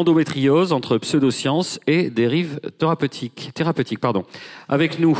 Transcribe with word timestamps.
endométriose 0.00 0.72
entre 0.72 0.98
pseudosciences 0.98 1.78
et 1.86 2.10
dérives 2.10 2.60
thérapeutiques. 2.78 3.50
thérapeutiques 3.54 4.00
pardon. 4.00 4.24
Avec 4.68 4.98
nous, 4.98 5.16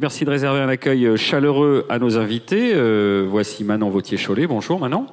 merci 0.00 0.24
de 0.24 0.30
réserver 0.30 0.60
un 0.60 0.68
accueil 0.68 1.16
chaleureux 1.16 1.86
à 1.88 1.98
nos 1.98 2.16
invités. 2.18 2.72
Euh, 2.74 3.26
voici 3.28 3.62
Manon 3.62 3.90
Vautier-Cholet. 3.90 4.46
Bonjour 4.46 4.80
Manon. 4.80 5.06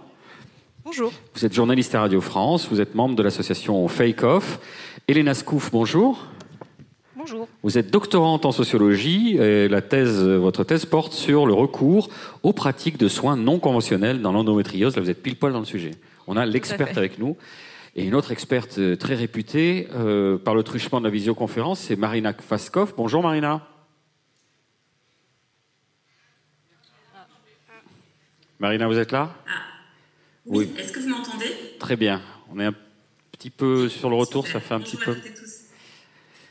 Bonjour. 0.85 1.11
Vous 1.35 1.45
êtes 1.45 1.53
journaliste 1.53 1.93
à 1.95 2.01
Radio 2.01 2.21
France, 2.21 2.67
vous 2.71 2.81
êtes 2.81 2.95
membre 2.95 3.15
de 3.15 3.21
l'association 3.21 3.87
Fake 3.87 4.23
Off. 4.23 4.59
Elena 5.07 5.33
Scouf, 5.33 5.69
bonjour. 5.71 6.25
Bonjour. 7.15 7.47
Vous 7.63 7.77
êtes 7.77 7.91
doctorante 7.91 8.45
en 8.45 8.53
sociologie 8.53 9.35
et 9.38 9.67
la 9.67 9.81
thèse, 9.81 10.23
votre 10.23 10.63
thèse 10.63 10.85
porte 10.85 11.11
sur 11.11 11.45
le 11.45 11.53
recours 11.53 12.09
aux 12.43 12.53
pratiques 12.53 12.97
de 12.97 13.09
soins 13.09 13.35
non 13.35 13.59
conventionnels 13.59 14.21
dans 14.21 14.31
l'endométriose. 14.31 14.95
Là, 14.95 15.01
vous 15.01 15.09
êtes 15.09 15.21
pile 15.21 15.35
poil 15.35 15.51
dans 15.51 15.59
le 15.59 15.65
sujet. 15.65 15.91
On 16.27 16.38
a 16.38 16.45
l'experte 16.45 16.97
avec 16.97 17.19
nous. 17.19 17.35
Et 17.95 18.05
une 18.05 18.16
autre 18.16 18.31
experte 18.31 18.77
euh, 18.77 18.95
très 18.95 19.16
réputée 19.16 19.88
euh, 19.93 20.38
par 20.38 20.53
le 20.53 20.63
truchement 20.63 20.99
de 20.99 21.05
la 21.05 21.11
visioconférence, 21.11 21.80
c'est 21.80 21.95
Marina 21.95 22.34
Faskov. 22.34 22.93
Bonjour 22.95 23.23
Marina. 23.23 23.67
Marina, 28.59 28.88
vous 28.88 28.97
êtes 28.97 29.11
là? 29.11 29.36
Ah. 29.47 29.52
Oui. 30.45 30.69
Est-ce 30.78 30.91
que 30.91 31.00
vous 31.00 31.09
m'entendez? 31.09 31.47
Très 31.80 31.95
bien. 31.95 32.22
On 32.52 32.59
est 32.59 32.66
un 32.66 32.75
petit 33.31 33.50
peu 33.50 33.89
sur 33.89 34.09
le 34.09 34.16
retour, 34.16 34.45
ça 34.47 34.59
fait 34.59 34.73
un 34.73 34.81
petit 34.81 34.97
peu. 34.97 35.16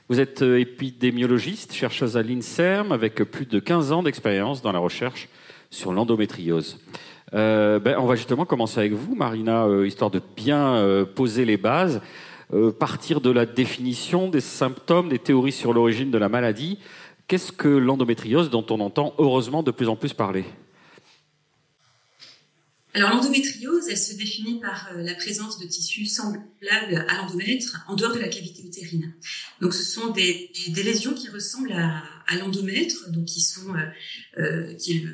Vous 0.09 0.19
êtes 0.19 0.43
euh, 0.43 0.59
épidémiologiste, 0.59 1.73
chercheuse 1.73 2.17
à 2.17 2.23
l'INSERM, 2.23 2.93
avec 2.93 3.17
plus 3.17 3.47
de 3.47 3.61
15 3.61 3.93
ans 3.93 4.03
d'expérience 4.03 4.63
dans 4.63 4.73
la 4.73 4.79
recherche 4.79 5.29
sur 5.71 5.93
l'endométriose. 5.93 6.81
Euh, 7.35 7.79
ben, 7.79 7.97
on 7.99 8.07
va 8.07 8.17
justement 8.17 8.47
commencer 8.47 8.79
avec 8.79 8.93
vous, 8.93 9.15
Marina, 9.15 9.67
euh, 9.67 9.87
histoire 9.87 10.11
de 10.11 10.21
bien 10.37 10.77
euh, 10.77 11.05
poser 11.05 11.45
les 11.45 11.57
bases, 11.57 12.01
partir 12.79 13.21
de 13.21 13.31
la 13.31 13.45
définition 13.45 14.31
des 14.31 14.41
symptômes, 14.41 15.11
des 15.11 15.19
théories 15.19 15.53
sur 15.53 15.75
l'origine 15.75 16.11
de 16.11 16.17
la 16.17 16.31
maladie. 16.31 16.79
Qu'est-ce 17.27 17.53
que 17.53 17.69
l'endométriose 17.69 18.49
dont 18.49 18.65
on 18.71 18.81
entend 18.81 19.13
heureusement 19.19 19.63
de 19.63 19.71
plus 19.71 19.87
en 19.89 19.97
plus 19.97 20.15
parler? 20.15 20.47
Alors 22.95 23.11
l'endométriose, 23.11 23.89
elle 23.91 23.99
se 23.99 24.17
définit 24.17 24.61
par 24.61 24.89
la 24.97 25.15
présence 25.15 25.59
de 25.59 25.67
tissus 25.67 26.07
semblables 26.07 27.05
à 27.07 27.17
l'endomètre 27.19 27.85
en 27.87 27.97
dehors 27.97 28.15
de 28.15 28.19
la 28.19 28.29
cavité 28.29 28.63
utérine. 28.63 29.13
Donc 29.61 29.75
ce 29.75 29.85
sont 29.85 30.09
des, 30.09 30.51
lésions 30.75 31.13
qui 31.13 31.29
ressemblent 31.29 31.73
à, 31.73 32.03
l'endomètre, 32.37 33.11
donc 33.11 33.25
qui 33.27 33.41
sont, 33.41 33.75
qui 34.79 35.07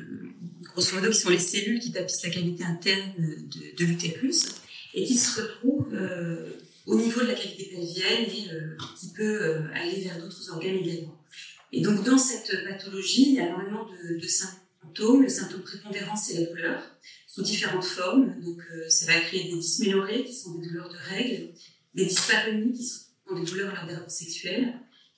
grosso 0.63 0.95
modo, 0.95 1.09
qui 1.09 1.19
sont 1.19 1.29
les 1.29 1.39
cellules 1.39 1.79
qui 1.79 1.91
tapissent 1.91 2.23
la 2.23 2.29
cavité 2.29 2.63
interne 2.63 3.13
de, 3.17 3.77
de 3.77 3.85
l'utérus 3.85 4.55
et 4.95 5.05
qui 5.05 5.17
se 5.17 5.41
retrouvent 5.41 5.93
euh, 5.93 6.49
au 6.85 6.95
niveau 6.95 7.21
de 7.21 7.27
la 7.27 7.33
cavité 7.33 7.65
pelvienne 7.65 8.29
et 8.29 8.51
euh, 8.53 8.77
qui 8.99 9.11
peut 9.13 9.43
euh, 9.43 9.61
aller 9.73 10.01
vers 10.01 10.19
d'autres 10.19 10.51
organes 10.51 10.77
également. 10.77 11.21
Et 11.71 11.81
donc, 11.81 12.03
dans 12.03 12.17
cette 12.17 12.63
pathologie, 12.67 13.29
il 13.29 13.33
y 13.35 13.39
a 13.39 13.47
énormément 13.47 13.85
de, 13.85 14.17
de 14.17 14.27
symptômes. 14.27 15.23
Le 15.23 15.29
symptôme 15.29 15.61
prépondérant, 15.61 16.15
c'est 16.15 16.39
la 16.39 16.45
douleur, 16.45 16.81
sous 17.27 17.43
différentes 17.43 17.83
formes. 17.83 18.39
Donc, 18.41 18.61
ça 18.87 19.11
va 19.11 19.19
créer 19.19 19.51
des 19.51 19.57
dysménorrhées, 19.57 20.23
qui 20.23 20.33
sont 20.33 20.57
des 20.57 20.67
douleurs 20.67 20.89
de 20.89 20.97
règles, 21.09 21.49
des 21.93 22.05
dyspareunies, 22.05 22.71
qui 22.71 22.85
sont 22.85 23.35
des 23.37 23.43
douleurs 23.43 23.75
lors 23.75 23.85
des 23.87 23.93
rapports 23.93 24.11
sexuels, 24.11 24.73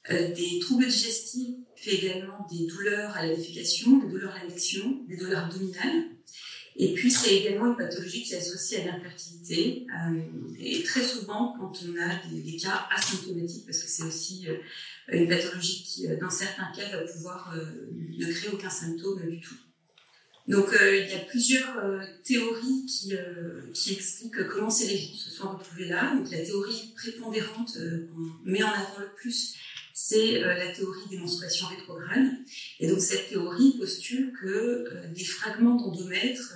des 0.09 0.59
troubles 0.59 0.87
digestifs 0.87 1.55
également 1.85 2.47
des 2.51 2.67
douleurs 2.67 3.15
à 3.15 3.25
la 3.25 3.35
défécation, 3.35 3.97
des 3.99 4.09
douleurs 4.09 4.35
à 4.35 4.43
l'élection, 4.43 5.03
des 5.07 5.17
douleurs 5.17 5.45
abdominales. 5.45 6.05
Et 6.79 6.93
puis, 6.93 7.09
c'est 7.09 7.37
également 7.37 7.71
une 7.71 7.77
pathologie 7.77 8.23
qui 8.23 8.33
est 8.33 8.37
associée 8.37 8.81
à 8.81 8.85
l'infertilité. 8.85 9.87
Euh, 9.89 10.21
et 10.59 10.83
très 10.83 11.01
souvent, 11.03 11.55
quand 11.57 11.73
on 11.83 11.99
a 11.99 12.29
des, 12.29 12.55
cas 12.57 12.87
asymptomatiques, 12.95 13.65
parce 13.65 13.79
que 13.79 13.89
c'est 13.89 14.03
aussi 14.03 14.47
euh, 14.47 14.57
une 15.11 15.27
pathologie 15.27 15.83
qui, 15.83 16.07
euh, 16.07 16.17
dans 16.19 16.29
certains 16.29 16.71
cas, 16.75 16.87
va 16.91 17.03
pouvoir 17.11 17.55
ne 17.91 18.31
créer 18.31 18.51
aucun 18.51 18.69
symptôme 18.69 19.27
du 19.27 19.41
tout. 19.41 19.55
Donc, 20.47 20.67
il 20.71 21.09
y 21.09 21.13
a 21.13 21.25
plusieurs 21.27 21.77
théories 22.23 22.85
qui, 22.85 23.11
qui 23.73 23.93
expliquent 23.93 24.47
comment 24.47 24.69
ces 24.69 24.87
lésions 24.87 25.15
se 25.15 25.29
sont 25.29 25.49
retrouvées 25.49 25.89
là. 25.89 26.15
Donc, 26.15 26.31
la 26.31 26.37
théorie 26.37 26.93
prépondérante 26.95 27.73
qu'on 27.73 28.49
met 28.49 28.63
en 28.63 28.69
avant 28.69 28.99
le 28.99 29.09
plus, 29.17 29.57
c'est 29.99 30.43
euh, 30.43 30.53
la 30.53 30.71
théorie 30.71 31.09
des 31.09 31.17
menstruations 31.17 31.65
rétrogrades. 31.65 32.29
Et 32.79 32.87
donc 32.87 32.99
cette 32.99 33.29
théorie 33.29 33.77
postule 33.79 34.31
que 34.39 34.47
euh, 34.47 35.07
des 35.11 35.23
fragments 35.23 35.73
d'endomètre, 35.73 36.53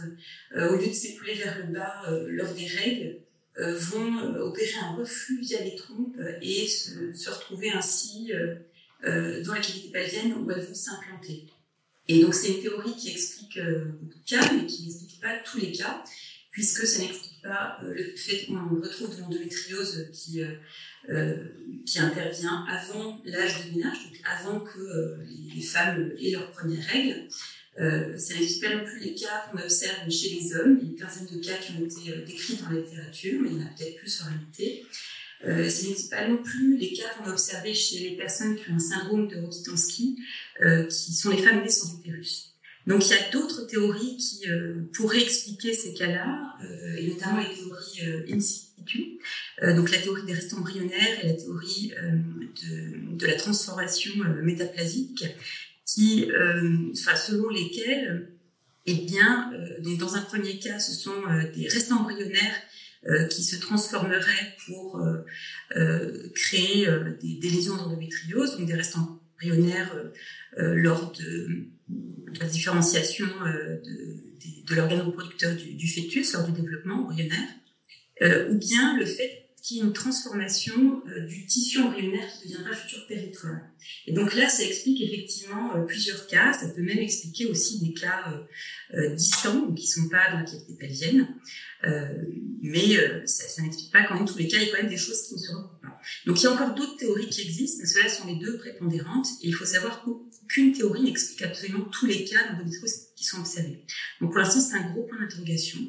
euh, 0.56 0.70
au 0.70 0.80
lieu 0.80 0.86
de 0.86 0.94
s'écouler 0.94 1.34
vers 1.34 1.58
le 1.58 1.74
bas 1.74 2.04
lors 2.28 2.54
des 2.54 2.68
règles, 2.68 3.18
vont 3.58 4.36
opérer 4.40 4.80
un 4.82 4.96
reflux 4.96 5.42
via 5.42 5.62
les 5.62 5.76
trompes 5.76 6.18
et 6.42 6.68
se, 6.68 7.30
retrouver 7.30 7.70
ainsi 7.72 8.32
dans 9.04 9.54
la 9.54 9.60
cavité 9.60 9.90
pelvienne 9.92 10.34
où 10.34 10.50
elles 10.50 10.64
vont 10.64 10.74
s'implanter. 10.74 11.48
Et 12.08 12.22
donc 12.22 12.34
c'est 12.34 12.54
une 12.54 12.62
théorie 12.62 12.96
qui 12.96 13.10
explique 13.10 13.60
beaucoup 13.60 14.20
de 14.20 14.30
cas, 14.30 14.54
mais 14.54 14.66
qui 14.66 14.84
n'explique 14.84 15.20
pas 15.20 15.38
tous 15.40 15.58
les 15.58 15.74
cas, 15.74 16.02
puisque 16.52 16.88
ça 16.88 17.00
n'explique 17.00 17.42
pas 17.44 17.80
le 17.84 18.16
fait 18.16 18.46
qu'on 18.46 18.82
retrouve 18.82 19.16
de 19.16 19.22
l'endométriose 19.22 20.10
qui 20.14 20.42
qui 21.86 22.00
intervient 22.00 22.66
avant 22.70 23.20
l'âge 23.26 23.66
du 23.66 23.78
ménage, 23.78 23.98
donc 24.06 24.22
avant 24.26 24.60
que 24.60 24.80
euh, 24.80 25.18
les, 25.54 25.62
femmes 25.62 26.12
aient 26.22 26.32
leurs 26.32 26.52
premières 26.52 26.86
règles. 26.86 27.28
Euh, 27.80 28.18
ça 28.18 28.34
n'explique 28.36 28.62
pas 28.62 28.76
non 28.76 28.84
plus 28.84 29.00
les 29.00 29.16
cas 29.16 29.46
qu'on 29.50 29.58
observe 29.58 30.10
chez 30.10 30.30
les 30.30 30.56
hommes. 30.56 30.80
Il 30.82 30.88
y 30.88 30.90
a 30.90 30.92
une 30.92 31.00
quinzaine 31.00 31.28
de 31.28 31.44
cas 31.44 31.56
qui 31.56 31.72
ont 31.72 31.86
été 31.86 32.26
décrits 32.26 32.58
dans 32.58 32.70
la 32.70 32.82
littérature, 32.82 33.42
mais 33.42 33.50
il 33.50 33.58
y 33.58 33.62
en 33.62 33.66
a 33.66 33.70
peut-être 33.70 33.98
plus 33.98 34.22
en 34.22 34.26
réalité. 34.26 34.86
Euh, 35.46 35.68
ça 35.70 35.88
n'explique 35.88 36.12
pas 36.12 36.28
non 36.28 36.38
plus 36.38 36.78
les 36.78 36.94
cas 36.94 37.10
qu'on 37.18 37.30
a 37.30 37.32
observés 37.32 37.74
chez 37.74 38.10
les 38.10 38.18
personnes 38.18 38.56
qui 38.56 38.70
ont 38.70 38.76
un 38.76 38.80
syndrome 38.80 39.28
de 39.28 39.38
Rokitansky, 39.38 40.18
euh, 40.62 40.86
qui 40.86 41.14
sont 41.14 41.32
les 41.32 41.42
femmes 41.42 41.64
nées 41.64 41.70
sans 41.70 41.98
utérus. 42.00 42.51
Donc 42.88 43.06
il 43.06 43.12
y 43.12 43.14
a 43.14 43.30
d'autres 43.32 43.68
théories 43.68 44.18
qui 44.18 44.50
euh, 44.50 44.82
pourraient 44.94 45.22
expliquer 45.22 45.74
ces 45.74 45.94
cas-là, 45.94 46.58
et 46.98 47.08
notamment 47.08 47.40
les 47.40 47.54
théories 47.54 48.32
in 48.32 48.40
euh, 49.64 49.76
donc 49.76 49.92
la 49.92 49.98
théorie 49.98 50.24
des 50.24 50.34
restes 50.34 50.54
embryonnaires 50.54 51.24
et 51.24 51.28
la 51.28 51.34
théorie 51.34 51.94
euh, 52.02 52.18
de, 53.14 53.28
la 53.28 53.36
transformation 53.36 54.12
euh, 54.24 54.42
métaplasique, 54.42 55.26
qui, 55.86 56.30
selon 56.94 57.50
lesquelles, 57.50 58.30
eh 58.86 58.94
bien, 58.94 59.52
dans 60.00 60.16
un 60.16 60.22
premier 60.22 60.58
cas, 60.58 60.80
ce 60.80 60.94
sont 60.94 61.22
des 61.54 61.68
restes 61.68 61.92
embryonnaires 61.92 62.56
qui 63.30 63.44
se 63.44 63.58
transformeraient 63.58 64.56
pour 64.66 65.06
créer 66.34 66.88
des, 67.22 67.34
des, 67.42 67.50
lésions 67.50 67.76
d'endométriose, 67.76 68.58
donc 68.58 68.68
des 68.68 68.74
restes 68.74 68.96
embryonnaires 68.96 69.94
lors 70.56 71.12
de, 71.12 71.66
la 72.40 72.48
différenciation 72.48 73.26
de, 73.26 73.82
de 74.72 74.76
l'organe 74.76 75.02
reproducteur 75.02 75.56
du, 75.56 75.88
fœtus 75.88 76.34
lors 76.34 76.48
du 76.48 76.54
développement 76.54 77.04
embryonnaire. 77.04 77.50
Euh, 78.22 78.52
ou 78.52 78.58
bien 78.58 78.98
le 78.98 79.06
fait 79.06 79.50
qu'il 79.64 79.78
y 79.78 79.80
ait 79.80 79.84
une 79.84 79.94
transformation 79.94 81.04
euh, 81.08 81.26
du 81.28 81.46
tissu 81.46 81.80
embryonnaire 81.80 82.28
qui 82.34 82.48
deviendra 82.48 82.74
futur 82.74 83.06
péritrome. 83.08 83.62
Et 84.08 84.14
donc 84.14 84.34
là, 84.34 84.50
ça 84.50 84.64
explique 84.64 85.02
effectivement 85.02 85.76
euh, 85.76 85.86
plusieurs 85.86 86.26
cas. 86.28 86.54
Ça 86.54 86.70
peut 86.70 86.82
même 86.82 86.98
expliquer 86.98 87.46
aussi 87.48 87.80
des 87.80 87.94
cas 87.94 88.34
distants, 89.16 89.72
qui 89.74 89.88
ne 89.88 90.04
sont 90.04 90.10
pas 90.10 90.32
dans 90.32 90.40
la 90.40 90.46
cavité 90.46 90.74
pelvienne. 90.80 91.28
mais 92.62 93.26
ça, 93.26 93.62
n'explique 93.62 93.92
pas 93.92 94.04
quand 94.04 94.16
même 94.16 94.26
tous 94.26 94.38
les 94.38 94.48
cas. 94.48 94.58
Il 94.58 94.68
y 94.68 94.70
a 94.70 94.72
quand 94.72 94.82
même 94.82 94.90
des 94.90 94.98
choses 94.98 95.28
qui 95.28 95.36
ne 95.36 95.40
se 95.40 95.52
recoupent 95.52 95.82
pas. 95.82 96.00
Donc 96.26 96.40
il 96.40 96.44
y 96.44 96.48
a 96.48 96.52
encore 96.52 96.74
d'autres 96.74 96.98
théories 96.98 97.30
qui 97.30 97.42
existent, 97.42 97.78
mais 97.82 97.88
ceux-là 97.88 98.10
sont 98.10 98.28
les 98.28 98.40
deux 98.40 98.58
prépondérantes. 98.58 99.28
Et 99.44 99.48
il 99.48 99.54
faut 99.54 99.66
savoir 99.66 100.04
qu'aucune 100.52 100.74
théorie 100.74 101.04
n'explique 101.04 101.42
absolument 101.44 101.86
tous 101.86 102.06
les 102.06 102.26
cas 102.26 102.52
d'endométriose 102.52 103.08
qui 103.16 103.24
sont 103.24 103.40
observés. 103.40 103.84
Donc 104.20 104.32
pour 104.32 104.40
l'instant, 104.40 104.60
c'est 104.60 104.76
un 104.76 104.92
gros 104.92 105.04
point 105.04 105.20
d'interrogation. 105.20 105.80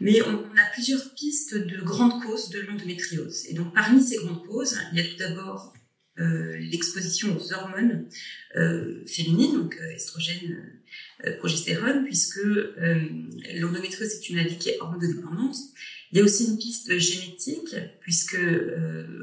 Mais 0.00 0.22
on, 0.22 0.38
a 0.38 0.72
plusieurs 0.72 1.14
pistes 1.14 1.54
de 1.54 1.82
grandes 1.82 2.22
causes 2.22 2.48
de 2.48 2.60
l'endométriose. 2.60 3.46
Et 3.48 3.54
donc 3.54 3.74
parmi 3.74 4.02
ces 4.02 4.16
grandes 4.16 4.46
causes, 4.46 4.78
il 4.92 4.98
y 4.98 5.02
a 5.02 5.04
tout 5.04 5.18
d'abord 5.18 5.74
euh, 6.18 6.56
l'exposition 6.58 7.36
aux 7.36 7.52
hormones 7.52 8.06
euh, 8.56 9.04
féminines, 9.06 9.54
donc 9.54 9.76
euh, 9.80 9.90
estrogène, 9.90 10.80
progestérone, 11.38 12.04
puisque 12.04 12.40
l'endométriose 13.54 14.14
est 14.14 14.28
une 14.30 14.36
maladie 14.36 14.56
qui 14.56 14.70
est 14.70 14.80
hormonodépendante. 14.80 15.56
Il 16.12 16.18
y 16.18 16.22
a 16.22 16.24
aussi 16.24 16.46
une 16.46 16.58
piste 16.58 16.98
génétique, 16.98 17.76
puisque 18.00 18.38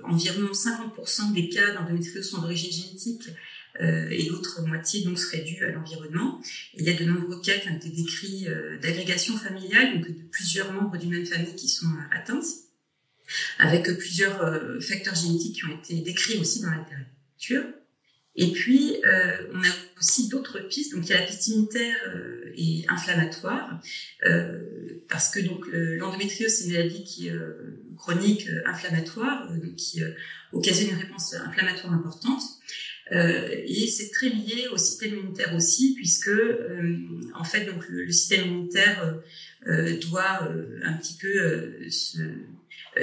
environ 0.03 0.51
50% 0.51 1.33
des 1.33 1.49
cas 1.49 1.73
d'endométriose 1.73 2.29
sont 2.29 2.41
d'origine 2.41 2.71
génétique, 2.71 3.29
euh, 3.29 3.31
et 3.79 4.23
l'autre 4.29 4.61
moitié 4.65 5.03
donc 5.03 5.19
serait 5.19 5.41
due 5.41 5.63
à 5.63 5.71
l'environnement. 5.71 6.41
Il 6.75 6.85
y 6.85 6.89
a 6.89 6.93
de 6.93 7.05
nombreux 7.05 7.41
cas 7.41 7.57
qui 7.57 7.69
ont 7.69 7.75
été 7.75 7.89
décrits 7.89 8.47
euh, 8.47 8.77
d'agrégation 8.79 9.37
familiale, 9.37 9.95
donc 9.95 10.07
de 10.07 10.23
plusieurs 10.31 10.71
membres 10.73 10.97
d'une 10.97 11.11
même 11.11 11.25
famille 11.25 11.55
qui 11.55 11.67
sont 11.67 11.87
euh, 11.87 12.15
atteints, 12.17 12.41
avec 13.59 13.83
plusieurs 13.97 14.39
facteurs 14.81 15.15
génétiques 15.15 15.57
qui 15.57 15.65
ont 15.65 15.77
été 15.77 15.95
décrits 15.95 16.37
aussi 16.39 16.61
dans 16.61 16.69
la 16.69 16.77
littérature. 16.77 17.65
Et 18.37 18.51
puis, 18.51 18.97
euh, 19.03 19.47
on 19.51 19.59
a 19.59 19.73
aussi 19.97 20.29
d'autres 20.29 20.59
pistes. 20.59 20.93
Donc, 20.93 21.05
il 21.05 21.09
y 21.09 21.13
a 21.13 21.19
la 21.19 21.25
piste 21.25 21.47
immunitaire 21.47 21.97
euh, 22.07 22.53
et 22.55 22.85
inflammatoire, 22.87 23.81
euh, 24.25 25.03
parce 25.09 25.29
que 25.29 25.39
donc 25.39 25.65
l'endométriose, 25.71 26.51
c'est 26.51 26.65
une 26.65 26.73
maladie 26.73 27.03
qui 27.03 27.29
chronique 27.97 28.47
inflammatoire, 28.65 29.51
donc 29.51 29.75
qui 29.75 30.01
occasionne 30.51 30.89
une 30.89 30.97
réponse 30.97 31.33
inflammatoire 31.33 31.93
importante. 31.93 32.41
Et 33.11 33.87
c'est 33.87 34.11
très 34.11 34.29
lié 34.29 34.67
au 34.71 34.77
système 34.77 35.13
immunitaire 35.13 35.55
aussi, 35.55 35.93
puisque 35.95 36.31
en 37.35 37.43
fait, 37.43 37.65
donc 37.65 37.87
le, 37.87 38.03
le 38.03 38.11
système 38.11 38.47
immunitaire 38.47 39.19
doit 40.01 40.49
un 40.83 40.93
petit 40.93 41.15
peu 41.19 41.89
se 41.89 42.19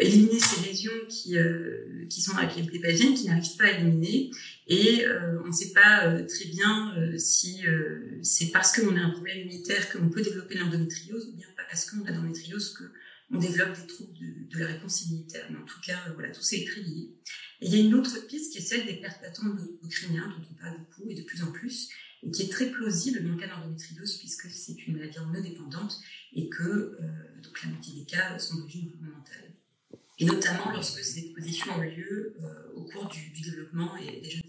éliminer 0.00 0.38
ces 0.38 0.66
lésions 0.66 0.92
qui, 1.08 1.38
euh, 1.38 2.06
qui 2.08 2.20
sont 2.20 2.32
dans 2.32 2.40
la 2.40 2.46
cavité 2.46 2.80
qui 3.14 3.26
n'arrivent 3.26 3.56
pas 3.56 3.64
à 3.64 3.70
éliminer. 3.70 4.30
Et 4.66 5.04
euh, 5.06 5.38
on 5.44 5.48
ne 5.48 5.52
sait 5.52 5.72
pas 5.72 6.06
euh, 6.06 6.26
très 6.26 6.46
bien 6.46 6.94
si 7.18 7.62
c'est 8.22 8.50
parce 8.50 8.78
qu'on 8.78 8.96
a 8.96 9.00
un 9.00 9.10
problème 9.10 9.38
immunitaire 9.40 9.92
qu'on 9.92 10.08
peut 10.08 10.22
développer 10.22 10.56
l'endométriose 10.56 11.28
ou 11.28 11.36
bien 11.36 11.46
parce 11.56 11.90
qu'on 11.90 12.04
a 12.04 12.10
l'endométriose 12.10 12.76
qu'on 13.34 13.40
développe 13.40 13.78
des 13.78 13.86
troubles 13.86 14.14
de, 14.14 14.58
la 14.58 14.66
réponse 14.66 15.06
immunitaire. 15.06 15.46
Mais 15.50 15.58
en 15.58 15.64
tout 15.64 15.80
cas, 15.84 15.98
voilà, 16.14 16.30
tout 16.30 16.42
ça 16.42 16.56
est 16.56 16.66
très 16.66 16.80
lié. 16.80 17.10
Et 17.60 17.66
il 17.66 17.74
y 17.74 17.76
a 17.76 17.84
une 17.84 17.94
autre 17.94 18.26
piste 18.26 18.52
qui 18.52 18.58
est 18.58 18.62
celle 18.62 18.86
des 18.86 18.94
perpétuants 18.94 19.50
endocriniens, 19.50 20.28
dont 20.28 20.46
on 20.50 20.54
parle 20.54 20.78
beaucoup 20.78 21.10
et 21.10 21.14
de 21.14 21.22
plus 21.22 21.42
en 21.42 21.50
plus, 21.52 21.88
et 22.22 22.30
qui 22.30 22.42
est 22.42 22.48
très 22.48 22.70
plausible 22.70 23.22
dans 23.24 23.32
le 23.32 23.36
cas 23.38 23.48
d'endométriose, 23.48 24.18
puisque 24.18 24.48
c'est 24.50 24.86
une 24.86 24.96
maladie 24.96 25.18
hormonodépendante 25.18 26.00
et 26.34 26.48
que 26.48 26.98
donc 27.42 27.62
la 27.62 27.70
moitié 27.70 27.94
des 27.94 28.06
cas 28.06 28.38
sont 28.38 28.56
d'origine 28.56 28.90
hormonale 28.94 29.54
et 30.18 30.24
notamment 30.26 30.70
lorsque 30.70 31.02
ces 31.02 31.18
expositions 31.20 31.72
ont 31.76 31.80
lieu 31.80 32.36
euh, 32.40 32.72
au 32.74 32.84
cours 32.84 33.08
du, 33.08 33.30
développement 33.42 33.96
et 33.96 34.20
des 34.20 34.30
jeunes. 34.30 34.42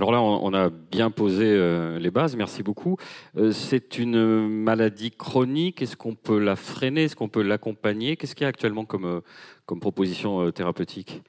Alors 0.00 0.12
là, 0.12 0.22
on, 0.22 0.54
a 0.54 0.70
bien 0.70 1.10
posé 1.10 1.44
euh, 1.44 1.98
les 1.98 2.10
bases, 2.10 2.34
merci 2.34 2.62
beaucoup. 2.62 2.96
Euh, 3.36 3.52
c'est 3.52 3.98
une 3.98 4.48
maladie 4.48 5.10
chronique, 5.10 5.82
est-ce 5.82 5.94
qu'on 5.94 6.14
peut 6.14 6.38
la 6.38 6.56
freiner, 6.56 7.04
est-ce 7.04 7.16
qu'on 7.16 7.28
peut 7.28 7.42
l'accompagner? 7.42 8.16
Qu'est-ce 8.16 8.34
qu'il 8.34 8.44
y 8.44 8.46
a 8.46 8.48
actuellement 8.48 8.86
comme, 8.86 9.20
comme 9.66 9.78
proposition 9.78 10.50
thérapeutique? 10.52 11.20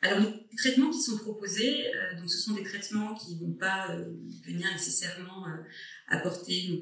Alors, 0.00 0.20
les 0.20 0.56
traitements 0.56 0.90
qui 0.90 1.00
sont 1.00 1.18
proposés, 1.18 1.86
donc 2.16 2.30
ce 2.30 2.38
sont 2.38 2.54
des 2.54 2.62
traitements 2.62 3.14
qui 3.14 3.34
ne 3.34 3.40
vont 3.40 3.52
pas 3.54 3.96
venir 4.46 4.72
nécessairement 4.72 5.44
apporter 6.08 6.66
une, 6.66 6.80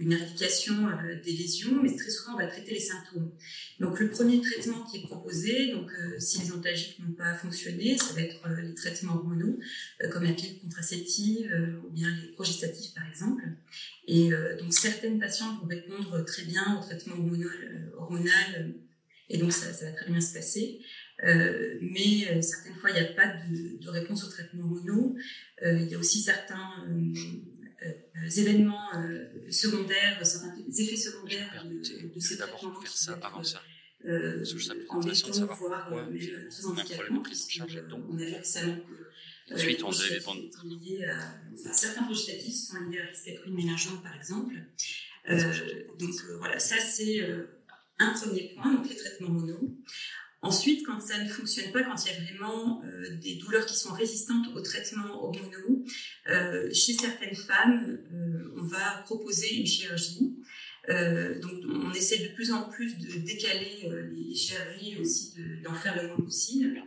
une 0.00 0.14
euh, 0.14 1.20
des 1.22 1.32
lésions, 1.32 1.82
mais 1.82 1.94
très 1.94 2.10
souvent 2.10 2.34
on 2.34 2.38
va 2.38 2.46
traiter 2.46 2.72
les 2.72 2.80
symptômes. 2.80 3.30
Donc 3.78 4.00
le 4.00 4.08
premier 4.08 4.40
traitement 4.40 4.82
qui 4.84 4.98
est 4.98 5.02
proposé, 5.02 5.72
donc 5.72 5.90
euh, 5.92 6.18
si 6.18 6.40
les 6.40 6.52
antalgiques 6.52 6.98
n'ont 7.00 7.12
pas 7.12 7.34
fonctionné, 7.34 7.98
ça 7.98 8.14
va 8.14 8.22
être 8.22 8.40
euh, 8.46 8.62
les 8.62 8.74
traitements 8.74 9.16
hormonaux, 9.16 9.58
comme 10.10 10.24
la 10.24 10.32
pilule 10.32 10.58
contraceptive 10.60 11.52
ou 11.84 11.90
bien 11.90 12.08
les 12.22 12.32
progestatifs 12.32 12.94
par 12.94 13.06
exemple. 13.08 13.44
Et 14.08 14.30
donc 14.58 14.72
certaines 14.72 15.20
patientes 15.20 15.60
vont 15.60 15.68
répondre 15.68 16.24
très 16.24 16.44
bien 16.44 16.78
au 16.78 16.82
traitement 16.82 17.14
hormonal, 17.98 18.74
et 19.28 19.38
donc 19.38 19.52
ça, 19.52 19.70
va 19.70 19.92
très 19.92 20.10
bien 20.10 20.20
se 20.20 20.34
passer. 20.34 20.80
Mais 21.22 22.42
certaines 22.42 22.74
fois, 22.76 22.90
il 22.90 22.94
n'y 22.94 23.06
a 23.06 23.12
pas 23.12 23.26
de, 23.26 23.82
de, 23.82 23.88
réponse 23.90 24.24
au 24.24 24.30
traitement 24.30 24.64
hormonaux. 24.64 25.16
il 25.62 25.88
y 25.88 25.94
a 25.94 25.98
aussi 25.98 26.20
certains 26.20 26.86
euh, 27.82 28.28
événements 28.36 28.94
euh, 28.94 29.50
secondaires, 29.50 30.18
certains 30.24 30.54
effets 30.78 30.96
secondaires 30.96 31.64
de, 31.64 32.14
de 32.14 32.20
ces 32.20 32.36
traitements 32.36 32.74
faire 32.82 32.90
ça 32.90 33.18
avant 33.22 33.42
ça. 33.42 33.62
Euh, 34.06 34.44
en 34.88 35.00
étant, 35.02 35.46
voire 35.54 35.92
ouais, 35.92 36.02
même 36.04 37.22
très 37.22 37.60
handicapants, 37.60 38.00
on 38.08 38.18
a 38.18 38.24
vu 38.24 38.34
récemment 38.34 38.76
que 38.76 39.54
Ensuite, 39.54 39.82
on 39.82 39.90
avait 39.90 40.20
liés 40.64 41.04
à, 41.06 41.16
enfin, 41.52 41.72
certains 41.72 42.06
sont 42.68 42.78
liés 42.88 43.00
à 43.00 43.06
risque 43.06 43.24
d'être 43.24 43.48
ménagement, 43.48 43.96
par 43.98 44.14
exemple. 44.14 44.54
Euh, 45.28 45.52
donc 45.98 46.10
voilà, 46.38 46.58
ça 46.58 46.78
c'est 46.78 47.20
un 47.98 48.12
premier 48.12 48.54
point, 48.54 48.74
donc 48.74 48.88
les 48.88 48.96
traitements 48.96 49.30
mono. 49.30 49.76
Ensuite, 50.42 50.86
quand 50.86 51.00
ça 51.00 51.22
ne 51.22 51.28
fonctionne 51.28 51.70
pas, 51.70 51.82
quand 51.82 52.02
il 52.04 52.12
y 52.12 52.16
a 52.16 52.32
vraiment 52.32 52.82
euh, 52.84 53.16
des 53.16 53.34
douleurs 53.34 53.66
qui 53.66 53.76
sont 53.76 53.92
résistantes 53.92 54.46
aux 54.54 54.62
traitements 54.62 55.22
hormonaux, 55.22 55.84
euh, 56.28 56.72
chez 56.72 56.94
certaines 56.94 57.34
femmes, 57.34 57.98
euh, 58.12 58.54
on 58.56 58.62
va 58.62 59.02
proposer 59.04 59.56
une 59.56 59.66
chirurgie. 59.66 60.36
donc, 60.88 61.60
on 61.68 61.92
essaie 61.92 62.18
de 62.18 62.34
plus 62.34 62.52
en 62.52 62.70
plus 62.70 62.96
de 62.96 63.18
décaler 63.18 63.88
les 64.12 64.34
chirurgies 64.34 64.96
aussi, 64.98 65.34
d'en 65.62 65.74
faire 65.74 66.02
le 66.02 66.08
moins 66.08 66.16
possible. 66.16 66.82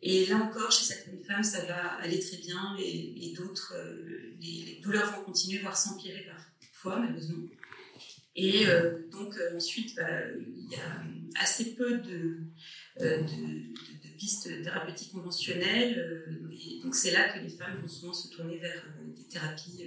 Et 0.00 0.26
là 0.26 0.36
encore, 0.36 0.70
chez 0.70 0.84
certaines 0.84 1.24
femmes, 1.24 1.42
ça 1.42 1.64
va 1.64 1.94
aller 1.94 2.20
très 2.20 2.36
bien 2.36 2.76
et, 2.78 3.34
d'autres, 3.36 3.74
les, 4.40 4.80
douleurs 4.82 5.10
vont 5.16 5.24
continuer, 5.24 5.58
voire 5.58 5.76
s'empirer 5.76 6.24
parfois, 6.60 7.00
malheureusement. 7.00 7.48
Et 8.36 8.66
donc, 9.10 9.34
ensuite, 9.56 9.96
bah, 9.96 10.08
il 10.36 10.70
y 10.70 10.76
a 10.76 11.02
assez 11.42 11.74
peu 11.74 11.98
de 11.98 12.38
euh, 13.00 13.22
de, 13.22 14.08
pistes 14.16 14.62
thérapeutiques 14.64 15.12
conventionnelles. 15.12 15.96
Euh, 15.96 16.50
et 16.52 16.82
donc 16.82 16.96
c'est 16.96 17.12
là 17.12 17.28
que 17.28 17.38
les 17.38 17.50
femmes 17.50 17.78
vont 17.80 17.86
souvent 17.86 18.12
se 18.12 18.34
tourner 18.34 18.58
vers 18.58 18.82
euh, 18.98 19.16
des 19.16 19.22
thérapies 19.22 19.84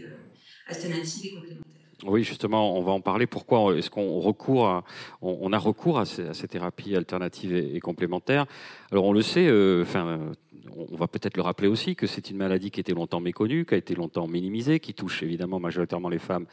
alternatives 0.67 1.25
et 1.25 1.33
complémentaires. 1.33 1.65
Oui, 2.05 2.23
justement, 2.23 2.77
on 2.77 2.81
va 2.81 2.93
en 2.93 3.01
parler. 3.01 3.27
Pourquoi 3.27 3.77
est-ce 3.77 3.89
qu'on 3.89 4.21
recourt 4.21 4.83
on, 5.21 5.53
a 5.53 5.57
recours 5.57 5.99
à 5.99 6.05
ces, 6.05 6.47
thérapies 6.47 6.95
alternatives 6.95 7.53
et, 7.53 7.79
complémentaires? 7.79 8.45
Alors, 8.91 9.03
on 9.03 9.13
le 9.13 9.21
sait, 9.21 9.47
enfin, 9.81 10.31
on 10.75 10.95
va 10.95 11.07
peut-être 11.07 11.37
le 11.37 11.43
rappeler 11.43 11.67
aussi 11.67 11.95
que 11.95 12.07
c'est 12.07 12.31
une 12.31 12.37
maladie 12.37 12.71
qui 12.71 12.79
était 12.79 12.93
longtemps 12.93 13.19
méconnue, 13.19 13.65
qui 13.65 13.75
a 13.75 13.77
été 13.77 13.93
longtemps 13.93 14.27
minimisée, 14.27 14.79
qui 14.79 14.95
touche 14.95 15.21
évidemment 15.21 15.59
majoritairement 15.59 16.09
les 16.09 16.17
femmes, 16.17 16.47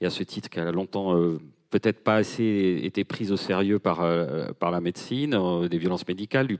et 0.00 0.06
à 0.06 0.10
ce 0.10 0.22
titre, 0.22 0.48
qui 0.48 0.58
a 0.58 0.72
longtemps 0.72 1.14
peut-être 1.74 2.04
pas 2.04 2.14
assez 2.14 2.80
été 2.84 3.02
prise 3.02 3.32
au 3.32 3.36
sérieux 3.36 3.80
par, 3.80 4.00
euh, 4.02 4.52
par 4.60 4.70
la 4.70 4.80
médecine, 4.80 5.34
euh, 5.34 5.66
des 5.66 5.76
violences 5.76 6.06
médicales, 6.06 6.46
du, 6.46 6.56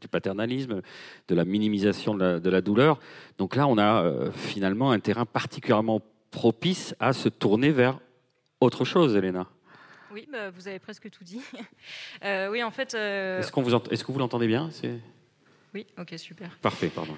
du, 0.00 0.08
paternalisme, 0.08 0.82
de 1.28 1.34
la 1.36 1.44
minimisation 1.44 2.12
de 2.16 2.24
la, 2.24 2.40
de 2.40 2.50
la 2.50 2.60
douleur. 2.60 2.98
Donc 3.38 3.54
là, 3.54 3.68
on 3.68 3.78
a 3.78 4.02
euh, 4.02 4.32
finalement 4.32 4.90
un 4.90 4.98
terrain 4.98 5.26
particulièrement 5.26 6.02
propice 6.32 6.96
à 6.98 7.12
se 7.12 7.28
tourner 7.28 7.70
vers 7.70 8.00
autre 8.60 8.84
chose, 8.84 9.14
Elena. 9.14 9.46
Oui, 10.12 10.26
bah, 10.28 10.50
vous 10.50 10.66
avez 10.66 10.80
presque 10.80 11.08
tout 11.08 11.22
dit. 11.22 11.40
oui, 12.50 12.60
en 12.64 12.72
fait. 12.72 12.94
Est-ce, 12.94 13.52
qu'on 13.52 13.62
vous 13.62 13.72
est-ce 13.92 14.02
que 14.02 14.10
vous 14.10 14.18
l'entendez 14.18 14.48
bien? 14.48 14.70
Oui, 15.74 15.86
ok, 15.98 16.14
super. 16.16 16.48
Parfait, 16.62 16.86
pardon. 16.88 17.14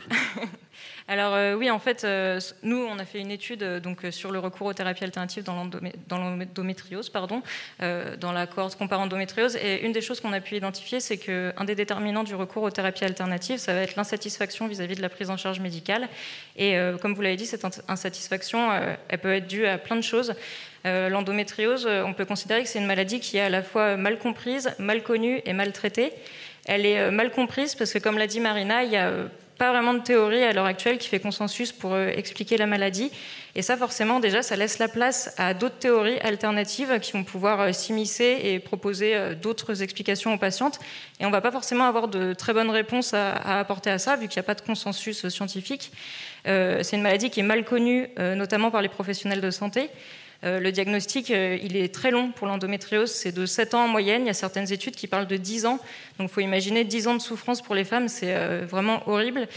Alors 1.09 1.35
euh, 1.35 1.55
oui, 1.55 1.71
en 1.71 1.79
fait, 1.79 2.03
euh, 2.03 2.41
nous, 2.65 2.79
on 2.79 2.99
a 2.99 3.05
fait 3.05 3.21
une 3.21 3.31
étude 3.31 3.63
euh, 3.63 3.79
donc, 3.79 4.01
sur 4.11 4.33
le 4.33 4.41
recours 4.41 4.67
aux 4.67 4.73
thérapies 4.73 5.05
alternatives 5.05 5.45
dans 5.45 5.71
l'endométriose, 6.19 7.11
pardon, 7.11 7.43
dans 7.79 8.33
la 8.33 8.47
cohorte 8.49 8.77
comparant 8.77 9.05
endométriose. 9.05 9.55
Et 9.57 9.85
une 9.85 9.93
des 9.93 10.01
choses 10.01 10.21
qu'on 10.21 10.33
a 10.33 10.41
pu 10.41 10.57
identifier, 10.57 10.99
c'est 10.99 11.19
qu'un 11.19 11.65
des 11.65 11.77
déterminants 11.77 12.25
du 12.25 12.35
recours 12.35 12.65
aux 12.65 12.71
thérapies 12.71 13.05
alternatives, 13.05 13.59
ça 13.59 13.73
va 13.73 13.83
être 13.83 13.95
l'insatisfaction 13.95 14.67
vis-à-vis 14.67 14.97
de 14.97 15.03
la 15.03 15.09
prise 15.09 15.31
en 15.31 15.37
charge 15.37 15.61
médicale. 15.61 16.09
Et 16.57 16.77
comme 17.01 17.15
vous 17.15 17.23
l'avez 17.23 17.37
dit, 17.37 17.47
cette 17.47 17.65
insatisfaction, 17.89 18.71
elle 19.09 19.19
peut 19.19 19.35
être 19.35 19.47
due 19.47 19.67
à 19.67 19.79
plein 19.79 19.97
de 19.97 20.03
choses. 20.03 20.35
L'endométriose, 20.85 21.87
on 21.87 22.15
peut 22.15 22.25
considérer 22.25 22.63
que 22.63 22.69
c'est 22.69 22.79
une 22.79 22.87
maladie 22.87 23.21
qui 23.21 23.37
est 23.37 23.43
à 23.43 23.51
la 23.51 23.63
fois 23.63 23.97
mal 23.97 24.19
comprise, 24.19 24.75
mal 24.79 25.03
connue 25.03 25.41
et 25.45 25.53
mal 25.53 25.73
traitée 25.73 26.13
elle 26.65 26.87
est 26.87 26.99
euh, 26.99 27.11
mal 27.11 27.31
comprise 27.31 27.75
parce 27.75 27.93
que, 27.93 27.99
comme 27.99 28.19
l'a 28.19 28.27
dit 28.27 28.41
Marina, 28.41 28.83
il 28.83 28.91
n'y 28.91 28.97
a 28.97 29.09
euh, 29.09 29.27
pas 29.59 29.71
vraiment 29.71 29.95
de 29.95 30.01
théorie 30.01 30.43
à 30.43 30.53
l'heure 30.53 30.67
actuelle 30.67 30.99
qui 30.99 31.09
fait 31.09 31.21
consensus 31.21 31.73
pour 31.73 31.95
euh, 31.95 32.09
expliquer 32.09 32.57
la 32.57 32.67
maladie. 32.67 33.11
Et 33.55 33.63
ça, 33.63 33.77
forcément, 33.77 34.21
déjà, 34.21 34.43
ça 34.43 34.57
laisse 34.57 34.79
la 34.79 34.89
place 34.89 35.35
à 35.37 35.55
d'autres 35.55 35.79
théories 35.79 36.19
alternatives 36.21 37.01
qui 37.01 37.13
vont 37.13 37.25
pouvoir 37.25 37.75
s'immiscer 37.75 38.39
et 38.45 38.61
proposer 38.61 39.35
d'autres 39.43 39.83
explications 39.83 40.33
aux 40.33 40.39
patientes. 40.39 40.79
Et 41.19 41.25
on 41.25 41.29
ne 41.29 41.33
va 41.33 41.41
pas 41.41 41.51
forcément 41.51 41.85
avoir 41.85 42.07
de 42.07 42.33
très 42.33 42.53
bonnes 42.53 42.71
réponses 42.71 43.13
à, 43.13 43.59
apporter 43.59 43.91
à 43.91 43.99
ça, 43.99 44.15
vu 44.15 44.29
qu'il 44.29 44.39
n'y 44.39 44.45
a 44.45 44.47
pas 44.47 44.55
de 44.55 44.61
consensus 44.61 45.29
scientifique. 45.29 45.91
c'est 46.45 46.93
une 46.93 47.03
maladie 47.03 47.29
qui 47.29 47.41
est 47.41 47.43
mal 47.43 47.65
connue, 47.65 48.09
notamment 48.19 48.71
par 48.71 48.83
les 48.83 48.89
professionnels 48.89 49.41
de 49.41 49.51
santé. 49.51 49.91
Euh, 50.43 50.59
le 50.59 50.73
diagnostic, 50.73 51.31
euh, 51.31 51.59
il 51.63 51.77
est 51.77 51.95
très 51.95 52.11
long 52.11 52.33
pour 52.33 52.47
l'endométriose, 52.47 53.11
c'est 53.11 53.33
de 53.33 53.45
7 53.45 53.75
ans 53.75 53.85
en 53.85 53.89
moyenne. 53.89 54.23
Il 54.23 54.27
y 54.27 54.31
a 54.31 54.35
certaines 54.35 54.73
études 54.73 54.97
qui 54.97 55.07
parlent 55.07 55.27
de 55.27 55.37
10 55.37 55.67
ans. 55.67 55.79
Donc 56.19 56.31
il 56.31 56.33
faut 56.33 56.41
imaginer 56.41 56.85
10 56.85 57.09
ans 57.09 57.15
de 57.15 57.21
souffrance 57.21 57.61
pour 57.61 57.75
les 57.75 57.85
femmes, 57.85 58.09
c'est 58.09 58.35
euh, 58.35 58.65
vraiment 58.67 59.03
horrible. 59.07 59.49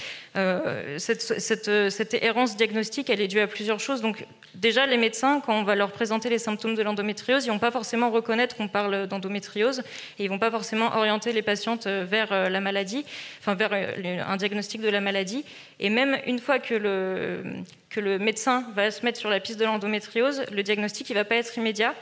Cette, 0.97 2.17
errance 2.21 2.57
diagnostique, 2.57 3.09
elle 3.09 3.21
est 3.21 3.27
due 3.27 3.39
à 3.39 3.47
plusieurs 3.47 3.79
choses. 3.79 4.01
Donc 4.01 4.25
déjà, 4.55 4.85
les 4.85 4.97
médecins, 4.97 5.41
quand 5.45 5.57
on 5.57 5.63
va 5.63 5.75
leur 5.75 5.91
présenter 5.91 6.29
les 6.29 6.39
symptômes 6.39 6.75
de 6.75 6.81
l'endométriose, 6.81 7.45
ils 7.45 7.51
vont 7.51 7.59
pas 7.59 7.71
forcément 7.71 8.09
reconnaître 8.09 8.55
qu'on 8.57 8.67
parle 8.67 9.07
d'endométriose 9.07 9.83
et 10.19 10.25
ils 10.25 10.29
vont 10.29 10.39
pas 10.39 10.51
forcément 10.51 10.95
orienter 10.97 11.31
les 11.31 11.41
patientes 11.41 11.87
vers 11.87 12.49
la 12.49 12.59
maladie, 12.59 13.05
enfin 13.39 13.55
vers 13.55 13.71
un 13.73 14.37
diagnostic 14.37 14.81
de 14.81 14.89
la 14.89 15.01
maladie. 15.01 15.45
Et 15.79 15.89
même 15.89 16.17
une 16.25 16.39
fois 16.39 16.59
que 16.59 16.73
le, 16.73 17.43
que 17.93 18.00
le 18.00 18.17
médecin 18.17 18.65
va 18.75 18.89
se 18.89 19.05
mettre 19.05 19.19
sur 19.19 19.29
la 19.29 19.39
piste 19.39 19.59
de 19.59 19.65
l'endométriose, 19.65 20.43
le 20.51 20.63
diagnostic 20.63 21.09
ne 21.12 21.15
va 21.15 21.25
pas 21.25 21.35
être 21.35 21.55
immédiat 21.57 21.93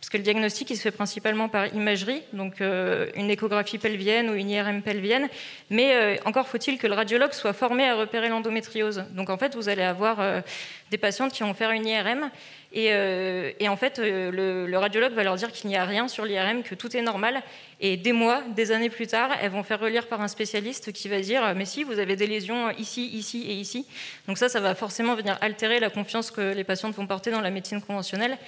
parce 0.00 0.08
que 0.08 0.16
le 0.16 0.22
diagnostic 0.22 0.70
il 0.70 0.76
se 0.76 0.82
fait 0.82 0.90
principalement 0.90 1.48
par 1.48 1.66
imagerie, 1.74 2.22
donc 2.32 2.60
une 2.60 3.30
échographie 3.30 3.76
pelvienne 3.76 4.30
ou 4.30 4.34
une 4.34 4.48
IRM 4.48 4.80
pelvienne, 4.80 5.28
mais 5.68 6.18
encore 6.24 6.48
faut-il 6.48 6.78
que 6.78 6.86
le 6.86 6.94
radiologue 6.94 7.32
soit 7.32 7.52
formé 7.52 7.86
à 7.86 7.94
repérer 7.94 8.30
l'endométriose. 8.30 9.04
Donc 9.10 9.28
en 9.28 9.36
fait, 9.36 9.54
vous 9.54 9.68
allez 9.68 9.82
avoir 9.82 10.42
des 10.90 10.96
patientes 10.96 11.32
qui 11.32 11.42
vont 11.42 11.52
faire 11.52 11.70
une 11.72 11.86
IRM 11.86 12.30
euh, 12.76 13.52
et, 13.58 13.68
en 13.68 13.76
fait, 13.76 13.98
euh, 13.98 14.66
le, 14.66 14.78
radiologue 14.78 15.12
va 15.12 15.24
leur 15.24 15.36
dire 15.36 15.50
qu'il 15.50 15.68
n'y 15.68 15.76
a 15.76 15.84
rien 15.84 16.08
sur 16.08 16.24
l'IRM, 16.24 16.62
que 16.62 16.74
tout 16.74 16.96
est 16.96 17.02
normal. 17.02 17.42
Et 17.80 17.96
des 17.96 18.12
mois, 18.12 18.42
des 18.54 18.72
années 18.72 18.90
plus 18.90 19.06
tard, 19.06 19.30
elles 19.40 19.50
vont 19.50 19.62
faire 19.62 19.80
relire 19.80 20.06
par 20.06 20.20
un 20.20 20.28
spécialiste 20.28 20.92
qui 20.92 21.08
va 21.08 21.20
dire 21.20 21.54
Mais 21.56 21.64
si, 21.64 21.82
vous 21.82 21.98
avez 21.98 22.16
des 22.16 22.26
lésions 22.26 22.70
ici, 22.78 23.06
ici 23.08 23.44
et 23.48 23.54
ici. 23.54 23.86
Donc, 24.28 24.38
ça, 24.38 24.48
ça 24.48 24.60
va 24.60 24.74
forcément 24.74 25.14
venir 25.14 25.36
altérer 25.40 25.80
la 25.80 25.90
confiance 25.90 26.30
que 26.30 26.54
les 26.54 26.64
patientes 26.64 26.94
vont 26.94 27.06
porter 27.06 27.30
dans 27.30 27.40
la 27.40 27.50
médecine 27.50 27.80
conventionnelle. 27.80 28.38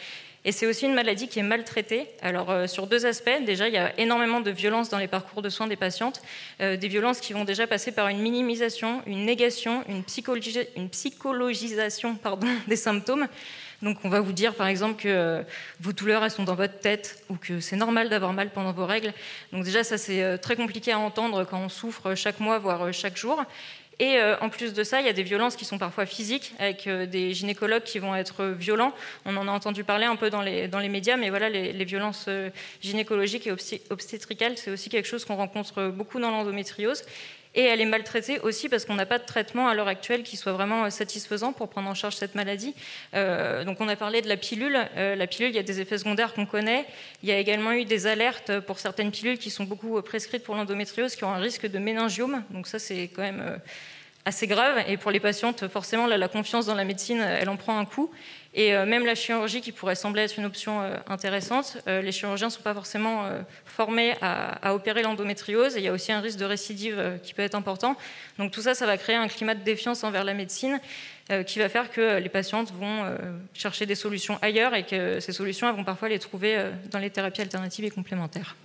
Et 0.45 0.53
c'est 0.53 0.67
aussi 0.67 0.87
une 0.87 0.95
maladie 0.95 1.29
qui 1.29 1.39
est 1.39 1.45
maltraitée. 1.45 2.09
Alors, 2.21 2.51
euh, 2.51 2.67
sur 2.67 2.87
deux 2.87 3.07
aspects. 3.07 3.31
Déjà, 3.47 3.69
il 3.69 3.75
y 3.75 3.79
a 3.79 3.99
énormément 3.99 4.41
de 4.41 4.51
violences 4.51 4.89
dans 4.89 4.99
les 4.99 5.09
parcours 5.09 5.43
de 5.43 5.49
soins 5.49 5.67
des 5.67 5.77
patientes. 5.77 6.23
des 6.61 6.89
violences 6.89 7.21
qui 7.21 7.33
vont 7.33 7.45
déjà 7.45 7.67
passer 7.67 7.93
par 7.93 8.09
une 8.09 8.19
minimisation, 8.19 9.03
une 9.07 9.25
négation, 9.25 9.85
une, 9.89 10.03
psychologisation 10.91 12.19
des 12.67 12.77
symptômes. 12.77 13.29
Donc 13.83 13.99
on 14.05 14.09
va 14.09 14.21
vous 14.21 14.33
dire 14.33 14.55
par 14.55 14.69
exemple 14.69 15.03
que 15.03 15.09
euh, 15.09 15.43
vos 15.81 15.93
douleurs 15.93 16.23
elles 16.23 16.31
sont 16.31 16.45
dans 16.45 16.55
votre 16.55 16.79
tête 16.79 17.25
ou 17.29 17.35
que 17.35 17.59
c'est 17.59 17.75
normal 17.75 18.09
d'avoir 18.09 18.33
mal 18.33 18.51
pendant 18.51 18.73
vos 18.73 18.87
règles. 18.87 19.13
Donc 19.53 19.65
déjà 19.65 19.83
ça 19.83 19.99
c'est 19.99 20.23
euh, 20.23 20.37
très 20.37 20.55
compliqué 20.55 20.93
à 20.93 21.01
entendre 21.01 21.45
quand 21.45 21.59
on 21.59 21.69
souffre 21.69 22.15
chaque 22.15 22.39
mois 22.39 22.59
voire 22.59 22.83
euh, 22.83 22.93
chaque 22.93 23.17
jour. 23.17 23.45
Et 24.05 24.19
en 24.41 24.49
plus 24.49 24.75
de 24.75 24.83
ça, 24.83 24.99
il 24.99 25.07
y 25.07 25.09
a 25.09 25.13
des 25.13 25.23
violences 25.23 25.55
qui 25.55 25.65
sont 25.65 25.79
parfois 25.79 26.07
physiques, 26.07 26.55
avec 26.59 26.89
des 26.89 27.35
gynécologues 27.35 27.85
qui 27.85 28.01
vont 28.01 28.17
être 28.17 28.47
violents. 28.47 28.93
On 29.27 29.37
en 29.37 29.47
a 29.47 29.51
entendu 29.53 29.85
parler 29.85 30.07
un 30.07 30.17
peu 30.17 30.29
dans 30.29 30.43
les, 30.43 30.67
dans 30.67 30.81
les 30.81 30.89
médias, 30.89 31.17
mais 31.17 31.31
voilà, 31.31 31.49
les 31.49 31.85
violences 31.85 32.29
gynécologiques 32.81 33.47
et 33.47 33.53
obstétricales, 33.91 34.59
c'est 34.59 34.73
aussi 34.73 34.89
quelque 34.89 35.07
chose 35.07 35.25
qu'on 35.25 35.37
rencontre 35.37 35.87
beaucoup 35.91 36.19
dans 36.19 36.33
l'endométriose. 36.33 37.05
Et 37.55 37.63
elle 37.63 37.81
est 37.81 37.87
maltraitée 37.87 38.41
aussi 38.41 38.69
parce 38.69 38.85
qu'on 38.85 38.95
n'a 38.95 39.05
pas 39.05 39.19
de 39.19 39.27
traitement 39.27 39.69
à 39.69 39.75
l'heure 39.75 39.89
actuelle 39.89 40.23
qui 40.23 40.37
soit 40.37 40.53
vraiment 40.53 40.85
euh, 40.85 40.91
satisfaisant 40.91 41.53
pour 41.53 41.69
prendre 41.69 41.89
en 41.89 41.95
charge 41.95 42.17
cette 42.17 42.35
maladie. 42.35 42.75
Euh, 43.15 43.65
donc 43.65 43.81
on 43.81 43.89
a 43.89 43.97
parlé 43.97 44.23
de 44.23 44.29
la 44.29 44.39
pilule. 44.39 44.79
Euh, 44.97 45.15
la 45.15 45.27
pilule, 45.27 45.51
il 45.51 45.57
y 45.57 45.59
a 45.59 45.63
des 45.63 45.81
effets 45.81 45.99
secondaires 45.99 46.33
qu'on 46.33 46.47
connaît. 46.47 46.87
Il 47.23 47.29
y 47.29 47.33
a 47.33 47.39
également 47.39 47.73
eu 47.73 47.85
des 47.85 48.07
alertes 48.07 48.61
pour 48.61 48.79
certaines 48.79 49.11
pilules 49.11 49.39
qui 49.39 49.51
sont 49.51 49.65
beaucoup 49.65 50.01
prescrites 50.01 50.45
pour 50.45 50.55
l'endométriose, 50.55 51.15
qui 51.15 51.25
ont 51.25 51.31
un 51.31 51.41
risque 51.41 51.67
de 51.67 51.79
méningiome. 51.79 52.43
Donc 52.51 52.67
ça, 52.67 52.79
c'est 52.79 53.11
quand 53.15 53.23
même 53.23 53.61
assez 54.25 54.47
grave. 54.47 54.85
Et 54.89 54.97
pour 54.97 55.11
les 55.11 55.21
patientes, 55.21 55.69
forcément, 55.69 56.07
la 56.07 56.29
confiance 56.29 56.67
dans 56.67 56.75
la 56.75 56.85
médecine, 56.85 57.21
elle 57.21 57.49
en 57.49 57.57
prend 57.57 57.79
un 57.79 57.85
coup. 57.85 58.11
Et 58.55 58.75
euh, 58.75 58.85
même 58.85 59.07
la 59.07 59.15
chirurgie, 59.15 59.63
qui 59.63 59.73
pourrait 59.73 59.95
sembler 59.95 60.23
être 60.23 60.39
une 60.39 60.45
option 60.45 60.83
euh, 60.83 60.97
intéressante, 61.07 61.79
euh, 61.89 62.03
les 62.03 62.13
chirurgiens 62.13 62.49
ne 62.49 62.53
sont 62.53 62.61
pas 62.61 62.75
forcément 62.75 63.29
formés 63.65 64.15
à, 64.21 64.75
opérer 64.75 65.03
l'endométriose. 65.03 65.77
Et 65.77 65.81
il 65.81 65.85
y 65.85 65.89
a 65.89 65.93
aussi 65.93 66.13
un 66.13 66.21
risque 66.21 66.39
de 66.39 66.45
récidive 66.45 67.19
qui 67.23 67.33
peut 67.35 67.43
être 67.43 67.55
important. 67.55 67.97
Donc 68.39 68.53
tout 68.53 68.63
ça, 68.63 68.75
ça 68.75 68.87
va 68.87 68.99
créer 68.99 69.17
un 69.17 69.29
climat 69.29 69.55
de 69.55 69.63
défiance 69.63 70.05
envers 70.05 70.25
la 70.25 70.35
médecine 70.35 70.81
qui 71.47 71.59
va 71.61 71.69
faire 71.69 71.91
que 71.91 72.19
les 72.19 72.29
patientes 72.29 72.73
vont 72.73 73.05
chercher 73.55 73.87
des 73.87 73.95
solutions 73.95 74.39
ailleurs 74.43 74.75
et 74.75 74.85
que 74.85 75.21
ces 75.21 75.33
solutions, 75.33 75.69
elles 75.69 75.77
vont 75.77 75.85
parfois 75.85 76.09
les 76.09 76.19
trouver 76.19 76.71
dans 76.91 76.99
les 76.99 77.11
thérapies 77.11 77.41
alternatives 77.41 77.85
et 77.85 77.91
complémentaires. 77.91 78.57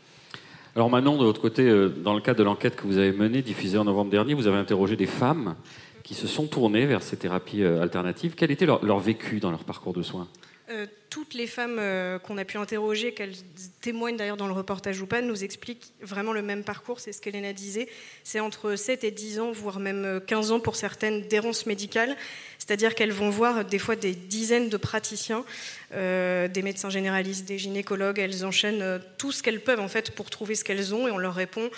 Alors 0.78 0.92
Manon, 0.92 1.18
de 1.18 1.24
votre 1.24 1.42
côté, 1.42 1.68
dans 2.04 2.14
le 2.14 2.22
cadre 2.22 2.38
de 2.38 2.44
l'enquête 2.44 2.76
que 2.76 2.86
vous 2.86 3.00
avez 3.00 3.12
menée, 3.12 3.42
diffusée 3.42 3.80
en 3.80 3.84
novembre 3.86 4.12
dernier, 4.12 4.36
vous 4.36 4.46
avez 4.46 4.60
interrogé 4.60 4.96
des 4.96 5.08
femmes 5.08 5.56
qui 6.04 6.14
se 6.14 6.28
sont 6.28 6.46
tournés 6.46 6.86
vers 6.86 7.02
ces 7.02 7.18
thérapies 7.18 7.64
euh, 7.64 7.82
alternatives. 7.82 8.36
Quel 8.38 8.52
était 8.52 8.68
leur, 8.68 9.00
vécu 9.00 9.40
dans 9.40 9.50
leur 9.50 9.64
parcours 9.64 9.94
de 9.94 10.04
soins? 10.04 10.28
Euh, 10.70 10.86
toutes 11.10 11.34
les 11.34 11.48
femmes 11.48 11.78
euh, 11.80 12.20
qu'on 12.20 12.38
a 12.38 12.44
pu 12.44 12.58
interroger, 12.58 13.14
qu'elles 13.14 13.36
témoignent 13.82 14.18
d'ailleurs 14.18 14.38
dans 14.38 14.48
le 14.48 14.54
reportage 14.54 15.02
ou 15.02 15.08
pas, 15.08 15.22
nous 15.22 15.44
expliquent 15.44 15.94
vraiment 16.02 16.34
le 16.34 16.42
même 16.42 16.64
parcours. 16.64 17.00
C'est 17.00 17.14
ce 17.14 17.22
qu'Elena 17.22 17.54
disait. 17.54 17.88
C'est 18.24 18.40
entre 18.40 18.76
7 18.76 19.04
et 19.04 19.12
10 19.12 19.40
ans, 19.40 19.52
voire 19.52 19.80
même 19.80 20.22
15 20.28 20.52
ans 20.52 20.60
pour 20.60 20.76
certaines, 20.76 21.22
d'errance 21.28 21.66
médicale. 21.66 22.18
C'est-à-dire 22.60 22.96
qu'elles 22.96 23.14
vont 23.14 23.30
voir 23.30 23.64
des 23.64 23.80
fois 23.80 23.96
des 23.96 24.14
dizaines 24.14 24.68
de 24.68 24.78
praticiens, 24.78 25.46
des 25.94 26.62
médecins 26.64 26.90
généralistes, 26.90 27.48
des 27.48 27.58
gynécologues. 27.58 28.20
Elles 28.20 28.46
enchaînent 28.46 29.00
tout 29.18 29.32
ce 29.32 29.42
qu'elles 29.42 29.62
peuvent 29.62 29.80
en 29.80 29.88
fait 29.88 30.12
pour 30.12 30.30
trouver 30.30 30.56
ce 30.56 30.66
qu'elles 30.66 30.94
ont 30.94 31.08
et 31.08 31.12
on 31.12 31.18
leur 31.18 31.36
répond 31.36 31.70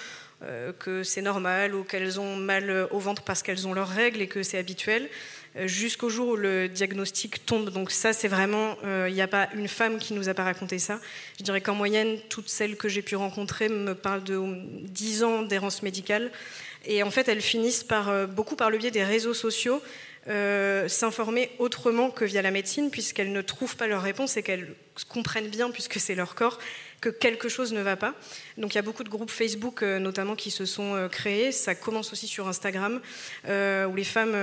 euh, 0.41 0.71
que 0.71 1.03
c'est 1.03 1.21
normal 1.21 1.75
ou 1.75 1.83
qu'elles 1.83 2.17
ont 2.17 2.37
mal 2.37 2.87
au 2.91 2.99
ventre 2.99 3.23
parce 3.23 3.43
qu'elles 3.43 3.67
ont 3.67 3.73
leurs 3.73 3.89
règles 3.89 4.21
et 4.21 4.27
que 4.27 4.41
c'est 4.41 4.57
habituel, 4.57 5.03
euh, 5.03 5.07
jusqu'au 5.65 6.09
jour 6.09 6.29
où 6.29 6.35
le 6.35 6.67
diagnostic 6.67 7.45
tombe. 7.45 7.69
Donc 7.69 7.91
ça, 7.91 8.13
c'est 8.13 8.27
vraiment, 8.27 8.77
euh, 8.83 9.07
il 9.09 9.15
n'y 9.15 9.21
a 9.21 9.27
pas 9.27 9.49
une 9.53 9.67
femme 9.67 9.97
qui 9.97 10.13
nous 10.13 10.29
a 10.29 10.33
pas 10.33 10.43
raconté 10.43 10.79
ça. 10.79 10.99
Je 11.37 11.43
dirais 11.43 11.61
qu'en 11.61 11.75
moyenne, 11.75 12.17
toutes 12.29 12.49
celles 12.49 12.75
que 12.75 12.89
j'ai 12.89 13.01
pu 13.01 13.15
rencontrer 13.15 13.69
me 13.69 13.95
parlent 13.95 14.23
de 14.23 14.39
10 14.87 15.23
ans 15.23 15.41
d'errance 15.43 15.83
médicale. 15.83 16.31
Et 16.85 17.03
en 17.03 17.11
fait, 17.11 17.27
elles 17.27 17.41
finissent 17.41 17.83
par, 17.83 18.27
beaucoup 18.27 18.55
par 18.55 18.69
le 18.69 18.77
biais 18.77 18.91
des 18.91 19.03
réseaux 19.03 19.33
sociaux, 19.33 19.81
s'informer 20.87 21.49
autrement 21.59 22.09
que 22.09 22.23
via 22.23 22.41
la 22.41 22.51
médecine, 22.51 22.89
puisqu'elles 22.89 23.33
ne 23.33 23.41
trouvent 23.41 23.75
pas 23.75 23.87
leur 23.87 24.01
réponse 24.01 24.37
et 24.37 24.43
qu'elles 24.43 24.73
comprennent 25.09 25.49
bien, 25.49 25.71
puisque 25.71 25.99
c'est 25.99 26.15
leur 26.15 26.35
corps, 26.35 26.57
que 27.01 27.09
quelque 27.09 27.49
chose 27.49 27.73
ne 27.73 27.81
va 27.81 27.95
pas. 27.95 28.13
Donc 28.57 28.73
il 28.73 28.75
y 28.75 28.79
a 28.79 28.81
beaucoup 28.81 29.03
de 29.03 29.09
groupes 29.09 29.31
Facebook 29.31 29.83
euh, 29.83 29.99
notamment 29.99 30.35
qui 30.35 30.51
se 30.51 30.65
sont 30.65 30.95
euh, 30.95 31.07
créés. 31.07 31.51
Ça 31.51 31.75
commence 31.75 32.11
aussi 32.11 32.27
sur 32.27 32.47
Instagram 32.47 32.99
euh, 33.47 33.85
où 33.85 33.95
les 33.95 34.03
femmes 34.03 34.35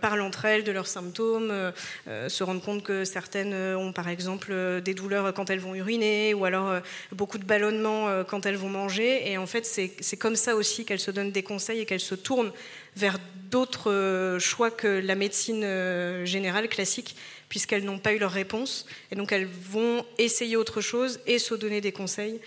parlent 0.00 0.20
entre 0.20 0.44
elles 0.44 0.64
de 0.64 0.72
leurs 0.72 0.86
symptômes, 0.86 1.72
se 2.06 2.44
rendent 2.44 2.62
compte 2.62 2.82
que 2.82 3.04
certaines 3.04 3.54
ont 3.54 3.92
par 3.92 4.08
exemple 4.08 4.80
des 4.82 4.94
douleurs 4.94 5.32
quand 5.34 5.50
elles 5.50 5.58
vont 5.58 5.74
uriner 5.74 6.34
ou 6.34 6.44
alors 6.44 6.80
beaucoup 7.12 7.38
de 7.38 7.44
ballonnements 7.44 8.24
quand 8.24 8.46
elles 8.46 8.56
vont 8.56 8.68
manger. 8.68 9.30
Et 9.30 9.38
en 9.38 9.46
fait 9.46 9.66
c'est 9.66 10.16
comme 10.16 10.36
ça 10.36 10.56
aussi 10.56 10.84
qu'elles 10.84 11.00
se 11.00 11.10
donnent 11.10 11.32
des 11.32 11.42
conseils 11.42 11.80
et 11.80 11.86
qu'elles 11.86 12.00
se 12.00 12.14
tournent 12.14 12.52
vers 12.96 13.18
d'autres 13.50 14.38
choix 14.40 14.70
que 14.70 14.86
la 14.86 15.14
médecine 15.14 16.24
générale 16.24 16.68
classique 16.68 17.16
puisqu'elles 17.54 17.84
n'ont 17.84 18.00
pas 18.00 18.12
eu 18.12 18.18
leur 18.18 18.32
réponse. 18.32 18.84
Et 19.12 19.14
donc 19.14 19.30
elles 19.30 19.46
vont 19.46 20.04
essayer 20.18 20.56
autre 20.56 20.80
chose 20.80 21.20
et 21.24 21.38
se 21.38 21.54
donner 21.54 21.80
des 21.80 21.92
conseils 21.92 22.40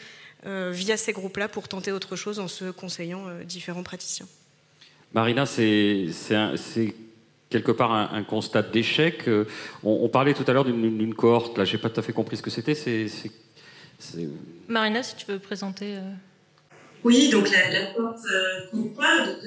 euh, 0.46 0.70
via 0.74 0.98
ces 0.98 1.14
groupes-là 1.14 1.48
pour 1.48 1.70
tenter 1.70 1.94
autre 1.94 2.18
chose 2.18 2.40
en 2.40 2.50
se 2.50 2.72
conseillant 2.72 3.26
euh, 3.30 3.46
différents 3.46 3.84
praticiens. 3.84 4.28
Marina, 5.14 5.46
c'est 5.46 6.10
quelque 7.50 7.72
part 7.72 7.94
un, 7.94 8.24
constat 8.26 8.64
d'échec. 8.64 9.30
Euh, 9.30 9.46
on, 9.82 10.10
parlait 10.10 10.34
tout 10.34 10.44
à 10.46 10.52
l'heure 10.52 10.66
d'une 10.66 11.16
cohorte, 11.16 11.58
là, 11.58 11.64
j'ai 11.64 11.78
pas 11.78 11.90
tout 11.90 12.02
à 12.02 12.04
fait 12.04 12.12
compris 12.12 12.36
ce 12.36 12.42
que 12.42 12.50
c'était. 12.50 12.76
Marina, 14.68 15.04
si 15.04 15.16
tu 15.16 15.26
veux 15.28 15.40
présenter. 15.40 16.00
Oui, 17.06 17.30
donc 17.30 17.50
la, 17.50 17.72
la 17.72 17.86
cohorte 17.94 18.28
qu'on 18.72 18.90
parle, 18.90 19.38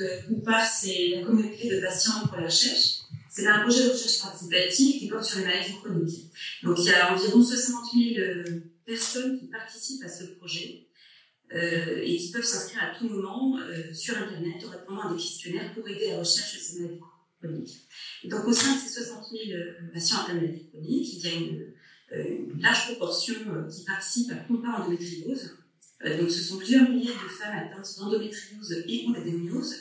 c'est 0.65 1.17
la 1.17 1.27
communauté 1.27 1.69
de 1.69 1.83
patients 1.83 2.27
pour 2.27 2.39
la 2.39 2.47
recherche. 2.47 3.01
C'est 3.31 3.47
un 3.47 3.61
projet 3.61 3.85
de 3.85 3.91
recherche 3.91 4.21
participative 4.21 4.99
qui 4.99 5.09
porte 5.09 5.25
sur 5.25 5.39
les 5.39 5.45
maladies 5.45 5.75
chroniques. 5.81 6.33
Donc 6.65 6.79
il 6.81 6.87
y 6.87 6.91
a 6.91 7.15
environ 7.15 7.41
60 7.41 7.85
000 7.95 8.19
euh, 8.19 8.45
personnes 8.85 9.39
qui 9.39 9.47
participent 9.47 10.03
à 10.03 10.09
ce 10.09 10.25
projet 10.25 10.89
euh, 11.55 12.03
et 12.03 12.17
qui 12.17 12.33
peuvent 12.33 12.45
s'inscrire 12.45 12.83
à 12.83 12.99
tout 12.99 13.09
moment 13.09 13.57
euh, 13.61 13.95
sur 13.95 14.19
Internet 14.19 14.57
en 14.67 14.71
répondant 14.71 15.03
à 15.03 15.13
des 15.13 15.17
questionnaires 15.17 15.73
pour 15.75 15.89
aider 15.89 16.09
la 16.09 16.19
recherche 16.19 16.55
de 16.55 16.59
ces 16.59 16.81
maladies 16.81 17.01
chroniques. 17.41 17.77
Et 18.25 18.29
donc 18.29 18.49
au 18.49 18.53
sein 18.53 18.75
de 18.75 18.81
ces 18.81 19.05
60 19.05 19.25
000 19.31 19.61
patients 19.95 20.23
atteints 20.25 20.35
de 20.35 20.41
maladies 20.41 20.69
chroniques, 20.69 21.15
il 21.15 21.21
y 21.21 21.29
a 21.29 21.35
une, 21.37 22.61
large 22.61 22.87
proportion 22.87 23.35
qui 23.71 23.85
participent 23.85 24.33
à 24.33 24.35
Compas 24.35 24.81
endométriose. 24.81 25.57
donc 26.05 26.29
ce 26.29 26.43
sont 26.43 26.59
plusieurs 26.59 26.91
milliers 26.91 27.13
de 27.13 27.29
femmes 27.29 27.57
atteintes 27.57 27.97
d'endométriose 28.01 28.83
et 28.89 29.05
ou 29.07 29.13
d'adénomiose 29.13 29.77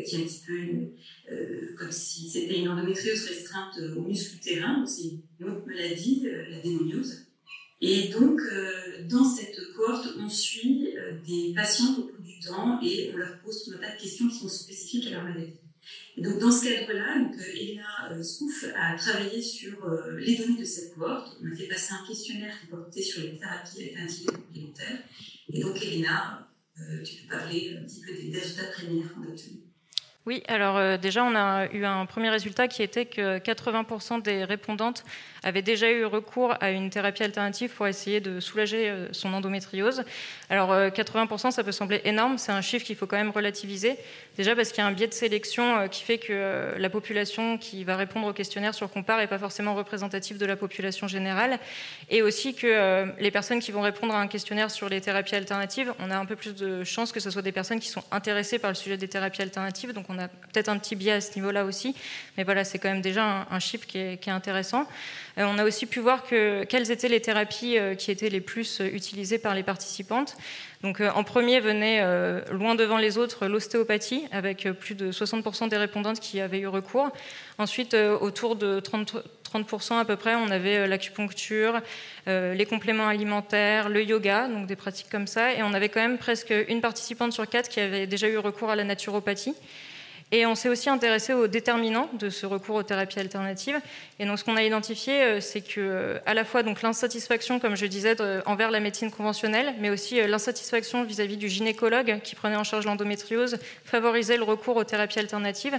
qui 0.00 0.16
est 0.16 0.18
un 0.18 0.26
petit 0.26 0.42
peu 0.46 1.32
euh, 1.32 1.74
comme 1.78 1.92
si 1.92 2.28
c'était 2.28 2.58
une 2.58 2.68
endométriose 2.68 3.26
restreinte 3.26 3.78
au 3.96 4.02
muscle 4.02 4.36
utérin, 4.36 4.84
c'est 4.86 5.12
une 5.40 5.48
autre 5.48 5.66
maladie, 5.66 6.22
euh, 6.26 6.48
la 6.50 6.60
démoniose. 6.60 7.26
Et 7.80 8.08
donc, 8.08 8.40
euh, 8.40 9.06
dans 9.08 9.24
cette 9.24 9.58
cohorte, 9.74 10.08
on 10.18 10.28
suit 10.28 10.94
des 11.26 11.52
patients 11.54 11.98
au 11.98 12.02
cours 12.02 12.20
du 12.20 12.38
temps 12.38 12.80
et 12.80 13.10
on 13.12 13.16
leur 13.16 13.40
pose 13.40 13.64
tout 13.64 13.72
un 13.72 13.78
tas 13.78 13.96
de 13.96 14.00
questions 14.00 14.28
qui 14.28 14.36
sont 14.36 14.48
spécifiques 14.48 15.08
à 15.08 15.10
leur 15.10 15.24
maladie. 15.24 15.54
Et 16.16 16.22
donc, 16.22 16.38
dans 16.38 16.52
ce 16.52 16.64
cadre-là, 16.64 17.28
Elena 17.54 18.22
Scouf 18.22 18.66
a 18.76 18.94
travaillé 18.96 19.42
sur 19.42 19.84
les 20.16 20.36
données 20.36 20.60
de 20.60 20.64
cette 20.64 20.94
cohorte. 20.94 21.36
On 21.42 21.52
a 21.52 21.56
fait 21.56 21.66
passer 21.66 21.94
un 21.94 22.06
questionnaire 22.06 22.54
qui 22.60 22.68
portait 22.68 23.02
sur 23.02 23.22
les 23.22 23.36
thérapies 23.36 23.82
alternatives 23.82 24.26
complémentaires. 24.26 25.02
Et 25.52 25.60
donc, 25.60 25.82
Elena, 25.82 26.48
tu 27.04 27.22
peux 27.22 27.36
parler 27.36 27.76
un 27.76 27.84
petit 27.84 28.00
peu 28.00 28.12
des 28.12 28.38
résultats 28.38 28.66
préliminaires 28.66 29.12
qu'on 29.12 29.24
a 29.24 29.28
obtenus. 29.28 29.71
Oui, 30.24 30.44
alors 30.46 30.76
euh, 30.76 30.96
déjà, 30.98 31.24
on 31.24 31.34
a 31.34 31.66
eu 31.72 31.84
un 31.84 32.06
premier 32.06 32.30
résultat 32.30 32.68
qui 32.68 32.84
était 32.84 33.06
que 33.06 33.40
80% 33.40 34.22
des 34.22 34.44
répondantes 34.44 35.02
avaient 35.42 35.62
déjà 35.62 35.90
eu 35.90 36.04
recours 36.04 36.54
à 36.60 36.70
une 36.70 36.90
thérapie 36.90 37.24
alternative 37.24 37.72
pour 37.72 37.88
essayer 37.88 38.20
de 38.20 38.38
soulager 38.38 38.88
euh, 38.88 39.08
son 39.10 39.34
endométriose. 39.34 40.04
Alors 40.48 40.70
80%, 40.72 41.48
euh, 41.48 41.50
ça 41.50 41.64
peut 41.64 41.72
sembler 41.72 42.02
énorme, 42.04 42.38
c'est 42.38 42.52
un 42.52 42.60
chiffre 42.60 42.86
qu'il 42.86 42.94
faut 42.94 43.06
quand 43.06 43.16
même 43.16 43.32
relativiser. 43.32 43.96
Déjà 44.36 44.54
parce 44.54 44.68
qu'il 44.68 44.78
y 44.78 44.86
a 44.86 44.86
un 44.86 44.92
biais 44.92 45.08
de 45.08 45.12
sélection 45.12 45.88
qui 45.88 46.04
fait 46.04 46.18
que 46.18 46.74
la 46.78 46.88
population 46.88 47.58
qui 47.58 47.82
va 47.82 47.96
répondre 47.96 48.28
au 48.28 48.32
questionnaire 48.32 48.74
sur 48.74 48.88
Compare 48.88 49.18
n'est 49.18 49.26
pas 49.26 49.40
forcément 49.40 49.74
représentative 49.74 50.38
de 50.38 50.46
la 50.46 50.54
population 50.54 51.08
générale. 51.08 51.58
Et 52.08 52.22
aussi 52.22 52.54
que 52.54 53.12
les 53.20 53.30
personnes 53.30 53.58
qui 53.58 53.72
vont 53.72 53.82
répondre 53.82 54.14
à 54.14 54.20
un 54.20 54.28
questionnaire 54.28 54.70
sur 54.70 54.88
les 54.88 55.02
thérapies 55.02 55.34
alternatives, 55.34 55.92
on 55.98 56.10
a 56.10 56.16
un 56.16 56.24
peu 56.24 56.36
plus 56.36 56.54
de 56.54 56.82
chances 56.82 57.12
que 57.12 57.20
ce 57.20 57.30
soit 57.30 57.42
des 57.42 57.52
personnes 57.52 57.80
qui 57.80 57.88
sont 57.88 58.04
intéressées 58.10 58.58
par 58.58 58.70
le 58.70 58.74
sujet 58.74 58.96
des 58.96 59.08
thérapies 59.08 59.42
alternatives. 59.42 59.92
Donc 59.92 60.06
on 60.08 60.11
a 60.18 60.28
peut-être 60.52 60.68
un 60.68 60.78
petit 60.78 60.96
biais 60.96 61.12
à 61.12 61.20
ce 61.20 61.34
niveau-là 61.34 61.64
aussi, 61.64 61.94
mais 62.36 62.44
voilà, 62.44 62.64
c'est 62.64 62.78
quand 62.78 62.90
même 62.90 63.00
déjà 63.00 63.46
un, 63.50 63.58
chiffre 63.58 63.86
qui 63.86 63.98
est, 63.98 64.28
intéressant. 64.28 64.86
Euh, 65.38 65.44
on 65.46 65.58
a 65.58 65.64
aussi 65.64 65.86
pu 65.86 66.00
voir 66.00 66.24
que, 66.24 66.64
quelles 66.64 66.90
étaient 66.90 67.08
les 67.08 67.20
thérapies 67.20 67.78
euh, 67.78 67.94
qui 67.94 68.10
étaient 68.10 68.28
les 68.28 68.40
plus 68.40 68.80
euh, 68.80 68.84
utilisées 68.92 69.38
par 69.38 69.54
les 69.54 69.62
participantes. 69.62 70.36
Donc, 70.82 71.00
en 71.00 71.22
premier 71.22 71.60
venait 71.60 72.04
loin 72.50 72.74
devant 72.74 72.96
les 72.96 73.16
autres 73.16 73.46
l'ostéopathie, 73.46 74.24
avec 74.32 74.68
plus 74.80 74.96
de 74.96 75.12
60% 75.12 75.68
des 75.68 75.76
répondantes 75.76 76.18
qui 76.18 76.40
avaient 76.40 76.58
eu 76.58 76.66
recours. 76.66 77.12
Ensuite, 77.58 77.94
autour 77.94 78.56
de 78.56 78.80
30, 78.80 79.14
30% 79.48 80.00
à 80.00 80.04
peu 80.04 80.16
près, 80.16 80.34
on 80.34 80.50
avait 80.50 80.88
l'acupuncture, 80.88 81.80
les 82.26 82.66
compléments 82.68 83.06
alimentaires, 83.06 83.90
le 83.90 84.02
yoga, 84.02 84.48
donc 84.48 84.66
des 84.66 84.74
pratiques 84.74 85.08
comme 85.08 85.28
ça. 85.28 85.52
Et 85.54 85.62
on 85.62 85.72
avait 85.72 85.88
quand 85.88 86.00
même 86.00 86.18
presque 86.18 86.52
une 86.66 86.80
participante 86.80 87.32
sur 87.32 87.48
quatre 87.48 87.68
qui 87.68 87.78
avait 87.78 88.08
déjà 88.08 88.26
eu 88.28 88.38
recours 88.38 88.70
à 88.70 88.74
la 88.74 88.82
naturopathie. 88.82 89.54
Et 90.34 90.46
on 90.46 90.54
s'est 90.54 90.70
aussi 90.70 90.88
intéressé 90.88 91.34
aux 91.34 91.46
déterminants 91.46 92.08
de 92.14 92.30
ce 92.30 92.46
recours 92.46 92.76
aux 92.76 92.82
thérapies 92.82 93.20
alternatives. 93.20 93.78
Et 94.18 94.24
donc, 94.24 94.38
ce 94.38 94.44
qu'on 94.44 94.56
a 94.56 94.62
identifié, 94.62 95.22
euh, 95.22 95.40
c'est 95.40 95.60
que, 95.60 95.78
euh, 95.78 96.18
à 96.24 96.32
la 96.32 96.46
fois 96.46 96.62
donc 96.62 96.80
l'insatisfaction, 96.80 97.60
comme 97.60 97.76
je 97.76 97.84
disais, 97.84 98.16
envers 98.46 98.70
la 98.70 98.80
médecine 98.80 99.10
conventionnelle, 99.10 99.74
mais 99.78 99.90
aussi 99.90 100.18
euh, 100.18 100.26
l'insatisfaction 100.26 101.04
vis-à-vis 101.04 101.36
du 101.36 101.50
gynécologue 101.50 102.20
qui 102.24 102.34
prenait 102.34 102.56
en 102.56 102.64
charge 102.64 102.86
l'endométriose, 102.86 103.58
favorisait 103.84 104.38
le 104.38 104.44
recours 104.44 104.76
aux 104.76 104.84
thérapies 104.84 105.18
alternatives, 105.18 105.78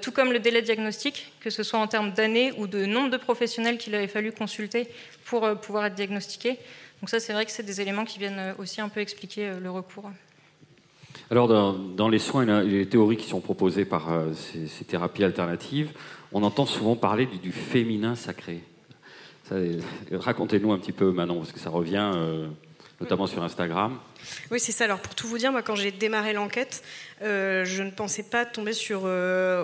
tout 0.00 0.12
comme 0.12 0.32
le 0.32 0.38
délai 0.38 0.62
diagnostique, 0.62 1.32
que 1.40 1.50
ce 1.50 1.62
soit 1.62 1.78
en 1.78 1.86
termes 1.86 2.12
d'années 2.12 2.52
ou 2.56 2.66
de 2.66 2.86
nombre 2.86 3.10
de 3.10 3.18
professionnels 3.18 3.76
qu'il 3.76 3.94
avait 3.94 4.08
fallu 4.08 4.32
consulter 4.32 4.88
pour 5.26 5.46
pouvoir 5.60 5.86
être 5.86 5.94
diagnostiqué. 5.94 6.58
Donc 7.00 7.10
ça, 7.10 7.20
c'est 7.20 7.34
vrai 7.34 7.44
que 7.44 7.52
c'est 7.52 7.62
des 7.62 7.80
éléments 7.82 8.06
qui 8.06 8.18
viennent 8.18 8.54
aussi 8.58 8.80
un 8.80 8.88
peu 8.88 9.00
expliquer 9.00 9.50
le 9.60 9.70
recours. 9.70 10.10
Alors, 11.30 11.46
dans, 11.46 12.08
les 12.08 12.18
soins 12.18 12.64
et 12.64 12.68
les 12.68 12.88
théories 12.88 13.16
qui 13.16 13.28
sont 13.28 13.40
proposées 13.40 13.84
par 13.84 14.12
euh, 14.12 14.32
ces, 14.34 14.84
thérapies 14.84 15.22
alternatives, 15.22 15.92
on 16.32 16.42
entend 16.42 16.66
souvent 16.66 16.96
parler 16.96 17.26
du, 17.26 17.52
féminin 17.52 18.16
sacré. 18.16 18.64
Racontez-nous 20.12 20.72
un 20.72 20.78
petit 20.78 20.90
peu, 20.90 21.12
Manon, 21.12 21.38
parce 21.38 21.52
que 21.52 21.60
ça 21.60 21.70
revient 21.70 22.10
euh, 22.14 22.48
notamment 23.00 23.28
sur 23.28 23.44
Instagram. 23.44 23.96
Oui, 24.50 24.58
c'est 24.58 24.72
ça. 24.72 24.84
Alors, 24.84 24.98
pour 24.98 25.14
tout 25.14 25.28
vous 25.28 25.38
dire, 25.38 25.52
moi, 25.52 25.62
quand 25.62 25.76
j'ai 25.76 25.92
démarré 25.92 26.32
l'enquête, 26.32 26.82
euh, 27.22 27.64
je 27.64 27.84
ne 27.84 27.92
pensais 27.92 28.24
pas 28.24 28.44
tomber 28.44 28.72
sur 28.72 29.04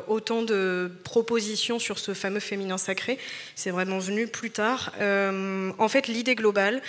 autant 0.06 0.42
de 0.42 0.92
propositions 1.02 1.80
sur 1.80 1.98
ce 1.98 2.14
fameux 2.14 2.38
féminin 2.38 2.78
sacré. 2.78 3.18
C'est 3.56 3.72
vraiment 3.72 3.98
venu 3.98 4.28
plus 4.28 4.52
tard. 4.52 4.92
en 5.00 5.88
fait, 5.88 6.06
l'idée 6.06 6.36
globale, 6.36 6.80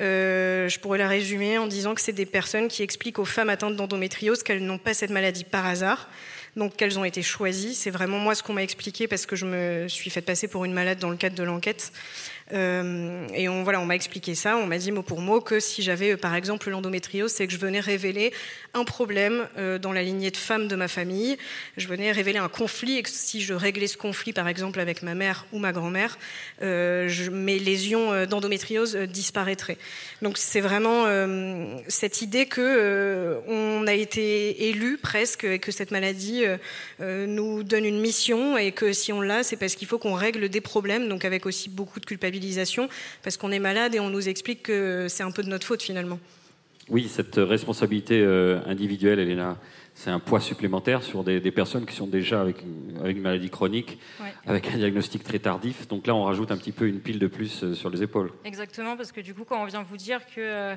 euh, 0.00 0.68
je 0.68 0.78
pourrais 0.78 0.98
la 0.98 1.08
résumer 1.08 1.58
en 1.58 1.66
disant 1.66 1.94
que 1.94 2.00
c'est 2.00 2.12
des 2.12 2.26
personnes 2.26 2.68
qui 2.68 2.82
expliquent 2.82 3.18
aux 3.18 3.24
femmes 3.24 3.50
atteintes 3.50 3.76
d'endométriose 3.76 4.42
qu'elles 4.42 4.64
n'ont 4.64 4.78
pas 4.78 4.94
cette 4.94 5.10
maladie 5.10 5.44
par 5.44 5.66
hasard, 5.66 6.08
donc 6.56 6.76
qu'elles 6.76 6.98
ont 6.98 7.04
été 7.04 7.22
choisies. 7.22 7.74
C'est 7.74 7.90
vraiment 7.90 8.18
moi 8.18 8.34
ce 8.34 8.42
qu'on 8.42 8.54
m'a 8.54 8.62
expliqué 8.62 9.06
parce 9.06 9.26
que 9.26 9.36
je 9.36 9.46
me 9.46 9.88
suis 9.88 10.10
fait 10.10 10.22
passer 10.22 10.48
pour 10.48 10.64
une 10.64 10.72
malade 10.72 10.98
dans 10.98 11.10
le 11.10 11.16
cadre 11.16 11.36
de 11.36 11.42
l'enquête. 11.42 11.92
Euh, 12.52 13.26
et 13.34 13.48
on, 13.48 13.62
voilà, 13.62 13.80
on 13.80 13.86
m'a 13.86 13.94
expliqué 13.94 14.34
ça, 14.34 14.56
on 14.56 14.66
m'a 14.66 14.78
dit 14.78 14.92
mot 14.92 15.02
pour 15.02 15.20
mot 15.20 15.40
que 15.40 15.60
si 15.60 15.82
j'avais 15.82 16.12
euh, 16.12 16.16
par 16.16 16.34
exemple 16.34 16.68
l'endométriose, 16.70 17.32
c'est 17.32 17.46
que 17.46 17.52
je 17.52 17.58
venais 17.58 17.80
révéler 17.80 18.32
un 18.74 18.84
problème 18.84 19.48
euh, 19.56 19.78
dans 19.78 19.92
la 19.92 20.02
lignée 20.02 20.30
de 20.30 20.36
femmes 20.36 20.68
de 20.68 20.76
ma 20.76 20.88
famille, 20.88 21.38
je 21.76 21.88
venais 21.88 22.12
révéler 22.12 22.38
un 22.38 22.48
conflit, 22.48 22.98
et 22.98 23.02
que 23.02 23.10
si 23.10 23.40
je 23.40 23.54
réglais 23.54 23.86
ce 23.86 23.96
conflit 23.96 24.32
par 24.32 24.48
exemple 24.48 24.80
avec 24.80 25.02
ma 25.02 25.14
mère 25.14 25.46
ou 25.52 25.58
ma 25.58 25.72
grand-mère, 25.72 26.18
mes 26.60 27.58
lésions 27.58 28.26
d'endométriose 28.26 28.96
disparaîtraient. 28.96 29.78
Donc 30.20 30.38
c'est 30.38 30.60
vraiment 30.60 31.06
cette 31.88 32.22
idée 32.22 32.46
que 32.46 33.40
on 33.48 33.86
a 33.86 33.92
été 33.92 34.68
élu 34.68 34.98
presque 34.98 35.44
et 35.44 35.58
que 35.58 35.72
cette 35.72 35.90
maladie 35.90 36.44
nous 37.00 37.62
donne 37.62 37.84
une 37.84 38.00
mission 38.00 38.56
et 38.56 38.72
que 38.72 38.92
si 38.92 39.12
on 39.12 39.20
l'a, 39.20 39.42
c'est 39.42 39.56
parce 39.56 39.74
qu'il 39.74 39.88
faut 39.88 39.98
qu'on 39.98 40.14
règle 40.14 40.48
des 40.48 40.60
problèmes, 40.60 41.08
donc 41.08 41.24
avec 41.24 41.46
aussi 41.46 41.68
beaucoup 41.68 42.00
de 42.00 42.06
culpabilité 42.06 42.41
parce 43.22 43.36
qu'on 43.36 43.52
est 43.52 43.58
malade 43.58 43.94
et 43.94 44.00
on 44.00 44.10
nous 44.10 44.28
explique 44.28 44.62
que 44.62 45.06
c'est 45.08 45.22
un 45.22 45.30
peu 45.30 45.42
de 45.42 45.48
notre 45.48 45.66
faute 45.66 45.82
finalement. 45.82 46.18
Oui, 46.88 47.08
cette 47.08 47.36
responsabilité 47.36 48.20
euh, 48.20 48.60
individuelle, 48.66 49.20
Elena, 49.20 49.56
c'est 49.94 50.10
un 50.10 50.18
poids 50.18 50.40
supplémentaire 50.40 51.02
sur 51.02 51.22
des, 51.22 51.40
personnes 51.52 51.86
qui 51.86 51.94
sont 51.94 52.06
déjà 52.06 52.40
avec 52.40 52.62
une, 52.62 53.20
maladie 53.20 53.50
chronique, 53.50 53.98
avec 54.46 54.68
un 54.68 54.78
diagnostic 54.78 55.22
très 55.22 55.38
tardif. 55.38 55.86
Donc 55.86 56.06
là, 56.06 56.14
on 56.14 56.24
rajoute 56.24 56.50
un 56.50 56.56
petit 56.56 56.72
peu 56.72 56.86
une 56.86 57.00
pile 57.00 57.18
de 57.18 57.28
plus 57.28 57.62
euh, 57.62 57.74
sur 57.74 57.88
les 57.88 58.02
épaules. 58.02 58.32
Exactement, 58.44 58.96
parce 58.96 59.12
que 59.12 59.20
du 59.20 59.32
coup, 59.32 59.44
quand 59.44 59.62
on 59.62 59.66
vient 59.66 59.82
vous 59.82 59.96
dire 59.96 60.20
que 60.26 60.40
euh, 60.40 60.74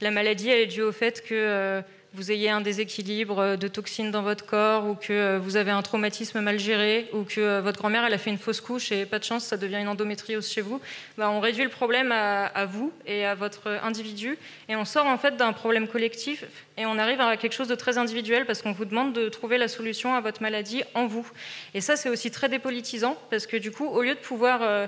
la 0.00 0.10
maladie, 0.10 0.50
elle 0.50 0.60
est 0.60 0.66
due 0.66 0.82
au 0.82 0.92
fait 0.92 1.24
que 1.26 1.82
vous 2.14 2.32
ayez 2.32 2.50
un 2.50 2.60
déséquilibre 2.60 3.56
de 3.56 3.68
toxines 3.68 4.10
dans 4.10 4.22
votre 4.22 4.46
corps 4.46 4.86
ou 4.86 4.94
que 4.94 5.38
vous 5.38 5.56
avez 5.56 5.70
un 5.70 5.82
traumatisme 5.82 6.40
mal 6.40 6.58
géré 6.58 7.08
ou 7.12 7.24
que 7.24 7.60
votre 7.60 7.78
grand-mère 7.78 8.04
elle 8.04 8.14
a 8.14 8.18
fait 8.18 8.30
une 8.30 8.38
fausse 8.38 8.60
couche 8.60 8.92
et 8.92 9.04
pas 9.04 9.18
de 9.18 9.24
chance 9.24 9.44
ça 9.44 9.56
devient 9.56 9.76
une 9.76 9.88
endométriose 9.88 10.50
chez 10.50 10.60
vous, 10.60 10.80
bah, 11.18 11.30
on 11.30 11.40
réduit 11.40 11.64
le 11.64 11.70
problème 11.70 12.12
à, 12.12 12.66
vous 12.66 12.92
et 13.06 13.26
à 13.26 13.34
votre 13.34 13.68
individu 13.82 14.38
et 14.68 14.76
on 14.76 14.84
sort 14.84 15.06
en 15.06 15.18
fait 15.18 15.36
d'un 15.36 15.52
problème 15.52 15.88
collectif 15.88 16.44
et 16.78 16.86
on 16.86 16.98
arrive 16.98 17.20
à 17.20 17.36
quelque 17.36 17.54
chose 17.54 17.68
de 17.68 17.74
très 17.74 17.98
individuel 17.98 18.46
parce 18.46 18.62
qu'on 18.62 18.72
vous 18.72 18.84
demande 18.84 19.12
de 19.12 19.28
trouver 19.28 19.58
la 19.58 19.68
solution 19.68 20.14
à 20.14 20.20
votre 20.20 20.42
maladie 20.42 20.82
en 20.94 21.06
vous. 21.06 21.28
Et 21.74 21.80
ça 21.80 21.96
c'est 21.96 22.08
aussi 22.08 22.30
très 22.30 22.48
dépolitisant 22.48 23.16
parce 23.30 23.46
que 23.46 23.56
du 23.56 23.70
coup 23.70 23.86
au 23.86 24.02
lieu 24.02 24.14
de 24.14 24.20
pouvoir 24.20 24.60
euh, 24.62 24.86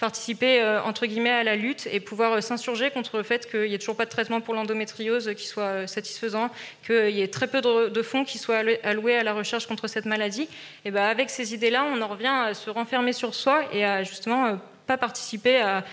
participer 0.00 0.62
euh, 0.62 0.82
entre 0.82 1.06
guillemets 1.06 1.30
à 1.30 1.44
la 1.44 1.56
lutte 1.56 1.86
et 1.92 2.00
pouvoir 2.00 2.32
euh, 2.32 2.40
s'insurger 2.40 2.90
contre 2.90 3.18
le 3.18 3.22
fait 3.22 3.48
qu'il 3.48 3.68
n'y 3.68 3.74
ait 3.74 3.78
toujours 3.78 3.96
pas 3.96 4.06
de 4.06 4.10
traitement 4.10 4.40
pour 4.40 4.54
l'endométriose 4.54 5.32
qui 5.36 5.46
soit 5.46 5.62
euh, 5.62 5.86
satisfaisant, 5.86 6.50
qu'il 6.86 7.10
y 7.10 7.20
ait 7.20 7.28
très 7.28 7.46
peu 7.46 7.60
de, 7.60 8.02
fonds 8.02 8.24
qui 8.24 8.38
soient 8.38 8.62
alloués 8.82 9.16
à 9.16 9.22
la 9.22 9.34
recherche 9.34 9.66
contre 9.66 9.86
cette 9.86 10.06
maladie. 10.06 10.48
Et 10.86 10.90
ben 10.90 11.02
avec 11.02 11.28
ces 11.28 11.52
idées-là, 11.54 11.84
on 11.84 12.00
en 12.00 12.08
revient 12.08 12.26
à 12.26 12.54
se 12.54 12.70
renfermer 12.70 13.12
sur 13.12 13.34
soi 13.34 13.62
et 13.74 13.84
à 13.84 14.02
justement 14.02 14.58
pas 14.86 14.96
participer 14.96 15.60
à, 15.60 15.84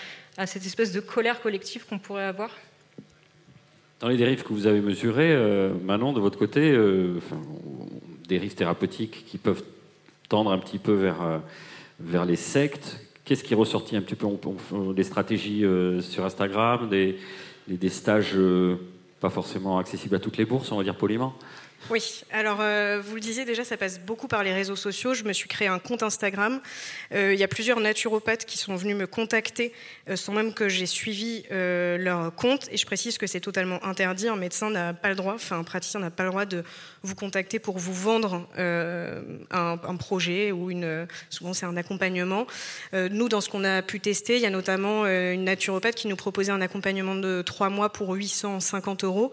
cette 0.46 0.66
espèce 0.66 0.94
de 0.94 1.02
colère 1.02 1.42
collective 1.42 1.86
qu'on 1.86 2.00
pourrait 2.00 2.24
avoir. 2.24 2.52
Dans 4.00 4.08
les 4.08 4.18
dérives 4.18 4.44
que 4.44 4.54
vous 4.54 4.68
avez 4.68 4.80
mesurées, 4.80 5.36
Manon, 5.84 6.14
de 6.14 6.20
votre 6.20 6.38
côté, 6.38 6.76
dérives 8.28 8.56
thérapeutiques 8.56 9.26
qui 9.26 9.38
peuvent 9.38 9.64
tendre 10.30 10.52
un 10.52 10.60
petit 10.60 10.78
peu 10.78 10.94
vers, 10.94 11.42
vers 12.00 12.26
les 12.26 12.36
sectes, 12.36 13.07
Qu'est-ce 13.28 13.44
qui 13.44 13.52
est 13.52 13.58
ressorti 13.58 13.98
un 13.98 14.02
petit 14.02 14.16
peu 14.16 14.26
Des 14.94 15.04
stratégies 15.04 15.66
euh, 15.66 16.00
sur 16.00 16.24
Instagram, 16.24 16.88
des, 16.88 17.18
des 17.68 17.90
stages 17.90 18.32
euh, 18.36 18.78
pas 19.20 19.30
forcément 19.30 19.80
accessibles 19.80 20.16
à 20.16 20.20
toutes 20.20 20.38
les 20.38 20.46
bourses, 20.46 20.72
on 20.72 20.78
va 20.78 20.84
dire 20.84 20.96
poliment 20.96 21.34
oui, 21.90 22.24
alors 22.32 22.58
euh, 22.60 23.02
vous 23.02 23.16
le 23.16 23.22
disiez 23.22 23.46
déjà, 23.46 23.64
ça 23.64 23.78
passe 23.78 24.00
beaucoup 24.00 24.28
par 24.28 24.44
les 24.44 24.54
réseaux 24.54 24.76
sociaux. 24.76 25.14
Je 25.14 25.24
me 25.24 25.32
suis 25.32 25.48
créé 25.48 25.70
un 25.70 25.80
compte 25.80 26.04
Instagram. 26.04 26.60
Euh, 27.14 27.34
il 27.34 27.40
y 27.40 27.44
a 27.44 27.48
plusieurs 27.48 27.80
naturopathes 27.80 28.44
qui 28.44 28.58
sont 28.58 28.76
venus 28.76 28.98
me 28.98 29.08
contacter 29.08 29.72
euh, 30.10 30.18
sans 30.18 30.34
même 30.34 30.54
que 30.54 30.68
j'ai 30.68 30.86
suivi 30.86 31.46
leur 31.50 32.36
compte. 32.36 32.68
Et 32.72 32.78
je 32.78 32.86
précise 32.86 33.18
que 33.18 33.26
c'est 33.26 33.40
totalement 33.40 33.82
interdit. 33.86 34.28
Un 34.28 34.36
médecin 34.36 34.70
n'a 34.70 34.94
pas 34.94 35.08
le 35.10 35.16
droit, 35.16 35.36
enfin 35.36 35.60
un 35.60 35.64
praticien 35.64 36.02
n'a 36.02 36.12
pas 36.12 36.24
le 36.24 36.30
droit 36.30 36.46
de 36.46 36.64
vous 37.04 37.16
contacter 37.16 37.60
pour 37.60 37.78
vous 37.78 37.94
vendre 37.94 38.48
un, 38.58 39.96
projet 39.98 40.52
ou 40.52 40.70
une. 40.70 41.08
Souvent 41.30 41.54
c'est 41.54 41.66
un 41.66 41.78
accompagnement. 41.78 42.48
nous, 42.94 43.30
dans 43.30 43.40
ce 43.40 43.50
qu'on 43.50 43.64
a 43.64 43.82
pu 43.82 44.00
tester, 44.00 44.36
il 44.36 44.42
y 44.42 44.46
a 44.46 44.50
notamment 44.50 45.06
une 45.06 45.46
naturopathe 45.46 45.96
qui 45.96 46.08
nous 46.08 46.18
proposait 46.18 46.52
un 46.52 46.62
accompagnement 46.62 47.16
de 47.16 47.42
trois 47.42 47.70
mois 47.70 47.94
pour 47.94 48.14
850 48.14 49.06
euros. 49.06 49.32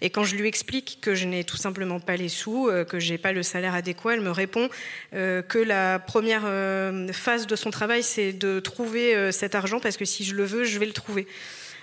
Et 0.00 0.10
quand 0.10 0.24
je 0.24 0.34
lui 0.34 0.48
explique 0.48 0.98
que 1.00 1.14
je 1.14 1.26
n'ai 1.26 1.44
tout 1.44 1.56
simplement 1.56 1.81
pas 2.00 2.16
les 2.16 2.28
sous, 2.28 2.68
euh, 2.68 2.84
que 2.84 2.98
j'ai 2.98 3.18
pas 3.18 3.32
le 3.32 3.42
salaire 3.42 3.74
adéquat, 3.74 4.14
elle 4.14 4.20
me 4.20 4.30
répond 4.30 4.68
euh, 5.14 5.42
que 5.42 5.58
la 5.58 5.98
première 5.98 6.42
euh, 6.44 7.08
phase 7.12 7.46
de 7.46 7.56
son 7.56 7.70
travail, 7.70 8.02
c'est 8.02 8.32
de 8.32 8.60
trouver 8.60 9.32
cet 9.32 9.54
argent 9.54 9.80
parce 9.80 9.96
que 9.96 10.04
si 10.04 10.24
je 10.24 10.34
le 10.34 10.44
veux, 10.44 10.64
je 10.64 10.78
vais 10.78 10.86
le 10.86 10.92
trouver. 10.92 11.26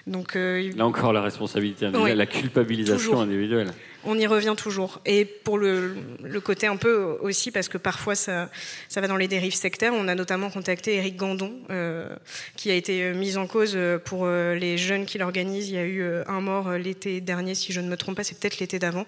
Donc, 0.07 0.35
Là 0.35 0.85
encore, 0.85 1.13
la 1.13 1.21
responsabilité 1.21 1.85
individuelle, 1.85 2.17
la 2.17 2.25
culpabilisation 2.25 3.21
individuelle. 3.21 3.71
On 4.05 4.17
y 4.17 4.25
revient 4.27 4.55
toujours. 4.57 5.01
Et 5.05 5.25
pour 5.25 5.57
le, 5.57 5.95
côté 6.43 6.67
un 6.67 6.77
peu 6.77 7.17
aussi, 7.21 7.51
parce 7.51 7.67
que 7.67 7.77
parfois 7.77 8.15
ça, 8.15 8.49
ça 8.87 9.01
va 9.01 9.07
dans 9.07 9.17
les 9.17 9.27
dérives 9.27 9.53
sectaires, 9.53 9.93
on 9.93 10.07
a 10.07 10.15
notamment 10.15 10.49
contacté 10.49 10.95
Eric 10.95 11.17
Gandon, 11.17 11.53
euh, 11.69 12.07
qui 12.55 12.71
a 12.71 12.75
été 12.75 13.11
mis 13.13 13.37
en 13.37 13.47
cause 13.47 13.77
pour 14.05 14.27
les 14.27 14.77
jeunes 14.77 15.05
qui 15.05 15.17
l'organisent. 15.17 15.69
Il 15.69 15.75
y 15.75 15.77
a 15.77 15.85
eu 15.85 16.03
un 16.27 16.41
mort 16.41 16.71
l'été 16.73 17.21
dernier, 17.21 17.55
si 17.55 17.73
je 17.73 17.81
ne 17.81 17.89
me 17.89 17.97
trompe 17.97 18.15
pas, 18.15 18.23
c'est 18.23 18.39
peut-être 18.39 18.59
l'été 18.59 18.79
d'avant. 18.79 19.05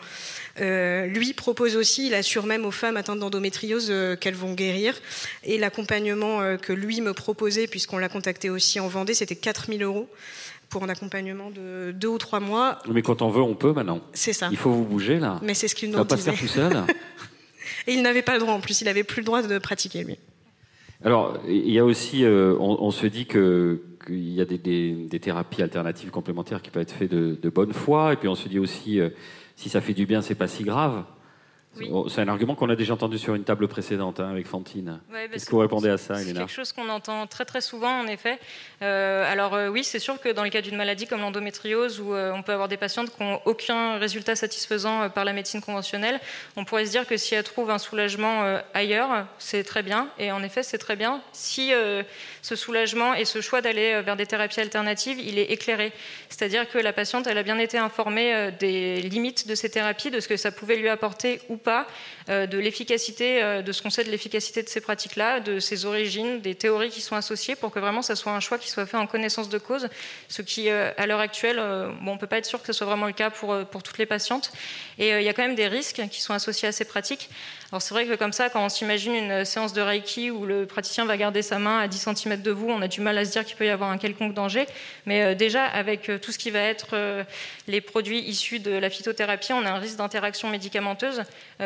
lui 0.59 1.33
propose 1.33 1.75
aussi, 1.75 2.07
il 2.07 2.13
assure 2.13 2.45
même 2.45 2.65
aux 2.65 2.71
femmes 2.71 2.97
atteintes 2.97 3.19
d'endométriose 3.19 3.93
qu'elles 4.19 4.35
vont 4.35 4.53
guérir. 4.53 4.99
Et 5.43 5.57
l'accompagnement 5.57 6.57
que 6.57 6.73
lui 6.73 7.01
me 7.01 7.13
proposait, 7.13 7.67
puisqu'on 7.67 7.97
l'a 7.97 8.09
contacté 8.09 8.49
aussi 8.49 8.79
en 8.79 8.87
Vendée, 8.87 9.13
c'était 9.13 9.35
4000 9.35 9.83
euros 9.83 10.09
pour 10.71 10.83
un 10.83 10.89
accompagnement 10.89 11.51
de 11.51 11.91
deux 11.91 12.07
ou 12.07 12.17
trois 12.17 12.39
mois. 12.39 12.79
Mais 12.89 13.03
quand 13.03 13.21
on 13.21 13.29
veut, 13.29 13.41
on 13.41 13.53
peut 13.53 13.73
maintenant. 13.73 14.01
C'est 14.13 14.33
ça. 14.33 14.47
Il 14.51 14.57
faut 14.57 14.71
vous 14.71 14.85
bouger 14.85 15.19
là. 15.19 15.39
Mais 15.43 15.53
c'est 15.53 15.67
ce 15.67 15.75
qu'il 15.75 15.91
nous 15.91 15.97
disait. 15.97 16.07
pas 16.07 16.17
se 16.17 16.23
faire 16.23 16.39
tout 16.39 16.47
seul. 16.47 16.83
Et 17.87 17.93
il 17.93 18.01
n'avait 18.01 18.21
pas 18.21 18.33
le 18.33 18.39
droit 18.39 18.53
en 18.53 18.59
plus, 18.59 18.81
il 18.81 18.85
n'avait 18.85 19.03
plus 19.03 19.21
le 19.21 19.25
droit 19.25 19.41
de 19.41 19.57
pratiquer 19.59 20.03
lui. 20.03 20.17
Alors, 21.03 21.39
il 21.47 21.71
y 21.71 21.79
a 21.79 21.85
aussi, 21.85 22.23
euh, 22.23 22.55
on, 22.59 22.91
se 22.91 23.07
dit 23.07 23.25
que 23.25 23.81
qu'il 24.05 24.33
y 24.33 24.41
a 24.41 24.45
des, 24.45 25.19
thérapies 25.19 25.61
alternatives 25.61 26.09
complémentaires 26.09 26.61
qui 26.61 26.69
peuvent 26.69 26.83
être 26.83 26.93
faites 26.93 27.11
de, 27.11 27.49
bonne 27.49 27.73
foi, 27.73 28.13
et 28.13 28.15
puis 28.15 28.27
on 28.27 28.35
se 28.35 28.47
dit 28.47 28.59
aussi, 28.59 28.99
euh, 28.99 29.09
si 29.55 29.69
ça 29.69 29.81
fait 29.81 29.93
du 29.93 30.05
bien, 30.05 30.21
c'est 30.21 30.35
pas 30.35 30.47
si 30.47 30.63
grave. 30.63 31.03
C'est 32.09 32.21
un 32.21 32.27
argument 32.27 32.55
qu'on 32.55 32.69
a 32.69 32.75
déjà 32.75 32.93
entendu 32.93 33.17
sur 33.17 33.33
une 33.33 33.45
table 33.45 33.67
précédente 33.67 34.19
hein, 34.19 34.29
avec 34.29 34.45
Fantine. 34.45 34.99
Est-ce 35.31 35.45
que 35.45 35.51
vous 35.51 35.59
répondez 35.59 35.89
à 35.89 35.97
ça, 35.97 36.15
C'est 36.17 36.33
quelque 36.33 36.51
chose 36.51 36.73
qu'on 36.73 36.89
entend 36.89 37.27
très 37.27 37.45
très 37.45 37.61
souvent, 37.61 38.01
en 38.01 38.07
effet. 38.07 38.39
Euh, 38.81 39.31
alors 39.31 39.53
euh, 39.53 39.69
oui, 39.69 39.83
c'est 39.83 39.99
sûr 39.99 40.19
que 40.19 40.29
dans 40.29 40.43
le 40.43 40.49
cas 40.49 40.61
d'une 40.61 40.75
maladie 40.75 41.07
comme 41.07 41.21
l'endométriose, 41.21 42.01
où 42.01 42.13
euh, 42.13 42.33
on 42.33 42.43
peut 42.43 42.51
avoir 42.51 42.67
des 42.67 42.77
patientes 42.77 43.09
qui 43.15 43.23
n'ont 43.23 43.39
aucun 43.45 43.97
résultat 43.97 44.35
satisfaisant 44.35 45.09
par 45.09 45.23
la 45.23 45.31
médecine 45.31 45.61
conventionnelle, 45.61 46.19
on 46.57 46.65
pourrait 46.65 46.85
se 46.85 46.91
dire 46.91 47.07
que 47.07 47.15
si 47.15 47.35
elles 47.35 47.43
trouvent 47.43 47.71
un 47.71 47.77
soulagement 47.77 48.59
ailleurs, 48.73 49.25
c'est 49.37 49.63
très 49.63 49.83
bien. 49.83 50.09
Et 50.19 50.31
en 50.31 50.43
effet, 50.43 50.63
c'est 50.63 50.77
très 50.77 50.97
bien 50.97 51.21
si 51.31 51.71
ce 52.41 52.55
soulagement 52.55 53.13
et 53.13 53.25
ce 53.25 53.41
choix 53.41 53.61
d'aller 53.61 54.01
vers 54.01 54.15
des 54.15 54.25
thérapies 54.25 54.59
alternatives, 54.59 55.19
il 55.19 55.39
est 55.39 55.51
éclairé. 55.51 55.91
C'est-à-dire 56.29 56.69
que 56.69 56.77
la 56.77 56.93
patiente, 56.93 57.27
elle 57.27 57.37
a 57.37 57.43
bien 57.43 57.57
été 57.59 57.77
informée 57.77 58.51
des 58.59 59.01
limites 59.01 59.47
de 59.47 59.55
ces 59.55 59.69
thérapies, 59.69 60.11
de 60.11 60.19
ce 60.19 60.27
que 60.27 60.37
ça 60.37 60.51
pouvait 60.51 60.75
lui 60.75 60.89
apporter 60.89 61.41
ou 61.49 61.57
pas 61.57 61.81
euh, 61.81 62.20
de 62.31 62.57
l'efficacité, 62.57 63.43
euh, 63.43 63.61
de 63.61 63.71
ce 63.71 63.81
qu'on 63.81 63.89
sait 63.89 64.03
de 64.03 64.09
l'efficacité 64.09 64.63
de 64.63 64.69
ces 64.69 64.81
pratiques-là, 64.81 65.39
de 65.39 65.59
ses 65.59 65.85
origines, 65.85 66.39
des 66.39 66.55
théories 66.55 66.89
qui 66.89 67.01
sont 67.01 67.15
associées, 67.15 67.55
pour 67.55 67.71
que 67.71 67.79
vraiment 67.79 68.01
ça 68.01 68.15
soit 68.15 68.31
un 68.31 68.39
choix 68.39 68.57
qui 68.57 68.69
soit 68.69 68.85
fait 68.85 68.97
en 68.97 69.07
connaissance 69.07 69.49
de 69.49 69.57
cause. 69.57 69.89
Ce 70.29 70.41
qui, 70.41 70.69
euh, 70.69 70.91
à 70.97 71.07
l'heure 71.07 71.19
actuelle, 71.19 71.57
bon, 72.01 72.11
on 72.11 72.13
ne 72.15 72.19
peut 72.19 72.27
pas 72.27 72.37
être 72.37 72.45
sûr 72.45 72.61
que 72.61 72.67
ce 72.67 72.73
soit 72.73 72.87
vraiment 72.87 73.07
le 73.07 73.13
cas 73.13 73.29
pour, 73.29 73.57
pour 73.65 73.83
toutes 73.83 73.97
les 73.97 74.05
patientes. 74.05 74.51
Et 74.97 75.09
il 75.09 75.23
y 75.23 75.29
a 75.29 75.33
quand 75.33 75.43
même 75.43 75.55
des 75.55 75.67
risques 75.67 76.01
qui 76.09 76.21
sont 76.21 76.33
associés 76.33 76.67
à 76.67 76.71
ces 76.71 76.85
pratiques. 76.85 77.29
Alors 77.71 77.81
c'est 77.81 77.93
vrai 77.93 78.05
que 78.05 78.15
comme 78.15 78.33
ça, 78.33 78.49
quand 78.49 78.65
on 78.65 78.67
s'imagine 78.67 79.13
une 79.13 79.45
séance 79.45 79.71
de 79.71 79.79
Reiki 79.79 80.29
où 80.29 80.45
le 80.45 80.65
praticien 80.65 81.05
va 81.05 81.15
garder 81.15 81.41
sa 81.41 81.57
main 81.57 81.79
à 81.79 81.87
10 81.87 82.09
cm 82.15 82.41
de 82.41 82.51
vous, 82.51 82.67
on 82.69 82.81
a 82.81 82.89
du 82.89 82.99
mal 82.99 83.17
à 83.17 83.23
se 83.23 83.31
dire 83.31 83.45
qu'il 83.45 83.55
peut 83.55 83.65
y 83.65 83.69
avoir 83.69 83.89
un 83.89 83.97
quelconque 83.97 84.33
danger. 84.33 84.65
Mais 85.05 85.23
euh, 85.23 85.35
déjà, 85.35 85.63
avec 85.63 86.09
euh, 86.09 86.17
tout 86.17 86.33
ce 86.33 86.37
qui 86.37 86.51
va 86.51 86.59
être 86.59 86.89
euh, 86.91 87.23
les 87.69 87.79
produits 87.79 88.19
issus 88.19 88.59
de 88.59 88.71
la 88.71 88.89
phytothérapie, 88.89 89.53
on 89.53 89.65
a 89.65 89.69
un 89.69 89.79
risque 89.79 89.95
d'interaction 89.95 90.49
médicamenteuse. 90.49 91.23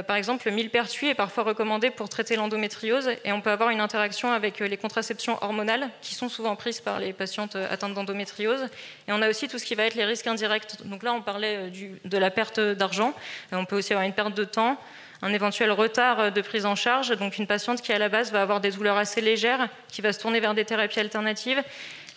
Par 0.07 0.15
exemple, 0.15 0.47
le 0.47 0.54
millepertuis 0.55 1.09
est 1.09 1.15
parfois 1.15 1.43
recommandé 1.43 1.91
pour 1.91 2.09
traiter 2.09 2.35
l'endométriose 2.35 3.11
et 3.23 3.31
on 3.31 3.41
peut 3.41 3.51
avoir 3.51 3.69
une 3.69 3.79
interaction 3.79 4.31
avec 4.31 4.59
les 4.59 4.77
contraceptions 4.77 5.37
hormonales 5.43 5.89
qui 6.01 6.15
sont 6.15 6.29
souvent 6.29 6.55
prises 6.55 6.81
par 6.81 6.99
les 6.99 7.13
patientes 7.13 7.55
atteintes 7.55 7.93
d'endométriose. 7.93 8.63
Et 9.07 9.11
on 9.11 9.21
a 9.21 9.29
aussi 9.29 9.47
tout 9.47 9.59
ce 9.59 9.65
qui 9.65 9.75
va 9.75 9.83
être 9.83 9.95
les 9.95 10.05
risques 10.05 10.27
indirects. 10.27 10.85
Donc 10.85 11.03
là, 11.03 11.13
on 11.13 11.21
parlait 11.21 11.71
de 12.03 12.17
la 12.17 12.31
perte 12.31 12.59
d'argent. 12.59 13.13
On 13.51 13.65
peut 13.65 13.77
aussi 13.77 13.93
avoir 13.93 14.07
une 14.07 14.13
perte 14.13 14.33
de 14.33 14.43
temps 14.43 14.77
un 15.21 15.33
éventuel 15.33 15.71
retard 15.71 16.31
de 16.31 16.41
prise 16.41 16.65
en 16.65 16.75
charge. 16.75 17.17
Donc 17.17 17.37
une 17.37 17.47
patiente 17.47 17.81
qui 17.81 17.93
à 17.93 17.99
la 17.99 18.09
base 18.09 18.31
va 18.31 18.41
avoir 18.41 18.61
des 18.61 18.71
douleurs 18.71 18.97
assez 18.97 19.21
légères, 19.21 19.69
qui 19.87 20.01
va 20.01 20.13
se 20.13 20.19
tourner 20.19 20.39
vers 20.39 20.53
des 20.53 20.65
thérapies 20.65 20.99
alternatives. 20.99 21.61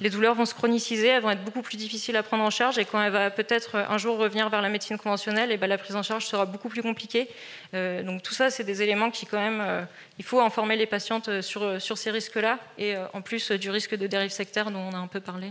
Les 0.01 0.11
douleurs 0.11 0.35
vont 0.35 0.45
se 0.45 0.55
chroniciser, 0.55 1.09
elles 1.09 1.23
vont 1.23 1.31
être 1.31 1.45
beaucoup 1.45 1.63
plus 1.63 1.77
difficiles 1.77 2.17
à 2.17 2.23
prendre 2.23 2.45
en 2.45 2.51
charge 2.51 2.79
et 2.79 2.85
quand 2.85 3.03
elle 3.03 3.13
va 3.13 3.31
peut-être 3.31 3.75
un 3.77 3.99
jour 3.99 4.17
revenir 4.17 4.49
vers 4.49 4.63
la 4.63 4.69
médecine 4.69 4.97
conventionnelle, 4.97 5.51
et 5.51 5.55
eh 5.55 5.57
ben, 5.57 5.67
la 5.67 5.79
prise 5.79 5.97
en 5.97 6.03
charge 6.03 6.27
sera 6.27 6.47
beaucoup 6.47 6.69
plus 6.69 6.83
compliquée. 6.83 7.29
Euh, 7.75 8.03
donc 8.05 8.23
tout 8.23 8.35
ça, 8.35 8.51
c'est 8.51 8.65
des 8.65 8.83
éléments 8.83 9.11
qui 9.11 9.27
quand 9.27 9.41
même, 9.41 9.61
euh, 9.61 9.83
il 10.19 10.25
faut 10.25 10.41
informer 10.41 10.77
les 10.77 10.87
patientes 10.87 11.41
sur, 11.41 11.81
sur 11.83 11.99
ces 11.99 12.11
risques-là 12.11 12.59
et 12.79 12.95
euh, 12.95 13.07
en 13.13 13.23
plus 13.23 13.51
du 13.51 13.71
risque 13.71 13.97
de 13.97 14.07
dérive 14.07 14.31
sectaire 14.31 14.71
dont 14.71 14.79
on 14.79 14.95
a 14.95 14.99
un 14.99 15.09
peu 15.09 15.21
parlé. 15.21 15.49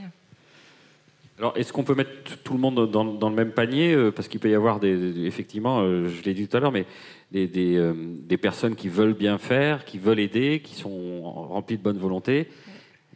Alors, 1.40 1.56
est-ce 1.56 1.72
qu'on 1.72 1.84
peut 1.84 1.94
mettre 1.94 2.38
tout 2.44 2.54
le 2.54 2.60
monde 2.60 2.90
dans, 2.90 3.06
dans 3.06 3.30
le 3.30 3.36
même 3.36 3.52
panier 3.52 3.96
Parce 4.16 4.28
qu'il 4.28 4.40
peut 4.40 4.50
y 4.50 4.56
avoir 4.56 4.80
des, 4.80 5.28
effectivement, 5.28 5.84
je 5.84 6.24
l'ai 6.24 6.34
dit 6.34 6.48
tout 6.48 6.58
à 6.58 6.60
l'heure, 6.60 6.72
mais 6.72 6.88
euh, 7.36 7.94
des, 7.94 8.38
personnes 8.38 8.76
qui 8.76 8.88
veulent 8.88 9.14
bien 9.14 9.38
faire, 9.38 9.84
qui 9.84 9.98
veulent 9.98 10.20
aider, 10.20 10.62
qui 10.64 10.76
sont 10.76 11.22
remplies 11.24 11.78
de 11.78 11.84
bonne 11.84 11.98
volonté, 11.98 12.48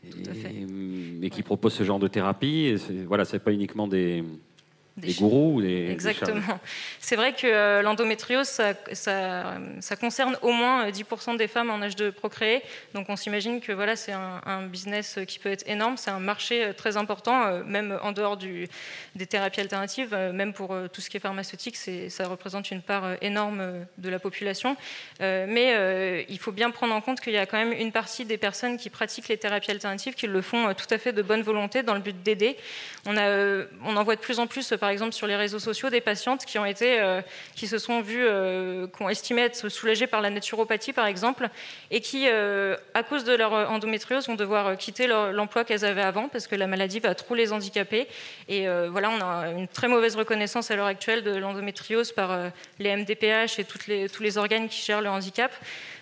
et, 0.03 1.29
qui 1.29 1.43
proposent 1.43 1.73
ce 1.73 1.83
genre 1.83 1.99
de 1.99 2.07
thérapie. 2.07 2.75
Voilà, 3.07 3.25
c'est 3.25 3.39
pas 3.39 3.51
uniquement 3.51 3.87
des, 3.87 4.23
des, 4.97 5.13
gourous 5.13 5.61
Exactement. 5.61 6.59
C'est 6.99 7.15
vrai 7.15 7.33
que 7.33 7.47
euh, 7.47 7.81
l'endométriose, 7.81 8.47
ça, 8.47 9.95
concerne 9.99 10.37
au 10.41 10.51
moins 10.51 10.89
10% 10.89 11.33
euh, 11.33 11.37
des 11.37 11.47
femmes 11.47 11.69
en 11.69 11.81
âge 11.81 11.95
de 11.95 12.09
procréer. 12.09 12.61
Donc 12.93 13.07
on 13.09 13.15
s'imagine 13.15 13.61
que 13.61 13.71
voilà, 13.71 13.95
c'est 13.95 14.11
un, 14.11 14.67
business 14.67 15.19
qui 15.27 15.39
peut 15.39 15.49
être 15.51 15.67
énorme, 15.67 15.97
c'est 15.97 16.11
un 16.11 16.19
marché 16.19 16.63
euh, 16.63 16.73
très 16.73 16.97
important, 16.97 17.63
même 17.63 17.97
en 18.01 18.11
dehors 18.11 18.37
du, 18.37 18.67
des 19.15 19.25
thérapies 19.25 19.61
alternatives, 19.61 20.13
même 20.33 20.53
pour 20.53 20.75
tout 20.91 21.01
ce 21.01 21.09
qui 21.09 21.17
est 21.17 21.21
pharmaceutique, 21.21 21.77
ça 21.77 22.27
représente 22.27 22.71
une 22.71 22.81
part 22.81 23.15
énorme 23.21 23.85
de 23.97 24.09
la 24.09 24.19
population. 24.19 24.75
mais 25.19 26.25
il 26.27 26.39
faut 26.39 26.51
bien 26.51 26.71
prendre 26.71 26.93
en 26.93 27.01
compte 27.01 27.21
qu'il 27.21 27.33
y 27.33 27.37
a 27.37 27.45
quand 27.45 27.57
même 27.57 27.73
une 27.73 27.91
partie 27.91 28.25
des 28.25 28.37
personnes 28.37 28.77
qui 28.77 28.89
pratiquent 28.89 29.27
les 29.27 29.37
thérapies 29.37 29.71
alternatives 29.71 30.13
qui 30.13 30.27
le 30.27 30.41
font 30.41 30.73
tout 30.73 30.91
à 30.93 30.97
fait 30.97 31.13
de 31.13 31.21
bonne 31.21 31.41
volonté 31.41 31.83
dans 31.83 31.93
le 31.93 31.99
but 31.99 32.21
d'aider. 32.23 32.57
On, 33.05 33.15
on 33.15 33.95
en 33.95 34.03
voit 34.03 34.15
de 34.15 34.21
plus 34.21 34.39
en 34.39 34.47
plus 34.47 34.73
par 34.81 34.89
exemple 34.89 35.13
sur 35.13 35.27
les 35.27 35.35
réseaux 35.35 35.59
sociaux 35.59 35.91
des 35.91 36.01
patientes 36.01 36.43
qui 36.43 36.57
ont 36.57 36.65
été, 36.65 36.99
euh, 36.99 37.21
qui 37.55 37.67
se 37.67 37.77
sont 37.77 38.01
vues, 38.01 38.25
euh, 38.27 38.87
qui 38.87 39.03
ont 39.03 39.09
estimé 39.09 39.43
être 39.43 39.69
soulagées 39.69 40.07
par 40.07 40.21
la 40.21 40.31
naturopathie 40.31 40.91
par 40.91 41.05
exemple, 41.05 41.49
et 41.91 42.01
qui, 42.01 42.27
euh, 42.27 42.75
à 42.95 43.03
cause 43.03 43.23
de 43.23 43.33
leur 43.33 43.53
endométriose, 43.53 44.27
vont 44.27 44.35
devoir 44.35 44.75
quitter 44.77 45.05
l'emploi 45.05 45.63
qu'elles 45.63 45.85
avaient 45.85 46.01
avant 46.01 46.27
parce 46.29 46.47
que 46.47 46.55
la 46.55 46.65
maladie 46.65 46.99
va 46.99 47.13
trop 47.13 47.35
les 47.35 47.53
handicaper. 47.53 48.07
Et 48.49 48.67
voilà, 48.89 49.11
on 49.11 49.21
a 49.21 49.51
une 49.51 49.67
très 49.67 49.87
mauvaise 49.87 50.15
reconnaissance 50.15 50.71
à 50.71 50.75
l'heure 50.75 50.87
actuelle 50.87 51.23
de 51.23 51.35
l'endométriose 51.35 52.11
par 52.11 52.51
les 52.79 52.95
MDPH 52.95 53.59
et 53.59 53.65
tous 54.09 54.23
les 54.23 54.37
organes 54.39 54.67
qui 54.67 54.81
gèrent 54.83 55.01
le 55.01 55.09
handicap. 55.09 55.51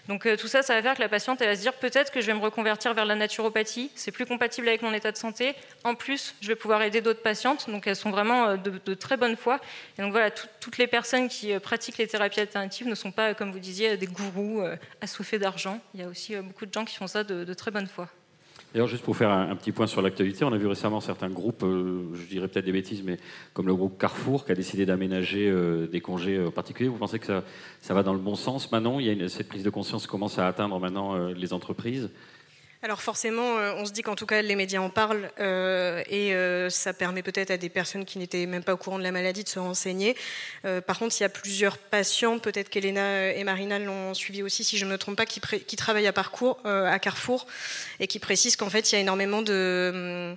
Donc 0.09 0.25
euh, 0.25 0.35
tout 0.35 0.47
ça, 0.47 0.63
ça 0.63 0.73
va 0.73 0.81
faire 0.81 0.95
que 0.95 1.01
la 1.01 1.07
patiente 1.07 1.39
elle 1.39 1.49
va 1.49 1.55
se 1.55 1.61
dire 1.61 1.73
peut-être 1.73 2.11
que 2.11 2.19
je 2.19 2.25
vais 2.25 2.33
me 2.33 2.41
reconvertir 2.41 2.95
vers 2.95 3.05
la 3.05 3.15
naturopathie, 3.15 3.91
c'est 3.93 4.11
plus 4.11 4.25
compatible 4.25 4.67
avec 4.67 4.81
mon 4.81 4.91
état 4.91 5.11
de 5.11 5.17
santé. 5.17 5.53
En 5.83 5.93
plus, 5.93 6.33
je 6.41 6.47
vais 6.47 6.55
pouvoir 6.55 6.81
aider 6.81 6.99
d'autres 6.99 7.21
patientes, 7.21 7.69
donc 7.69 7.85
elles 7.85 7.95
sont 7.95 8.09
vraiment 8.09 8.47
euh, 8.47 8.57
de, 8.57 8.93
très 8.95 9.17
bonne 9.17 9.37
foi. 9.37 9.59
Et 9.97 10.01
donc 10.01 10.11
voilà, 10.11 10.31
toutes 10.31 10.79
les 10.79 10.87
personnes 10.87 11.29
qui 11.29 11.53
euh, 11.53 11.59
pratiquent 11.59 11.99
les 11.99 12.07
thérapies 12.07 12.39
alternatives 12.39 12.87
ne 12.87 12.95
sont 12.95 13.11
pas, 13.11 13.35
comme 13.35 13.51
vous 13.51 13.59
disiez, 13.59 13.97
des 13.97 14.07
gourous 14.07 14.63
assoiffés 14.99 15.37
d'argent. 15.37 15.79
Il 15.93 16.01
y 16.01 16.03
a 16.03 16.07
aussi 16.07 16.35
beaucoup 16.37 16.65
de 16.65 16.73
gens 16.73 16.85
qui 16.85 16.95
font 16.95 17.07
ça 17.07 17.23
de 17.23 17.53
très 17.53 17.69
bonne 17.69 17.87
foi. 17.87 18.09
D'ailleurs, 18.73 18.87
juste 18.87 19.03
pour 19.03 19.17
faire 19.17 19.31
un, 19.31 19.55
petit 19.55 19.71
point 19.71 19.87
sur 19.87 20.01
l'actualité, 20.03 20.45
on 20.45 20.53
a 20.53 20.57
vu 20.57 20.67
récemment 20.67 21.01
certains 21.01 21.29
groupes, 21.29 21.63
euh, 21.63 22.03
je 22.13 22.27
dirais 22.27 22.47
peut-être 22.47 22.65
des 22.65 22.71
bêtises, 22.71 23.01
mais 23.03 23.17
comme 23.53 23.65
le 23.65 23.73
groupe 23.73 23.99
Carrefour 23.99 24.45
qui 24.45 24.51
a 24.51 24.55
décidé 24.55 24.85
d'aménager 24.85 25.49
euh, 25.49 25.87
des 25.87 26.01
congés 26.01 26.37
euh, 26.37 26.51
particuliers. 26.51 26.87
Vous 26.87 26.97
pensez 26.97 27.17
que 27.17 27.41
ça, 27.81 27.93
va 27.95 28.03
dans 28.03 28.13
le 28.13 28.19
bon 28.19 28.35
sens 28.35 28.71
maintenant? 28.71 28.99
Il 28.99 29.07
y 29.07 29.09
a 29.09 29.13
une, 29.13 29.27
cette 29.27 29.47
prise 29.47 29.63
de 29.63 29.71
conscience 29.71 30.05
commence 30.05 30.37
à 30.37 30.47
atteindre 30.47 30.79
maintenant 30.79 31.17
les 31.29 31.51
entreprises 31.51 32.11
alors 32.81 33.01
forcément, 33.01 33.57
euh, 33.57 33.73
on 33.75 33.85
se 33.85 33.91
dit 33.91 34.03
qu'en 34.03 34.15
tout 34.15 34.25
cas, 34.25 34.41
les 34.41 34.55
médias 34.55 34.79
en 34.79 34.89
parlent 34.89 35.29
euh, 35.41 36.01
et 36.07 36.33
euh, 36.33 36.69
ça 36.69 36.93
permet 36.93 37.21
peut-être 37.21 37.51
à 37.51 37.57
des 37.57 37.67
personnes 37.67 38.05
qui 38.05 38.19
n'étaient 38.19 38.45
même 38.45 38.63
pas 38.63 38.73
au 38.73 38.77
courant 38.77 38.97
de 38.97 39.03
la 39.03 39.11
maladie 39.11 39.43
de 39.43 39.49
se 39.49 39.59
renseigner. 39.59 40.15
par 40.87 40.97
contre, 40.97 41.15
il 41.19 41.23
y 41.23 41.25
a 41.25 41.29
plusieurs 41.29 41.77
patients, 41.77 42.39
peut-être 42.39 42.69
qu'Elena 42.69 43.33
et 43.33 43.43
Marina 43.43 43.79
l'ont 43.79 44.13
suivi 44.13 44.43
aussi, 44.43 44.63
si 44.63 44.77
je 44.77 44.85
ne 44.85 44.91
me 44.91 44.97
trompe 44.97 45.17
pas, 45.17 45.25
qui, 45.25 45.41
qui 45.41 45.75
travaillent 45.75 46.07
à, 46.07 46.13
parcours, 46.13 46.59
à 46.65 46.97
Carrefour 46.99 47.47
et 47.99 48.07
qui 48.07 48.19
précisent 48.19 48.55
qu'en 48.55 48.69
fait, 48.69 48.91
il 48.91 48.95
y 48.95 48.97
a 48.97 49.01
énormément 49.01 49.41
de 49.41 50.35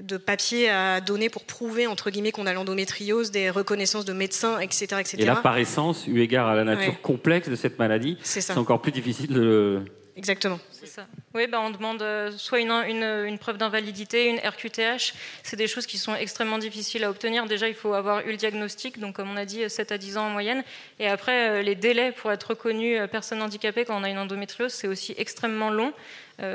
de 0.00 0.16
papiers 0.16 0.68
à 0.68 1.00
donner 1.00 1.28
pour 1.28 1.44
prouver 1.44 1.86
entre 1.86 2.10
guillemets 2.10 2.32
qu'on 2.32 2.46
a 2.46 2.52
l'endométriose, 2.52 3.30
des 3.30 3.50
reconnaissances 3.50 4.04
de 4.04 4.12
médecins, 4.12 4.58
etc., 4.58 4.86
etc. 4.98 5.16
Et 5.18 5.24
là, 5.24 5.36
par 5.36 5.58
essence, 5.58 6.08
eu 6.08 6.20
égard 6.20 6.48
à 6.48 6.56
la 6.56 6.64
nature 6.64 7.00
complexe 7.02 7.48
de 7.48 7.54
cette 7.54 7.78
maladie, 7.78 8.16
c'est 8.22 8.56
encore 8.56 8.80
plus 8.80 8.90
difficile 8.90 9.28
de, 9.28 9.82
Exactement. 10.16 10.58
C'est 10.70 10.86
ça. 10.86 11.06
Oui, 11.34 11.46
ben, 11.46 11.58
on 11.60 11.70
demande 11.70 12.02
euh, 12.02 12.30
soit 12.32 12.60
une, 12.60 12.70
une, 12.70 13.38
preuve 13.38 13.56
d'invalidité, 13.56 14.28
une 14.28 14.38
RQTH. 14.38 15.14
C'est 15.42 15.56
des 15.56 15.66
choses 15.66 15.86
qui 15.86 15.96
sont 15.96 16.14
extrêmement 16.14 16.58
difficiles 16.58 17.04
à 17.04 17.10
obtenir. 17.10 17.46
Déjà, 17.46 17.66
il 17.68 17.74
faut 17.74 17.94
avoir 17.94 18.20
eu 18.26 18.30
le 18.32 18.36
diagnostic, 18.36 18.98
donc 18.98 19.16
comme 19.16 19.30
on 19.30 19.36
a 19.36 19.46
dit, 19.46 19.68
7 19.68 19.92
à 19.92 19.98
10 19.98 20.18
ans 20.18 20.26
en 20.26 20.30
moyenne. 20.30 20.64
Et 20.98 21.08
après, 21.08 21.48
euh, 21.48 21.62
les 21.62 21.74
délais 21.74 22.12
pour 22.12 22.30
être 22.30 22.50
reconnu 22.50 22.98
euh, 22.98 23.06
personne 23.06 23.40
handicapée 23.40 23.84
quand 23.84 23.98
on 23.98 24.04
a 24.04 24.10
une 24.10 24.18
endométriose, 24.18 24.72
c'est 24.72 24.88
aussi 24.88 25.14
extrêmement 25.16 25.70
long. 25.70 25.92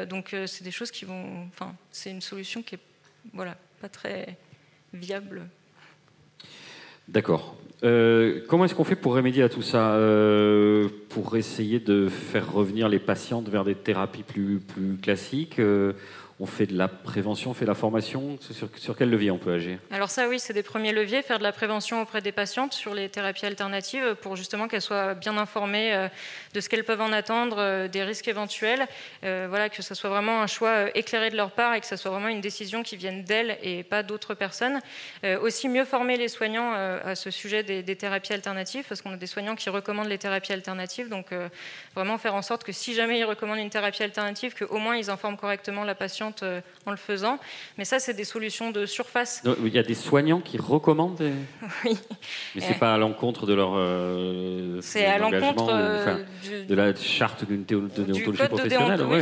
donc, 0.10 0.36
c'est 0.48 0.64
des 0.64 0.72
choses 0.72 0.92
qui 0.92 1.06
vont. 1.06 1.48
Enfin, 1.48 1.74
c'est 1.92 2.10
une 2.10 2.22
solution 2.22 2.62
qui 2.62 2.76
est 2.76 2.80
voilà, 3.34 3.56
pas 3.80 3.88
très 3.90 4.38
viable. 4.94 5.48
D'accord. 7.08 7.56
Comment 7.82 8.66
est-ce 8.66 8.76
qu'on 8.76 8.84
fait 8.84 8.96
pour 8.96 9.14
remédier 9.14 9.44
à 9.44 9.50
tout 9.50 9.62
ça 9.62 9.98
Pour 11.10 11.38
essayer 11.38 11.80
de 11.80 12.08
faire 12.10 12.52
revenir 12.52 12.90
les 12.90 13.00
patientes 13.00 13.50
vers 13.50 13.64
des 13.64 13.76
thérapies 13.76 14.24
plus, 14.24 14.60
plus 14.60 14.98
classiques 15.02 15.62
on 16.40 16.46
fait 16.46 16.68
de 16.68 16.78
la 16.78 16.88
prévention, 16.88 17.52
on 17.52 17.54
fait 17.56 17.66
de 17.66 17.70
la 17.70 17.76
formation. 17.76 18.38
Sur, 18.40 18.70
sur 18.78 18.96
quel 18.96 19.10
levier 19.10 19.32
on 19.32 19.40
peut 19.40 19.54
agir? 19.54 19.80
Alors 19.92 20.12
ça 20.12 20.28
oui, 20.28 20.40
c'est 20.40 20.54
des 20.54 20.62
premiers 20.62 20.94
leviers, 20.94 21.24
faire 21.24 21.40
de 21.40 21.44
la 21.44 21.52
prévention 21.52 22.02
auprès 22.02 22.22
des 22.22 22.32
patientes 22.32 22.74
sur 22.74 22.94
les 22.94 23.10
thérapies 23.10 23.48
alternatives 23.48 24.16
pour 24.22 24.36
justement 24.36 24.68
qu'elles 24.68 24.84
soient 24.84 25.16
bien 25.16 25.36
informées 25.38 25.96
euh, 25.96 26.08
de 26.54 26.62
ce 26.62 26.70
qu'elles 26.70 26.84
peuvent 26.84 27.02
en 27.02 27.12
attendre, 27.12 27.58
euh, 27.60 27.88
des 27.88 28.04
risques 28.04 28.28
éventuels, 28.28 28.86
euh, 29.24 29.48
voilà, 29.50 29.70
que 29.70 29.82
ce 29.82 29.96
soit 29.96 30.12
vraiment 30.12 30.42
un 30.44 30.48
choix 30.48 30.96
éclairé 30.96 31.32
de 31.32 31.36
leur 31.36 31.52
part 31.52 31.74
et 31.74 31.82
que 31.82 31.88
ce 31.88 31.96
soit 31.96 32.12
vraiment 32.12 32.28
une 32.28 32.42
décision 32.42 32.84
qui 32.84 32.98
vienne 32.98 33.24
d'elles 33.24 33.58
et 33.64 33.84
pas 33.84 34.04
d'autres 34.04 34.36
personnes. 34.36 34.80
aussi 35.42 35.70
mieux 35.70 35.86
former 35.86 36.18
les 36.18 36.28
soignants 36.28 36.74
à 36.74 37.16
ce 37.16 37.32
sujet 37.32 37.64
des, 37.64 37.82
des 37.82 37.96
thérapies 37.96 38.34
alternatives 38.34 38.86
parce 38.88 39.02
qu'on 39.02 39.14
a 39.14 39.18
des 39.18 39.28
soignants 39.28 39.56
qui 39.56 39.70
recommandent 39.70 40.08
les 40.08 40.18
thérapies 40.18 40.54
alternatives, 40.54 41.10
donc 41.10 41.28
vraiment 41.96 42.18
faire 42.18 42.36
en 42.36 42.42
sorte 42.42 42.64
que 42.64 42.72
si 42.72 42.94
jamais 42.94 43.20
ils 43.20 43.26
recommandent 43.26 43.60
une 43.60 43.70
thérapie 43.70 44.04
alternative, 44.04 44.54
qu'au 44.56 44.78
moins 44.78 44.96
ils 44.96 45.10
informent 45.10 45.38
correctement 45.38 45.84
la 45.84 45.96
patiente 45.96 46.27
euh, 46.44 46.62
en 46.86 46.92
le 46.92 46.98
faisant. 46.98 47.40
Mais 47.78 47.86
ça, 47.86 48.00
c'est 48.00 48.14
des 48.14 48.24
solutions 48.24 48.72
de 48.72 48.86
surface. 48.86 49.44
il 49.64 49.74
y 49.74 49.80
a 49.80 49.84
des 49.84 49.96
soignants 49.96 50.42
qui 50.42 50.58
recommandent 50.58 51.22
Oui. 51.86 51.98
Mais 52.56 52.62
ce 52.62 52.70
n'est 52.70 52.76
pas 52.76 52.94
à 52.94 52.98
l'encontre 52.98 53.46
de 53.46 53.54
leur. 53.54 53.74
Euh, 53.76 54.80
c'est 54.82 55.06
à 55.06 55.18
l'encontre 55.18 55.68
euh, 55.70 56.24
de 56.68 56.76
la 56.76 56.96
charte 56.96 57.46
d'une 57.46 57.64
déontologie 57.64 58.22
professionnelle. 58.24 59.04
Oui, 59.04 59.22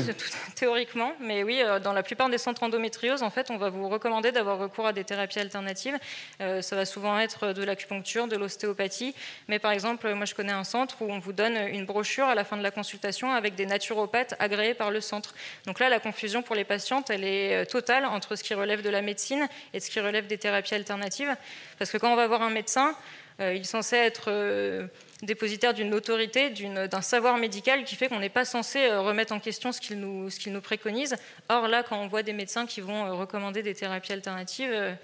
théoriquement. 0.55 1.13
Mais 1.21 1.43
oui, 1.43 1.61
dans 1.83 1.93
la 1.93 2.03
plupart 2.03 2.29
des 2.29 2.37
centres 2.37 2.63
endométriose, 2.63 3.23
en 3.23 3.29
fait, 3.29 3.49
on 3.49 3.57
va 3.57 3.69
vous 3.69 3.89
recommander 3.89 4.31
d'avoir 4.31 4.59
recours 4.59 4.87
à 4.87 4.93
des 4.93 5.03
thérapies 5.03 5.39
alternatives. 5.39 5.97
ça 6.39 6.75
va 6.75 6.85
souvent 6.85 7.19
être 7.19 7.53
de 7.53 7.63
l'acupuncture, 7.63 8.27
de 8.27 8.35
l'ostéopathie. 8.35 9.13
Mais 9.47 9.59
par 9.59 9.71
exemple, 9.71 10.11
moi, 10.13 10.25
je 10.25 10.35
connais 10.35 10.51
un 10.51 10.63
centre 10.63 11.01
où 11.01 11.11
on 11.11 11.19
vous 11.19 11.33
donne 11.33 11.57
une 11.71 11.85
brochure 11.85 12.25
à 12.25 12.35
la 12.35 12.43
fin 12.43 12.57
de 12.57 12.63
la 12.63 12.71
consultation 12.71 13.31
avec 13.31 13.55
des 13.55 13.65
naturopathes 13.65 14.35
agréés 14.39 14.73
par 14.73 14.91
le 14.91 15.01
centre. 15.01 15.33
Donc 15.65 15.79
là, 15.79 15.89
la 15.89 15.99
confusion 15.99 16.41
pour 16.41 16.55
les 16.55 16.63
patients 16.63 16.94
elle 17.09 17.23
est 17.23 17.55
euh, 17.55 17.65
totale 17.65 18.05
entre 18.05 18.35
ce 18.35 18.43
qui 18.43 18.53
relève 18.53 18.81
de 18.81 18.89
la 18.89 19.01
médecine 19.01 19.47
et 19.73 19.79
ce 19.79 19.89
qui 19.89 19.99
relève 19.99 20.27
des 20.27 20.37
thérapies 20.37 20.75
alternatives. 20.75 21.35
Parce 21.77 21.91
que 21.91 21.97
quand 21.97 22.11
on 22.11 22.15
va 22.15 22.27
voir 22.27 22.41
un 22.41 22.49
médecin, 22.49 22.95
euh, 23.39 23.53
il 23.53 23.61
est 23.61 23.63
censé 23.65 23.95
être 23.95 24.25
euh, 24.27 24.87
dépositaire 25.21 25.73
d'une 25.73 25.93
autorité, 25.93 26.49
d'un 26.49 27.01
savoir 27.01 27.37
médical 27.37 27.83
qui 27.83 27.95
fait 27.95 28.07
qu'on 28.07 28.19
n'est 28.19 28.29
pas 28.29 28.45
censé 28.45 28.89
remettre 28.91 29.33
en 29.33 29.39
question 29.39 29.71
ce 29.71 29.81
qu'il 29.81 29.99
nous, 29.99 30.29
nous, 30.47 30.61
préconise. 30.61 31.15
Or 31.49 31.67
là, 31.67 31.83
quand 31.83 31.99
on 32.01 32.07
voit 32.07 32.23
des 32.23 32.33
médecins 32.33 32.65
qui 32.65 32.81
vont 32.81 33.17
recommander 33.17 33.63
des 33.63 33.73
thérapies 33.73 34.13
alternatives, 34.13 34.95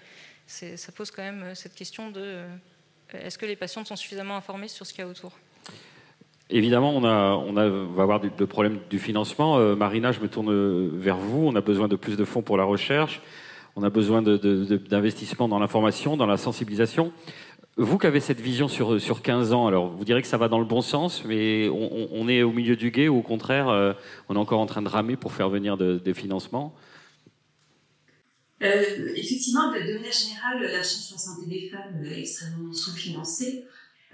ça 0.47 0.91
pose 0.91 1.11
quand 1.11 1.23
même 1.23 1.55
cette 1.55 1.75
question 1.75 2.09
de 2.11 2.43
est-ce 3.13 3.37
que 3.37 3.45
les 3.45 3.55
patients 3.55 3.83
sont 3.83 3.95
suffisamment 3.95 4.37
informés 4.37 4.67
sur 4.67 4.85
ce 4.85 4.93
qu'il 4.93 5.03
y 5.03 5.07
a 5.07 5.07
autour? 5.07 5.33
Évidemment, 6.51 6.95
on, 6.95 7.01
va 7.01 8.01
avoir 8.01 8.21
le 8.21 8.45
problème 8.45 8.79
du 8.89 8.99
financement. 8.99 9.57
Euh, 9.57 9.75
Marina, 9.75 10.11
je 10.11 10.19
me 10.19 10.27
tourne 10.27 10.97
vers 10.97 11.17
vous. 11.17 11.47
On 11.47 11.55
a 11.55 11.61
besoin 11.61 11.87
de 11.87 11.95
plus 11.95 12.17
de 12.17 12.25
fonds 12.25 12.41
pour 12.41 12.57
la 12.57 12.65
recherche. 12.65 13.21
On 13.77 13.83
a 13.83 13.89
besoin 13.89 14.21
d'investissements 14.21 15.47
dans 15.47 15.59
l'information, 15.59 16.17
dans 16.17 16.25
la 16.25 16.35
sensibilisation. 16.35 17.13
Vous 17.77 17.97
qui 17.97 18.05
avez 18.05 18.19
cette 18.19 18.41
vision 18.41 18.67
sur, 18.67 18.99
sur 18.99 19.21
15 19.21 19.53
ans, 19.53 19.65
alors 19.65 19.87
vous 19.87 20.03
direz 20.03 20.21
que 20.21 20.27
ça 20.27 20.37
va 20.37 20.49
dans 20.49 20.59
le 20.59 20.65
bon 20.65 20.81
sens, 20.81 21.23
mais 21.23 21.69
on, 21.69 22.27
est 22.27 22.43
au 22.43 22.51
milieu 22.51 22.75
du 22.75 22.91
guet 22.91 23.07
ou 23.07 23.19
au 23.19 23.21
contraire, 23.21 23.69
euh, 23.69 23.93
on 24.27 24.35
est 24.35 24.39
encore 24.39 24.59
en 24.59 24.65
train 24.65 24.81
de 24.81 24.89
ramer 24.89 25.15
pour 25.15 25.31
faire 25.31 25.49
venir 25.49 25.77
des 25.77 26.13
financements? 26.13 26.75
Euh, 28.61 29.13
Effectivement, 29.15 29.71
de, 29.71 29.79
manière 29.79 30.11
générale, 30.11 30.61
la 30.61 30.79
recherche 30.79 31.13
en 31.13 31.17
santé 31.17 31.47
des 31.47 31.69
femmes 31.69 32.03
est 32.03 32.19
extrêmement 32.19 32.73
sous-financée. 32.73 33.63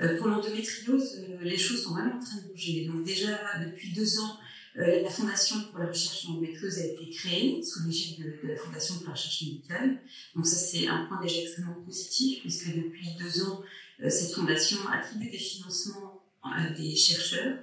Euh, 0.01 0.17
pour 0.17 0.27
l'endométriose, 0.27 1.17
euh, 1.17 1.43
les 1.43 1.57
choses 1.57 1.83
sont 1.83 1.93
vraiment 1.93 2.17
en 2.17 2.19
train 2.19 2.37
de 2.37 2.51
bouger. 2.51 2.85
Donc 2.85 3.03
déjà, 3.03 3.39
depuis 3.65 3.93
deux 3.93 4.19
ans, 4.19 4.37
euh, 4.77 5.01
la 5.01 5.09
Fondation 5.09 5.55
pour 5.71 5.79
la 5.79 5.87
recherche 5.87 6.25
en 6.25 6.33
endométriose 6.33 6.77
a 6.77 6.85
été 6.85 7.09
créée 7.09 7.63
sous 7.63 7.83
l'égide 7.85 8.19
de, 8.19 8.47
la 8.47 8.55
Fondation 8.57 8.95
pour 8.97 9.07
la 9.07 9.13
recherche 9.13 9.41
médicale. 9.41 9.99
Donc 10.35 10.45
ça, 10.45 10.55
c'est 10.55 10.87
un 10.87 11.05
point 11.05 11.19
déjà 11.21 11.41
extrêmement 11.41 11.81
positif, 11.83 12.41
puisque 12.41 12.75
depuis 12.75 13.07
deux 13.19 13.43
ans, 13.43 13.61
cette 14.07 14.31
fondation 14.35 14.77
attribue 14.93 15.31
des 15.31 15.39
financements 15.39 16.21
à 16.43 16.69
des 16.69 16.95
chercheurs, 16.95 17.57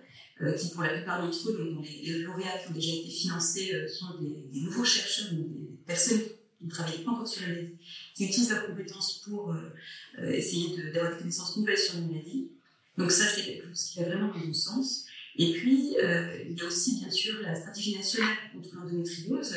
qui 0.58 0.70
pour 0.70 0.82
la 0.82 0.94
plupart 0.94 1.22
d'entre 1.22 1.48
eux, 1.50 1.72
donc 1.72 1.86
les, 1.88 2.18
lauréats 2.22 2.58
qui 2.58 2.70
ont 2.70 2.74
déjà 2.74 2.92
été 2.92 3.08
financés, 3.08 3.86
sont 3.86 4.18
des, 4.20 4.48
des 4.52 4.60
nouveaux 4.62 4.84
chercheurs, 4.84 5.30
des 5.30 5.46
personnes 5.86 6.22
qui 6.58 6.64
ne 6.64 6.70
travaillent 6.70 7.04
pas 7.04 7.12
encore 7.12 7.28
sur 7.28 7.42
la 7.42 7.48
maladie, 7.50 7.76
qui 8.14 8.26
utilisent 8.26 8.50
leurs 8.50 8.66
compétences 8.66 9.20
pour 9.24 9.50
euh, 9.50 9.72
euh, 10.20 10.30
essayer 10.30 10.76
d'avoir 10.92 11.12
des 11.12 11.18
connaissances 11.18 11.56
nouvelles 11.56 11.78
sur 11.78 11.94
la 11.94 12.02
maladie. 12.02 12.48
Donc 12.96 13.10
ça, 13.10 13.24
c'est 13.26 13.42
quelque 13.42 13.68
chose 13.68 13.84
qui 13.84 13.98
va 13.98 14.06
vraiment 14.06 14.28
dans 14.28 14.38
bon 14.38 14.54
sens. 14.54 15.04
Et 15.36 15.52
puis, 15.52 15.96
euh, 15.98 16.44
il 16.48 16.56
y 16.56 16.60
a 16.60 16.64
aussi, 16.64 17.00
bien 17.00 17.10
sûr, 17.10 17.40
la 17.42 17.56
stratégie 17.56 17.96
nationale 17.96 18.36
contre 18.52 18.76
l'endométriose 18.76 19.52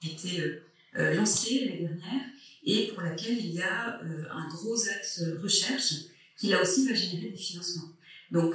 qui 0.00 0.10
a 0.10 0.12
été 0.12 0.60
lancée 1.16 1.64
l'année 1.64 1.80
dernière 1.80 2.24
et 2.64 2.88
pour 2.88 3.02
laquelle 3.02 3.36
il 3.36 3.52
y 3.52 3.62
a 3.62 4.00
un 4.00 4.48
gros 4.48 4.88
axe 4.88 5.22
recherche 5.42 5.94
qui, 6.38 6.48
là 6.48 6.62
aussi, 6.62 6.86
va 6.86 6.94
générer 6.94 7.30
des 7.30 7.36
financements. 7.36 7.90
Donc, 8.30 8.54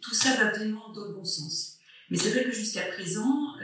tout 0.00 0.14
ça 0.14 0.34
va 0.34 0.50
vraiment 0.50 0.92
dans 0.92 1.06
le 1.06 1.14
bon 1.14 1.24
sens. 1.24 1.78
Mais 2.10 2.18
c'est 2.18 2.30
vrai 2.30 2.44
que 2.44 2.52
jusqu'à 2.52 2.82
présent, 2.86 3.54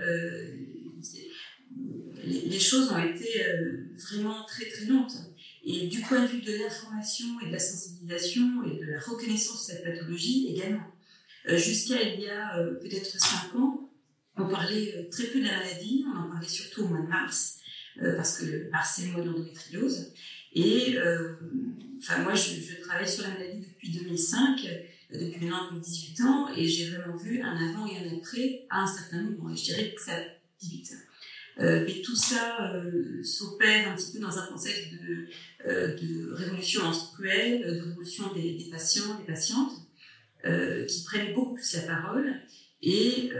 les, 2.24 2.60
choses 2.60 2.90
ont 2.90 2.98
été 2.98 3.44
euh, 3.44 3.84
vraiment 4.10 4.44
très 4.44 4.66
très 4.66 4.86
lentes. 4.86 5.16
Et 5.64 5.86
du 5.86 6.00
point 6.00 6.22
de 6.22 6.26
vue 6.26 6.42
de 6.42 6.52
l'information 6.52 7.26
et 7.40 7.46
de 7.46 7.52
la 7.52 7.58
sensibilisation 7.58 8.64
et 8.64 8.78
de 8.78 8.90
la 8.90 9.00
reconnaissance 9.00 9.66
de 9.66 9.72
cette 9.72 9.84
pathologie 9.84 10.48
également. 10.54 10.86
Euh, 11.48 11.56
jusqu'à 11.56 12.02
il 12.02 12.20
y 12.20 12.28
a 12.28 12.58
euh, 12.58 12.74
peut-être 12.74 13.06
5 13.06 13.56
ans, 13.56 13.90
on 14.36 14.48
parlait 14.48 15.08
très 15.10 15.24
peu 15.24 15.40
de 15.40 15.44
la 15.44 15.58
maladie, 15.58 16.04
on 16.06 16.18
en 16.18 16.30
parlait 16.30 16.48
surtout 16.48 16.82
au 16.82 16.88
mois 16.88 17.02
de 17.02 17.08
mars, 17.08 17.58
parce 18.00 18.38
que 18.38 18.70
mars 18.70 18.94
c'est 18.96 19.06
le 19.06 19.12
mois 19.12 19.20
de 19.20 19.26
l'endométriose. 19.26 20.12
Et 20.54 20.96
enfin, 21.98 22.22
moi, 22.22 22.34
je, 22.34 22.80
travaille 22.82 23.08
sur 23.08 23.24
la 23.24 23.34
maladie 23.34 23.60
depuis 23.60 23.90
2005, 23.90 24.66
depuis 25.12 25.46
maintenant 25.46 25.78
18 25.78 26.20
ans, 26.22 26.48
et 26.56 26.66
j'ai 26.66 26.88
vraiment 26.88 27.16
vu 27.16 27.42
un 27.42 27.54
avant 27.68 27.86
et 27.86 27.98
un 27.98 28.16
après 28.16 28.64
à 28.70 28.80
un 28.80 28.86
certain 28.86 29.22
moment. 29.22 29.52
Et 29.52 29.56
je 29.56 29.64
dirais 29.64 29.92
que 29.94 30.00
ça 30.00 30.12
a 30.12 30.22
vite. 30.62 30.94
Euh, 31.60 31.84
mais 31.86 32.00
tout 32.02 32.16
ça 32.16 32.72
euh, 32.74 33.22
s'opère 33.22 33.90
un 33.90 33.96
petit 33.96 34.12
peu 34.12 34.20
dans 34.20 34.38
un 34.38 34.46
contexte 34.46 34.92
de, 34.92 35.26
euh, 35.66 35.94
de 35.94 36.32
révolution 36.32 36.82
menstruelle, 36.82 37.62
de 37.62 37.80
révolution 37.82 38.32
des, 38.32 38.68
patients, 38.70 39.18
des 39.18 39.24
patientes, 39.24 39.72
qui 40.88 41.04
prennent 41.04 41.34
beaucoup 41.34 41.54
plus 41.54 41.74
la 41.74 41.82
parole. 41.82 42.34
Et 42.82 43.30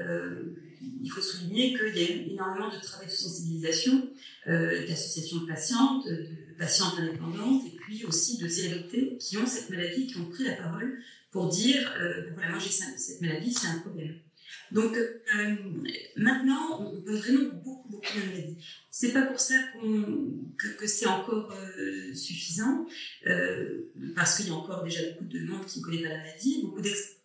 il 1.02 1.10
faut 1.10 1.20
souligner 1.20 1.76
qu'il 1.76 2.00
y 2.00 2.04
a 2.04 2.32
énormément 2.32 2.68
de 2.68 2.80
travail 2.80 3.08
de 3.08 3.12
sensibilisation, 3.12 4.08
d'associations 4.46 5.40
de 5.40 5.46
patientes, 5.46 6.06
de 6.06 6.54
patientes 6.56 6.94
indépendantes, 7.00 7.66
et 7.66 7.76
puis 7.76 8.04
aussi 8.04 8.38
de 8.38 8.46
célébrités 8.46 9.18
qui 9.18 9.36
ont 9.36 9.46
cette 9.46 9.68
maladie, 9.70 10.06
qui 10.06 10.18
ont 10.18 10.26
pris 10.26 10.44
la 10.44 10.52
parole 10.52 11.02
pour 11.32 11.48
dire, 11.48 11.92
voilà, 12.34 12.50
moi 12.50 12.60
j'ai 12.60 12.70
cette 12.70 13.20
maladie, 13.20 13.52
c'est 13.52 13.66
un 13.66 13.80
problème. 13.80 14.14
Donc 14.72 14.96
euh, 14.96 15.56
maintenant, 16.16 16.80
on 16.80 17.02
peut 17.02 17.16
vraiment 17.16 17.54
beaucoup, 17.62 17.88
beaucoup 17.88 18.18
de 18.18 18.26
maladie. 18.26 18.56
C'est 18.90 19.12
pas 19.12 19.22
pour 19.22 19.38
ça 19.38 19.54
que, 19.74 20.68
que 20.78 20.86
c'est 20.86 21.06
encore 21.06 21.52
euh, 21.52 22.14
suffisant, 22.14 22.86
euh, 23.26 23.90
parce 24.16 24.36
qu'il 24.36 24.48
y 24.48 24.50
a 24.50 24.54
encore 24.54 24.82
déjà 24.82 25.00
beaucoup 25.10 25.24
de 25.24 25.40
monde 25.44 25.66
qui 25.66 25.80
ne 25.80 25.84
connaît 25.84 26.02
pas 26.02 26.08
la 26.08 26.18
maladie, 26.18 26.62
beaucoup 26.62 26.80
d'experts 26.80 27.18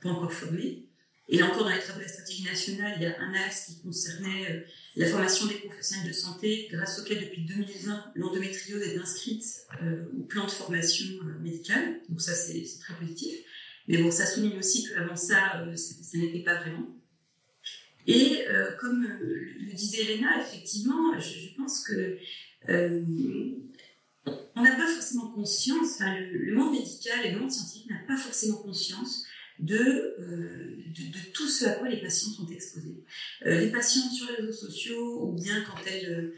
pas 0.00 0.10
encore 0.10 0.32
formés. 0.32 0.84
Et 1.28 1.36
là 1.36 1.46
encore, 1.46 1.64
dans 1.64 1.74
les 1.74 1.80
travaux 1.80 1.98
de 1.98 2.04
la 2.04 2.08
stratégie 2.08 2.44
nationale, 2.44 2.94
il 2.96 3.02
y 3.02 3.06
a 3.06 3.20
un 3.20 3.34
axe 3.34 3.66
qui 3.66 3.82
concernait 3.82 4.64
la 4.96 5.06
formation 5.06 5.46
des 5.46 5.56
professionnels 5.56 6.08
de 6.08 6.12
santé, 6.12 6.68
grâce 6.70 7.00
auquel 7.00 7.20
depuis 7.20 7.44
2020, 7.44 8.12
l'endométriose 8.14 8.80
est 8.82 8.96
inscrite 8.96 9.44
au 10.16 10.22
plan 10.22 10.46
de 10.46 10.50
formation 10.50 11.04
médicale. 11.42 12.00
Donc 12.08 12.22
ça, 12.22 12.32
c'est 12.32 12.64
très 12.80 12.94
positif. 12.94 13.40
Mais 13.88 14.02
bon, 14.02 14.10
ça 14.10 14.26
souligne 14.26 14.58
aussi 14.58 14.86
qu'avant 14.86 15.16
ça, 15.16 15.62
euh, 15.62 15.74
ça 15.74 16.18
n'était 16.18 16.44
pas 16.44 16.60
vraiment. 16.60 16.94
Et 18.06 18.46
euh, 18.46 18.72
comme 18.78 19.04
euh, 19.04 19.54
le 19.60 19.72
disait 19.72 20.12
Elena, 20.12 20.40
effectivement, 20.40 21.18
je, 21.18 21.56
pense 21.56 21.84
que 21.84 22.18
on 24.54 24.62
n'a 24.62 24.76
pas 24.76 24.86
forcément 24.86 25.28
conscience, 25.28 25.94
enfin, 25.94 26.18
le, 26.20 26.54
monde 26.54 26.72
médical 26.72 27.24
et 27.24 27.32
le 27.32 27.40
monde 27.40 27.50
scientifique 27.50 27.88
n'a 27.90 28.00
pas 28.06 28.16
forcément 28.16 28.58
conscience 28.58 29.24
de, 29.58 30.14
de, 30.94 31.32
tout 31.32 31.48
ce 31.48 31.64
à 31.64 31.72
quoi 31.72 31.88
les 31.88 32.00
patients 32.00 32.30
sont 32.30 32.46
exposés. 32.48 33.02
les 33.44 33.70
patients 33.70 34.10
sur 34.10 34.28
les 34.30 34.36
réseaux 34.36 34.52
sociaux, 34.52 35.28
ou 35.28 35.32
bien 35.32 35.62
quand 35.62 35.80
elles 35.86 36.34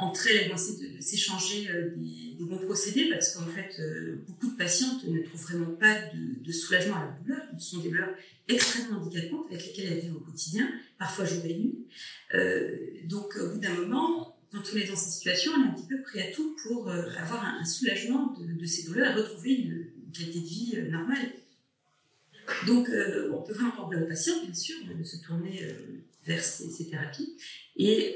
vont 0.00 0.12
essayer 0.12 0.96
de, 0.96 1.00
s'échanger 1.00 1.68
euh, 1.70 1.94
des, 1.96 2.44
bons 2.44 2.58
procédés 2.58 3.08
parce 3.10 3.34
qu'en 3.34 3.46
fait, 3.46 3.80
euh, 3.80 4.22
beaucoup 4.26 4.50
de 4.50 4.56
patientes 4.56 5.04
ne 5.04 5.20
trouvent 5.22 5.42
vraiment 5.42 5.72
pas 5.72 5.96
de, 6.44 6.52
soulagement 6.52 6.96
à 6.96 7.04
la 7.04 7.18
douleur. 7.20 7.42
Ce 7.58 7.70
sont 7.70 7.82
des 7.82 7.88
douleurs 7.88 8.14
extrêmement 8.48 9.00
handicapantes 9.00 9.46
avec 9.50 9.66
lesquelles 9.66 9.92
elles 9.92 10.00
vivent 10.00 10.16
au 10.16 10.20
quotidien, 10.20 10.68
parfois 10.98 11.24
jour 11.24 11.44
et 11.44 11.54
nuit. 11.54 11.86
Euh, 12.34 12.76
donc, 13.04 13.36
au 13.36 13.50
bout 13.50 13.58
d'un 13.58 13.74
moment, 13.74 14.36
quand 14.52 14.62
on 14.72 14.76
est 14.76 14.88
dans 14.88 14.96
cette 14.96 15.12
situation, 15.12 15.52
on 15.56 15.64
est 15.64 15.68
un 15.68 15.72
petit 15.72 15.86
peu 15.88 16.02
prêt 16.02 16.28
à 16.28 16.32
tout 16.32 16.56
pour 16.62 16.90
avoir 16.90 17.44
un, 17.44 17.64
soulagement 17.64 18.34
de, 18.38 18.66
ces 18.66 18.86
douleurs 18.86 19.16
et 19.16 19.20
retrouver 19.20 19.54
une, 19.54 19.86
qualité 20.12 20.40
de 20.40 20.44
vie 20.46 20.90
normale. 20.90 21.32
Donc, 22.68 22.88
on 22.88 23.42
peut 23.42 23.52
vraiment 23.52 23.72
parler 23.72 24.02
aux 24.02 24.06
patients, 24.06 24.44
bien 24.44 24.54
sûr, 24.54 24.76
de 24.86 25.02
se 25.02 25.16
tourner 25.24 25.62
vers 26.24 26.42
ces, 26.44 26.88
thérapies. 26.88 27.36
Et 27.76 28.14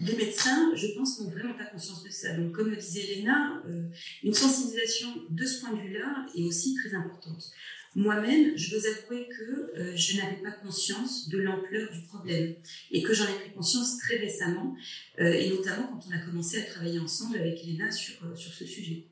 les 0.00 0.16
médecins, 0.16 0.74
je 0.74 0.86
pense, 0.96 1.20
n'ont 1.20 1.30
vraiment 1.30 1.54
pas 1.54 1.64
conscience 1.64 2.04
de 2.04 2.10
ça. 2.10 2.34
Donc, 2.34 2.52
comme 2.52 2.70
le 2.70 2.76
disait 2.76 3.24
euh, 3.26 3.82
une 4.22 4.34
sensibilisation 4.34 5.08
de 5.28 5.44
ce 5.44 5.60
point 5.60 5.72
de 5.74 5.80
vue-là 5.80 6.26
est 6.36 6.44
aussi 6.44 6.74
très 6.74 6.94
importante. 6.94 7.50
Moi-même, 7.94 8.56
je 8.56 8.70
dois 8.70 8.82
avouer 8.86 9.28
que 9.28 9.76
euh, 9.76 9.96
je 9.96 10.18
n'avais 10.18 10.36
pas 10.36 10.52
conscience 10.52 11.28
de 11.28 11.38
l'ampleur 11.38 11.90
du 11.90 12.02
problème 12.02 12.54
et 12.90 13.02
que 13.02 13.12
j'en 13.12 13.24
ai 13.24 13.38
pris 13.40 13.52
conscience 13.52 13.98
très 13.98 14.16
récemment, 14.18 14.76
euh, 15.18 15.32
et 15.32 15.48
notamment 15.50 15.88
quand 15.88 16.00
on 16.08 16.14
a 16.14 16.18
commencé 16.18 16.58
à 16.58 16.62
travailler 16.62 17.00
ensemble 17.00 17.38
avec 17.38 17.64
Elena 17.64 17.90
sur, 17.90 18.14
sur 18.36 18.52
ce 18.52 18.66
sujet. 18.66 19.06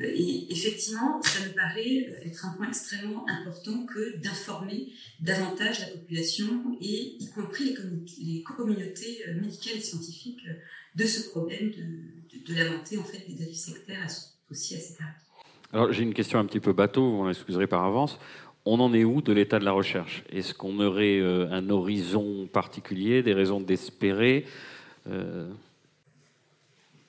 Et 0.00 0.46
effectivement, 0.52 1.20
ça 1.22 1.44
me 1.44 1.52
paraît 1.54 2.06
être 2.24 2.46
un 2.46 2.50
point 2.52 2.68
extrêmement 2.68 3.26
important 3.28 3.84
que 3.86 4.16
d'informer 4.18 4.92
davantage 5.20 5.80
la 5.80 5.86
population 5.88 6.46
et 6.80 7.16
y 7.18 7.30
compris 7.30 7.74
les, 8.20 8.42
communautés 8.42 9.24
euh, 9.26 9.40
médicales 9.40 9.78
et 9.78 9.80
scientifiques 9.80 10.38
euh, 10.48 10.54
de 10.94 11.04
ce 11.04 11.30
problème 11.30 11.72
de, 11.72 12.54
la 12.54 12.70
montée 12.70 12.96
en 12.96 13.02
fait, 13.02 13.26
des 13.28 13.34
dérives 13.34 13.56
sectaires 13.56 14.04
associées 14.04 14.76
à 14.76 14.80
ces 14.80 14.94
thérapies. 14.94 15.24
Alors 15.72 15.92
j'ai 15.92 16.04
une 16.04 16.14
question 16.14 16.38
un 16.38 16.46
petit 16.46 16.60
peu 16.60 16.72
bateau, 16.72 17.16
vous 17.16 17.24
m'excuserez 17.24 17.66
par 17.66 17.84
avance. 17.84 18.20
On 18.64 18.78
en 18.80 18.94
est 18.94 19.04
où 19.04 19.20
de 19.20 19.32
l'état 19.32 19.58
de 19.58 19.64
la 19.64 19.72
recherche? 19.72 20.22
Est-ce 20.30 20.54
qu'on 20.54 20.78
aurait 20.78 21.18
euh, 21.18 21.50
un 21.50 21.70
horizon 21.70 22.46
particulier, 22.46 23.24
des 23.24 23.34
raisons 23.34 23.60
d'espérer 23.60 24.46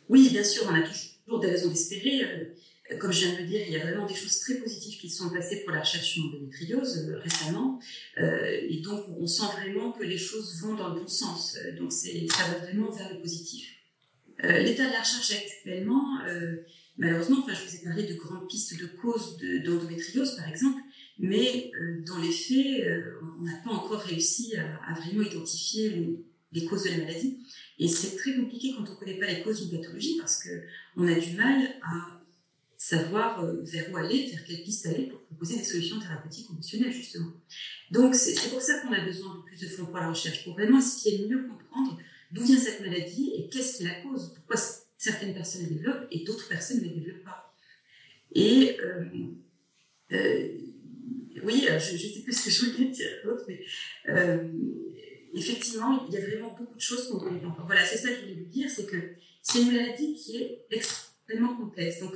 Oui, 0.10 0.30
bien 0.30 0.44
sûr, 0.44 0.64
on 0.68 0.74
a 0.74 0.82
toujours 0.82 1.40
des 1.40 1.52
raisons 1.52 1.70
d'espérer 1.70 2.24
comme 2.98 3.12
je 3.12 3.26
viens 3.26 3.34
de 3.34 3.42
le 3.42 3.46
dire, 3.46 3.62
il 3.68 3.74
y 3.74 3.76
a 3.76 3.86
vraiment 3.86 4.08
des 4.08 4.16
choses 4.16 4.40
très 4.40 4.56
positives 4.56 5.00
qui 5.00 5.10
sont 5.10 5.30
passées 5.30 5.64
pour 5.64 5.74
la 5.74 5.82
recherche 5.82 6.14
sur 6.14 6.24
l'endométriose 6.24 7.10
euh, 7.10 7.20
récemment. 7.20 7.80
Euh, 8.18 8.68
et 8.68 8.82
donc, 8.82 9.06
on 9.20 9.28
sent 9.28 9.46
vraiment 9.58 9.92
que 9.92 10.04
les 10.04 10.18
choses 10.18 10.60
vont 10.62 10.74
dans 10.74 10.94
le 10.94 11.02
bon 11.02 11.08
sens. 11.08 11.58
Euh, 11.58 11.78
donc, 11.78 11.92
ça 11.92 12.10
va 12.52 12.66
vraiment 12.66 12.90
vers 12.92 13.14
le 13.14 13.22
positif. 13.22 13.76
L'état 14.42 14.88
de 14.88 14.94
la 14.94 15.02
recherche 15.02 15.34
actuellement, 15.34 16.18
malheureusement, 16.98 17.40
enfin, 17.44 17.54
je 17.54 17.68
vous 17.68 17.76
ai 17.76 17.84
parlé 17.84 18.04
de 18.04 18.14
grandes 18.14 18.48
pistes 18.48 18.80
de 18.80 18.86
causes 18.86 19.38
d'endométriose, 19.66 20.38
par 20.38 20.48
exemple, 20.48 20.80
mais 21.18 21.74
dans 22.08 22.20
les 22.20 22.32
faits, 22.32 22.88
on 23.38 23.44
n'a 23.44 23.58
pas 23.66 23.72
encore 23.72 24.00
réussi 24.00 24.56
à, 24.56 24.94
vraiment 24.94 25.24
identifier 25.24 25.90
les, 25.90 26.26
les, 26.54 26.66
causes 26.66 26.86
de 26.86 26.92
la 26.92 27.00
maladie. 27.00 27.40
Et 27.80 27.90
c'est 27.90 28.16
très 28.16 28.34
compliqué 28.34 28.72
quand 28.78 28.88
on 28.88 28.94
ne 28.94 28.98
connaît 28.98 29.20
pas 29.20 29.28
les 29.28 29.42
causes 29.42 29.68
d'une 29.68 29.78
pathologie 29.78 30.16
parce 30.18 30.42
qu'on 30.42 31.06
a 31.06 31.20
du 31.20 31.36
mal 31.36 31.76
à 31.84 32.19
savoir 32.80 33.44
euh, 33.44 33.62
vers 33.64 33.92
où 33.92 33.98
aller, 33.98 34.28
vers 34.32 34.46
quelle 34.46 34.64
piste 34.64 34.86
aller 34.88 35.08
pour 35.08 35.20
proposer 35.24 35.58
des 35.58 35.66
solutions 35.66 36.00
thérapeutiques 36.00 36.50
émotionnelles, 36.50 36.94
justement. 36.94 37.34
Donc, 37.92 38.16
c'est 38.16 38.50
pour 38.50 38.62
ça 38.62 38.80
qu'on 38.80 38.94
a 38.94 39.04
besoin 39.04 39.36
de 39.36 39.42
plus 39.42 39.60
de 39.60 39.68
fonds 39.68 39.86
pour 39.86 39.98
la 39.98 40.10
recherche, 40.10 40.46
pour 40.46 40.54
vraiment 40.54 40.80
essayer 40.80 41.18
de 41.18 41.28
mieux 41.28 41.46
comprendre 41.46 42.00
d'où 42.32 42.42
vient 42.42 42.58
cette 42.58 42.80
maladie 42.80 43.34
et 43.36 43.50
qu'est-ce 43.50 43.80
qui 43.80 43.84
la 43.84 43.96
cause, 43.96 44.34
pourquoi 44.34 44.56
certaines 44.98 45.34
personnes 45.34 45.64
la 45.64 45.70
développent 45.70 46.08
et 46.10 46.24
d'autres 46.24 46.48
personnes 46.48 46.78
ne 46.78 46.86
la 46.86 46.94
développent 46.94 47.26
pas. 47.26 47.54
Et 48.34 48.78
euh, 48.80 49.04
euh, 50.14 50.48
oui, 51.44 51.66
je 51.68 51.94
ne 51.94 51.98
sais 51.98 52.22
plus 52.22 52.34
ce 52.34 52.46
que 52.46 52.50
je 52.50 52.72
voulais 52.72 52.92
dire 52.92 53.10
d'autre, 53.26 53.44
mais 53.50 53.62
effectivement, 55.34 56.08
il 56.08 56.14
y 56.14 56.18
a 56.18 56.22
vraiment 56.22 56.56
beaucoup 56.58 56.76
de 56.76 56.82
choses 56.82 57.10
qu'on 57.10 57.30
ne. 57.30 57.66
Voilà, 57.66 57.86
c'est 57.86 57.98
ça 57.98 58.08
que 58.08 58.16
je 58.16 58.22
voulais 58.22 58.36
vous 58.36 58.50
dire, 58.50 58.70
c'est 58.70 58.86
que 58.86 59.16
c'est 59.42 59.64
une 59.64 59.74
maladie 59.74 60.16
qui 60.16 60.38
est 60.38 60.66
extrêmement 60.72 61.58
complexe. 61.58 62.00
Donc, 62.00 62.16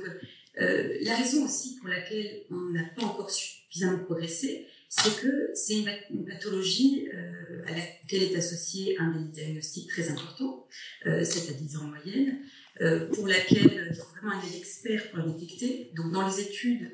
euh, 0.60 0.98
la 1.02 1.16
raison 1.16 1.44
aussi 1.44 1.76
pour 1.80 1.88
laquelle 1.88 2.42
on 2.50 2.70
n'a 2.70 2.84
pas 2.96 3.04
encore 3.04 3.30
suffisamment 3.30 4.04
progressé, 4.04 4.68
c'est 4.96 5.20
que 5.20 5.50
c'est 5.54 5.74
une, 6.10 6.24
pathologie 6.24 7.08
euh, 7.12 7.62
à 7.66 7.72
laquelle 7.72 8.22
est 8.22 8.36
associé 8.36 8.96
un 9.00 9.10
diagnostic 9.32 9.88
très 9.88 10.08
important, 10.08 10.68
euh, 11.06 11.24
7 11.24 11.50
à 11.50 11.52
10 11.54 11.76
ans 11.76 11.84
en 11.84 11.88
moyenne, 11.88 12.38
euh, 12.80 13.08
pour 13.08 13.26
laquelle 13.26 13.88
il 13.90 13.96
faut 13.96 14.08
vraiment 14.12 14.40
un 14.40 14.56
expert 14.56 15.10
pour 15.10 15.18
la 15.18 15.26
détecter. 15.26 15.90
Donc 15.96 16.12
dans 16.12 16.28
les 16.28 16.42
études, 16.42 16.92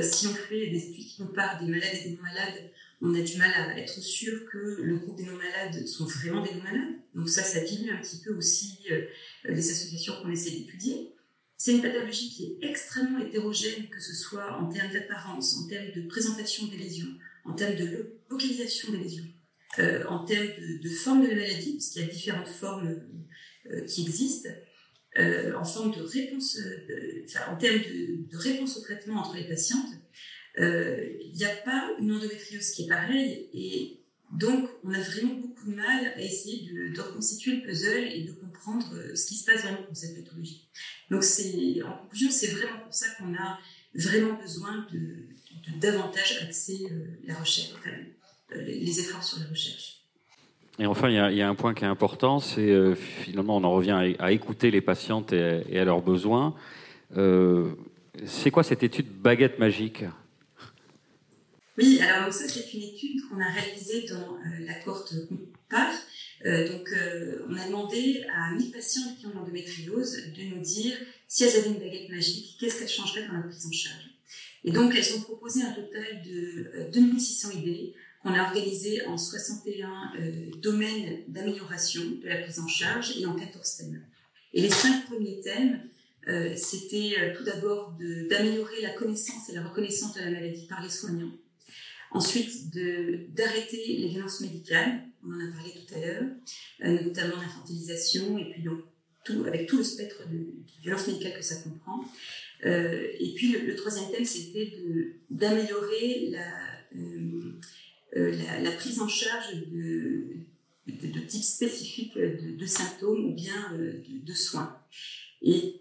si 0.00 0.28
on 0.28 0.34
fait 0.34 0.68
des 0.68 0.90
études 0.90 1.06
qui 1.06 1.16
comparent 1.18 1.60
des 1.60 1.70
malades 1.70 1.90
et 1.92 2.10
des 2.10 2.16
non-malades, 2.16 2.70
on 3.02 3.14
a 3.14 3.20
du 3.20 3.36
mal 3.38 3.50
à 3.56 3.78
être 3.78 4.00
sûr 4.00 4.48
que 4.50 4.82
le 4.82 4.96
groupe 4.98 5.16
des 5.16 5.24
non-malades 5.24 5.86
sont 5.86 6.04
vraiment 6.04 6.42
des 6.44 6.54
non-malades. 6.54 6.94
Donc 7.14 7.28
ça, 7.28 7.42
ça 7.42 7.60
dilue 7.60 7.90
un 7.90 8.00
petit 8.00 8.18
peu 8.24 8.32
aussi 8.34 8.78
les 9.44 9.70
associations 9.70 10.14
qu'on 10.22 10.30
essaie 10.30 10.50
d'étudier. 10.50 11.14
C'est 11.62 11.72
une 11.72 11.82
pathologie 11.82 12.30
qui 12.30 12.44
est 12.46 12.70
extrêmement 12.70 13.18
hétérogène, 13.18 13.86
que 13.90 14.00
ce 14.00 14.14
soit 14.14 14.50
en 14.58 14.70
termes 14.70 14.90
d'apparence, 14.94 15.58
en 15.58 15.68
termes 15.68 15.92
de 15.94 16.08
présentation 16.08 16.66
des 16.68 16.78
lésions, 16.78 17.12
en 17.44 17.52
termes 17.52 17.76
de 17.76 18.14
localisation 18.30 18.92
des 18.92 18.96
lésions, 18.96 19.26
euh, 19.78 20.02
en 20.08 20.24
termes 20.24 20.48
de, 20.82 20.88
forme 20.88 21.22
de 21.22 21.28
la 21.28 21.34
maladie, 21.34 21.72
puisqu'il 21.72 22.00
y 22.00 22.04
a 22.06 22.08
différentes 22.08 22.48
formes 22.48 23.02
euh, 23.70 23.84
qui 23.84 24.06
existent, 24.06 24.48
euh, 25.18 25.52
en 25.52 25.66
forme 25.66 25.94
de 25.94 26.00
réponse, 26.00 26.58
en 27.46 27.56
termes 27.58 27.82
de, 27.82 28.38
réponse 28.38 28.78
au 28.78 28.80
traitement 28.80 29.20
entre 29.20 29.36
les 29.36 29.46
patientes. 29.46 29.92
Il 30.56 31.32
n'y 31.34 31.44
a 31.44 31.56
pas 31.56 31.94
une 32.00 32.10
endométriose 32.12 32.70
qui 32.70 32.84
est 32.84 32.88
pareille 32.88 33.50
et 33.52 34.00
donc, 34.32 34.70
on 34.84 34.94
a 34.94 35.00
vraiment 35.00 35.34
beaucoup 35.34 35.70
de 35.70 35.74
mal 35.74 36.12
à 36.14 36.22
essayer 36.22 36.70
de, 36.70 37.00
reconstituer 37.00 37.56
le 37.56 37.62
puzzle 37.62 38.04
et 38.04 38.22
de 38.22 38.32
comprendre 38.52 38.86
euh, 38.94 39.14
ce 39.14 39.26
qui 39.26 39.34
se 39.34 39.44
passe 39.44 39.62
vraiment 39.62 39.82
pour 39.82 39.96
cette 39.96 40.22
pathologie. 40.22 40.68
Donc, 41.10 41.22
en 41.22 41.96
conclusion, 42.02 42.30
c'est 42.30 42.48
vraiment 42.48 42.80
pour 42.84 42.94
ça 42.94 43.06
qu'on 43.18 43.34
a 43.34 43.58
vraiment 43.94 44.34
besoin 44.34 44.86
de, 44.92 45.26
davantage 45.78 46.40
axer 46.42 46.86
euh, 46.90 47.06
la 47.24 47.34
recherche, 47.34 47.72
enfin, 47.78 47.90
euh, 48.52 48.64
les 48.64 49.00
efforts 49.00 49.22
sur 49.22 49.38
la 49.40 49.46
recherche. 49.46 49.98
Et 50.78 50.86
enfin, 50.86 51.10
il 51.10 51.36
y, 51.36 51.42
a, 51.42 51.48
un 51.48 51.54
point 51.54 51.74
qui 51.74 51.84
est 51.84 51.88
important, 51.88 52.40
c'est 52.40 52.94
finalement, 52.94 53.58
on 53.58 53.64
en 53.64 53.72
revient 53.72 54.14
à, 54.18 54.32
écouter 54.32 54.70
les 54.70 54.80
patientes 54.80 55.34
et, 55.34 55.78
à 55.78 55.84
leurs 55.84 56.00
besoins. 56.00 56.54
c'est 58.24 58.50
quoi 58.50 58.62
cette 58.62 58.82
étude 58.82 59.06
baguette 59.06 59.58
magique? 59.58 60.04
Oui, 61.76 62.00
alors 62.00 62.32
ça 62.32 62.48
c'est 62.48 62.72
une 62.72 62.82
étude 62.82 63.20
qu'on 63.28 63.40
a 63.40 63.50
réalisée 63.50 64.06
dans 64.08 64.38
la 64.60 64.72
cohorte 64.74 65.12
COMPAR. 65.28 65.92
Euh, 66.46 66.68
donc 66.68 66.88
euh, 66.92 67.44
on 67.48 67.54
a 67.54 67.66
demandé 67.66 68.24
à 68.34 68.54
1000 68.54 68.70
patients 68.70 69.14
qui 69.18 69.26
ont 69.26 69.34
l'endométriose 69.34 70.16
de 70.34 70.42
nous 70.54 70.62
dire 70.62 70.96
si 71.28 71.44
elles 71.44 71.56
avaient 71.56 71.68
une 71.68 71.78
baguette 71.78 72.08
magique, 72.08 72.56
qu'est-ce 72.58 72.78
qu'elles 72.78 72.88
changeraient 72.88 73.26
dans 73.26 73.34
la 73.34 73.42
prise 73.42 73.66
en 73.66 73.72
charge. 73.72 74.10
Et 74.64 74.72
donc 74.72 74.94
elles 74.94 75.14
ont 75.16 75.20
proposé 75.20 75.62
un 75.62 75.72
total 75.72 76.22
de 76.24 76.90
2600 76.92 77.50
idées 77.58 77.94
qu'on 78.22 78.32
a 78.34 78.42
organisées 78.42 79.06
en 79.06 79.16
61 79.16 80.12
domaines 80.60 81.24
d'amélioration 81.28 82.02
de 82.22 82.28
la 82.28 82.36
prise 82.36 82.58
en 82.58 82.68
charge 82.68 83.16
et 83.18 83.26
en 83.26 83.34
14 83.34 83.76
thèmes. 83.76 84.04
Et 84.52 84.60
les 84.60 84.70
cinq 84.70 85.06
premiers 85.06 85.40
thèmes, 85.40 85.80
c'était 86.56 87.32
tout 87.34 87.44
d'abord 87.44 87.96
d'améliorer 88.28 88.82
la 88.82 88.90
connaissance 88.90 89.48
et 89.48 89.54
la 89.54 89.66
reconnaissance 89.66 90.14
de 90.14 90.20
la 90.20 90.30
maladie 90.30 90.66
par 90.66 90.82
les 90.82 90.90
soignants. 90.90 91.32
Ensuite, 92.10 92.74
d'arrêter 93.34 93.96
les 93.96 94.08
violences 94.08 94.42
médicales, 94.42 95.00
on 95.24 95.32
en 95.32 95.48
a 95.48 95.52
parlé 95.52 95.72
tout 95.72 95.94
à 95.94 95.98
l'heure, 95.98 96.22
euh, 96.84 97.04
notamment 97.04 97.36
l'infantilisation, 97.36 98.38
et 98.38 98.50
puis 98.50 98.62
donc, 98.62 98.80
tout, 99.24 99.44
avec 99.46 99.66
tout 99.66 99.78
le 99.78 99.84
spectre 99.84 100.22
de, 100.30 100.46
violences 100.82 101.08
médicales 101.08 101.34
que 101.34 101.42
ça 101.42 101.56
comprend. 101.56 102.04
Euh, 102.64 103.06
et 103.18 103.34
puis 103.34 103.52
le, 103.52 103.74
troisième 103.76 104.10
thème, 104.10 104.24
c'était 104.24 104.72
d'améliorer 105.28 106.32
euh, 106.96 107.52
la, 108.14 108.60
la, 108.60 108.70
prise 108.72 109.00
en 109.00 109.08
charge 109.08 109.54
de, 109.70 110.24
de, 110.86 111.20
types 111.20 111.44
spécifiques 111.44 112.16
de, 112.16 112.66
symptômes 112.66 113.26
ou 113.26 113.34
bien 113.34 113.72
de, 113.74 114.32
soins. 114.32 114.74
Et, 115.42 115.80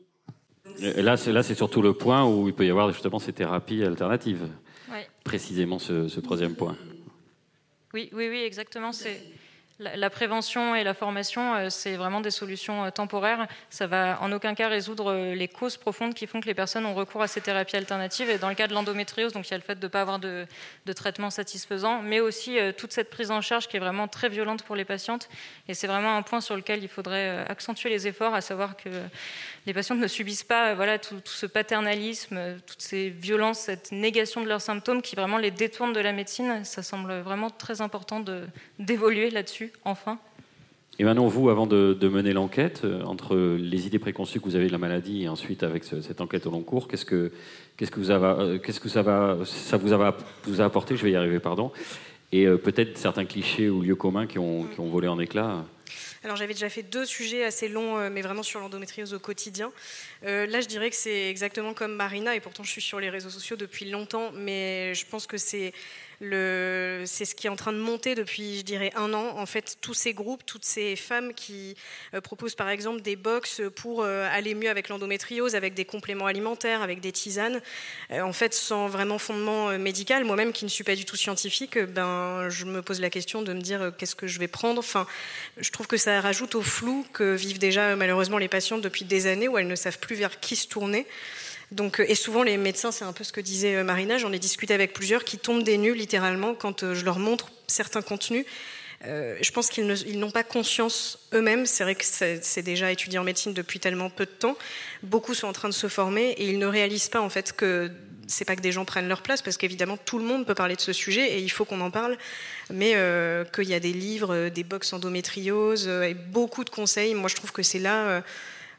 et 0.82 1.02
là, 1.02 1.18
c'est 1.18 1.56
surtout 1.56 1.82
le 1.82 1.94
point 1.94 2.30
où 2.30 2.48
il 2.48 2.54
peut 2.54 2.66
y 2.66 2.70
avoir 2.70 2.92
justement 2.92 3.20
ces 3.20 3.34
thérapies 3.34 3.84
alternatives 3.84 4.50
précisément 5.24 5.80
ce, 5.80 6.20
troisième 6.20 6.56
point. 6.56 6.76
Oui, 7.94 8.10
oui, 8.14 8.30
oui, 8.30 8.42
exactement. 8.44 8.92
C'est 8.92 9.26
la, 9.80 10.10
prévention 10.10 10.76
et 10.76 10.84
la 10.84 10.94
formation, 10.94 11.56
euh, 11.56 11.70
c'est 11.70 11.96
vraiment 11.96 12.22
des 12.22 12.32
solutions 12.32 12.84
euh, 12.84 12.90
temporaires. 12.92 13.48
Ça 13.70 13.88
va 13.88 14.22
en 14.22 14.32
aucun 14.32 14.54
cas 14.54 14.68
résoudre 14.68 15.12
euh, 15.12 15.36
les 15.36 15.48
causes 15.48 15.78
profondes 15.78 16.14
qui 16.14 16.28
font 16.28 16.42
que 16.42 16.48
les 16.48 16.54
personnes 16.54 16.86
ont 16.86 16.94
recours 16.94 17.22
à 17.22 17.28
ces 17.28 17.40
thérapies 17.40 17.78
alternatives. 17.78 18.30
Et 18.30 18.38
dans 18.38 18.50
le 18.50 18.56
cas 18.56 18.68
de 18.68 18.74
l'endométriose, 18.74 19.32
donc 19.32 19.48
il 19.48 19.52
y 19.52 19.54
a 19.54 19.58
le 19.58 19.64
fait 19.64 19.80
de 19.80 19.86
ne 19.86 19.90
pas 19.90 20.02
avoir 20.02 20.20
de, 20.20 20.46
traitement 20.96 21.30
satisfaisant, 21.30 22.02
mais 22.02 22.20
aussi 22.20 22.58
toute 22.76 22.92
cette 22.92 23.10
prise 23.10 23.32
en 23.32 23.42
charge 23.42 23.68
qui 23.68 23.78
est 23.78 23.80
vraiment 23.80 24.08
très 24.08 24.28
violente 24.28 24.64
pour 24.64 24.76
les 24.76 24.86
patientes. 24.86 25.30
Et 25.68 25.74
c'est 25.74 25.88
vraiment 25.88 26.18
un 26.18 26.24
point 26.24 26.42
sur 26.42 26.56
lequel 26.56 26.84
il 26.84 26.90
faudrait 26.90 27.46
accentuer 27.48 27.90
les 27.90 28.08
efforts, 28.08 28.34
à 28.34 28.42
savoir 28.42 28.76
que 28.76 28.90
les 29.68 29.74
patientes 29.74 30.00
ne 30.00 30.08
subissent 30.08 30.44
pas 30.44 30.74
voilà, 30.74 30.98
tout, 30.98 31.22
ce 31.26 31.46
paternalisme, 31.46 32.60
toutes 32.66 32.82
ces 32.82 33.10
violences, 33.10 33.60
cette 33.60 33.92
négation 33.92 34.42
de 34.42 34.48
leurs 34.48 34.62
symptômes 34.62 35.04
qui 35.04 35.16
vraiment 35.16 35.38
les 35.38 35.52
détournent 35.52 35.94
de 35.94 36.00
la 36.00 36.12
médecine. 36.12 36.66
Ça 36.66 36.82
semble 36.82 37.20
vraiment 37.20 37.52
très 37.52 37.82
important 37.82 38.24
d'évoluer 38.80 39.30
là-dessus 39.30 39.69
enfin 39.86 40.20
Et 40.98 41.04
maintenant, 41.04 41.28
vous, 41.28 41.50
avant 41.50 41.68
de, 41.68 41.96
mener 42.08 42.34
l'enquête, 42.34 42.82
euh, 42.84 43.04
entre 43.04 43.36
les 43.36 43.88
idées 43.88 44.00
préconçues 44.00 44.40
que 44.40 44.46
vous 44.46 44.56
avez 44.56 44.68
de 44.68 44.72
la 44.72 44.78
maladie 44.78 45.24
et 45.24 45.30
ensuite 45.30 45.64
avec 45.64 45.84
cette 45.84 46.22
enquête 46.22 46.46
au 46.46 46.52
long 46.52 46.62
cours, 46.62 46.88
qu'est-ce 46.88 47.06
que, 47.06 47.32
qu'est-ce 47.78 47.92
que, 47.92 48.00
vous 48.00 48.12
avez, 48.12 48.26
euh, 48.26 48.58
qu'est-ce 48.60 48.80
que 48.80 48.90
ça, 48.90 49.02
va, 49.02 49.38
ça 49.46 49.78
vous, 49.78 49.94
a, 49.94 50.18
vous 50.44 50.62
a 50.62 50.66
apporté 50.66 50.96
Je 50.96 51.04
vais 51.04 51.12
y 51.12 51.16
arriver, 51.16 51.40
pardon. 51.40 51.72
Et 52.32 52.46
euh, 52.46 52.58
peut-être 52.58 52.98
certains 52.98 53.26
clichés 53.26 53.70
ou 53.70 53.82
lieux 53.82 53.96
communs 53.96 54.28
qui 54.28 54.40
ont, 54.40 54.66
qui 54.66 54.80
ont 54.80 54.90
volé 54.90 55.08
en 55.08 55.20
éclats 55.20 55.66
alors 56.22 56.36
j'avais 56.36 56.54
déjà 56.54 56.68
fait 56.68 56.84
deux 56.84 57.06
sujets 57.06 57.46
assez 57.46 57.70
longs, 57.70 58.10
mais 58.10 58.22
vraiment 58.22 58.44
sur 58.44 58.60
l'endométriose 58.60 59.14
au 59.14 59.20
quotidien. 59.20 59.72
là, 60.24 60.60
je 60.60 60.68
dirais 60.68 60.90
que 60.90 60.96
c'est 60.98 61.30
exactement 61.30 61.74
comme 61.74 61.94
Marina, 61.96 62.36
et 62.36 62.42
pourtant 62.42 62.62
je 62.62 62.70
suis 62.70 62.82
sur 62.82 63.00
les 63.00 63.10
réseaux 63.10 63.30
sociaux 63.30 63.56
depuis 63.56 63.90
longtemps, 63.90 64.32
mais 64.36 64.94
je 64.96 65.06
pense 65.06 65.28
que 65.28 65.38
c'est 65.38 65.72
c'est 66.22 67.26
ce 67.26 67.34
qui 67.34 67.48
est 67.48 67.50
en 67.50 67.56
train 67.56 67.72
de 67.72 67.78
monter 67.78 68.16
depuis, 68.16 68.58
je 68.58 68.64
dirais, 68.64 68.92
un 68.96 69.14
an. 69.14 69.38
En 69.38 69.46
fait, 69.46 69.78
tous 69.82 69.94
ces 69.94 70.14
groupes, 70.14 70.46
toutes 70.46 70.66
ces 70.66 70.96
femmes 70.96 71.34
qui 71.34 71.76
euh, 72.14 72.22
proposent 72.22 72.56
par 72.56 72.70
exemple 72.70 73.02
des 73.02 73.16
box 73.16 73.62
pour 73.76 74.04
euh, 74.04 74.28
aller 74.32 74.54
mieux 74.54 74.70
avec 74.70 74.90
l'endométriose, 74.90 75.56
avec 75.56 75.74
des 75.74 75.86
compléments 75.86 76.26
alimentaires, 76.26 76.82
avec 76.82 77.00
des 77.00 77.12
tisanes, 77.12 77.62
euh, 78.12 78.22
en 78.22 78.34
fait, 78.34 78.54
sans 78.54 78.88
vraiment 78.88 79.18
fondement 79.18 79.78
médical. 79.78 80.26
Moi-même, 80.26 80.52
qui 80.52 80.66
ne 80.66 80.70
suis 80.70 80.84
pas 80.84 80.96
du 80.96 81.06
tout 81.06 81.16
scientifique, 81.16 81.78
ben, 81.78 82.50
je 82.50 82.66
me 82.66 82.82
pose 82.82 83.00
la 83.00 83.10
question 83.10 83.42
de 83.42 83.54
me 83.54 83.62
dire 83.62 83.94
qu'est-ce 83.98 84.16
que 84.16 84.28
je 84.28 84.40
vais 84.40 84.48
prendre. 84.48 84.80
Enfin, 84.80 85.08
je 85.58 85.72
trouve 85.72 85.88
que 85.88 85.98
ça 85.98 86.20
rajoute 86.22 86.56
au 86.56 86.62
flou 86.62 87.06
que 87.14 87.34
vivent 87.36 87.60
déjà 87.60 87.96
malheureusement 87.96 88.38
les 88.38 88.48
patientes 88.48 88.82
depuis 88.82 89.06
des 89.06 89.28
années 89.28 89.48
où 89.48 89.58
elles 89.58 89.68
ne 89.68 89.76
savent 89.76 90.00
plus 90.00 90.16
vers 90.16 90.40
qui 90.40 90.56
se 90.56 90.68
tourner. 90.68 91.06
Donc, 91.72 92.00
euh, 92.00 92.06
et 92.08 92.16
souvent, 92.16 92.44
les 92.44 92.58
médecins, 92.58 92.92
c'est 92.92 93.06
un 93.06 93.14
peu 93.14 93.24
ce 93.24 93.32
que 93.32 93.42
disait 93.42 93.76
euh, 93.76 93.84
Marina, 93.84 94.18
j'en 94.18 94.32
ai 94.32 94.40
discuté 94.40 94.74
avec 94.74 94.94
plusieurs, 94.94 95.24
qui 95.24 95.38
tombent 95.38 95.64
des 95.64 95.78
nues 95.78 95.94
littéralement 95.94 96.56
quand 96.56 96.84
euh, 96.84 96.96
je 96.96 97.06
leur 97.06 97.20
montre 97.20 97.52
certains 97.68 98.02
contenus. 98.02 98.46
je 99.04 99.52
pense 99.52 99.70
qu'ils 99.70 100.20
n'ont 100.20 100.32
pas 100.32 100.44
conscience 100.44 101.20
eux-mêmes. 101.34 101.66
C'est 101.66 101.84
vrai 101.84 101.96
que 101.96 102.04
c'est 102.04 102.64
déjà 102.64 102.92
étudié 102.92 103.20
en 103.20 103.24
médecine 103.24 103.54
depuis 103.54 103.80
tellement 103.80 104.10
peu 104.10 104.26
de 104.26 104.32
temps. 104.32 104.58
Beaucoup 105.04 105.34
sont 105.36 105.48
en 105.48 105.54
train 105.54 105.70
de 105.70 105.74
se 105.74 105.88
former 105.88 106.32
et 106.32 106.50
ils 106.50 106.58
ne 106.58 106.66
réalisent 106.66 107.10
pas 107.10 107.22
en 107.22 107.30
fait 107.30 107.54
que 107.54 107.92
c'est 108.28 108.46
pas 108.46 108.56
que 108.56 108.62
des 108.62 108.72
gens 108.72 108.86
prennent 108.86 109.08
leur 109.08 109.22
place, 109.22 109.42
parce 109.42 109.58
qu'évidemment 109.58 109.98
tout 109.98 110.18
le 110.18 110.26
monde 110.26 110.46
peut 110.46 110.56
parler 110.56 110.76
de 110.76 110.82
ce 110.82 110.94
sujet 110.94 111.32
et 111.34 111.40
il 111.40 111.50
faut 111.50 111.64
qu'on 111.64 111.82
en 111.82 111.92
parle, 111.92 112.18
mais 112.72 112.96
qu'il 113.54 113.70
y 113.70 113.74
a 113.76 113.80
des 113.80 113.94
livres, 113.94 114.50
des 114.50 114.64
box 114.64 114.92
endométriose 114.94 115.88
et 115.88 116.16
beaucoup 116.16 116.64
de 116.64 116.70
conseils. 116.70 117.14
Moi, 117.14 117.30
je 117.30 117.36
trouve 117.36 117.52
que 117.52 117.64
c'est 117.64 117.80
là 117.80 118.24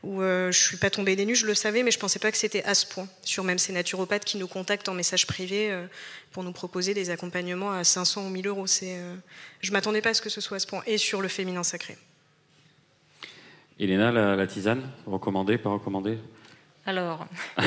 où 0.02 0.22
euh, 0.22 0.50
je 0.50 0.58
suis 0.58 0.76
pas 0.76 0.90
tombée 0.90 1.14
des 1.14 1.26
nues, 1.26 1.34
je 1.34 1.46
le 1.46 1.54
savais, 1.54 1.82
mais 1.82 1.90
je 1.90 1.98
pensais 1.98 2.18
pas 2.18 2.30
que 2.30 2.38
c'était 2.38 2.64
à 2.64 2.74
ce 2.74 2.86
point. 2.86 3.06
Sur 3.22 3.44
même 3.44 3.58
ces 3.58 3.72
naturopathes 3.72 4.24
qui 4.24 4.38
nous 4.38 4.48
contactent 4.48 4.88
en 4.88 4.94
message 4.94 5.26
privé 5.26 5.70
euh, 5.70 5.86
pour 6.32 6.42
nous 6.42 6.52
proposer 6.52 6.94
des 6.94 7.10
accompagnements 7.10 7.72
à 7.72 7.84
500 7.84 8.26
ou 8.26 8.30
1000 8.30 8.46
euros. 8.46 8.66
Euh, 8.82 9.16
je 9.60 9.72
m'attendais 9.72 10.00
pas 10.00 10.10
à 10.10 10.14
ce 10.14 10.22
que 10.22 10.30
ce 10.30 10.40
soit 10.40 10.56
à 10.56 10.60
ce 10.60 10.66
point. 10.66 10.82
Et 10.86 10.96
sur 10.96 11.20
le 11.20 11.28
féminin 11.28 11.62
sacré. 11.62 11.98
Elena, 13.78 14.10
la, 14.10 14.36
la 14.36 14.46
tisane, 14.46 14.82
recommandée, 15.06 15.58
pas 15.58 15.70
recommandée? 15.70 16.18
Alors. 16.98 17.26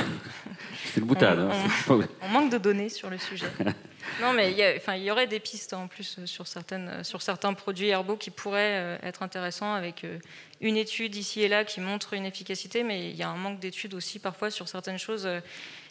C'est 0.85 0.99
une 0.99 1.07
boutade. 1.07 1.39
On, 1.39 1.51
hein, 1.51 2.07
on, 2.21 2.27
manque 2.27 2.51
de 2.51 2.57
données 2.57 2.89
sur 2.89 3.09
le 3.09 3.17
sujet. 3.17 3.47
non, 4.21 4.33
mais 4.33 4.51
il 4.51 4.59
y, 4.59 4.77
enfin, 4.77 4.95
il 4.95 5.03
y 5.03 5.11
aurait 5.11 5.27
des 5.27 5.39
pistes 5.39 5.73
en 5.73 5.87
plus 5.87 6.19
sur, 6.25 6.45
certaines, 6.45 7.03
sur 7.03 7.21
certains 7.21 7.53
produits 7.53 7.89
herbaux 7.89 8.15
qui 8.15 8.29
pourraient 8.29 8.77
euh, 8.79 8.97
être 9.01 9.23
intéressants 9.23 9.73
avec 9.73 10.03
euh, 10.03 10.19
une 10.61 10.77
étude 10.77 11.15
ici 11.15 11.41
et 11.41 11.47
là 11.47 11.63
qui 11.63 11.79
montre 11.79 12.13
une 12.13 12.25
efficacité, 12.25 12.83
mais 12.83 13.09
il 13.09 13.15
y 13.15 13.23
a 13.23 13.29
un 13.29 13.35
manque 13.35 13.59
d'études 13.59 13.93
aussi 13.93 14.19
parfois 14.19 14.51
sur 14.51 14.67
certaines 14.67 14.99
choses 14.99 15.25
euh, 15.25 15.39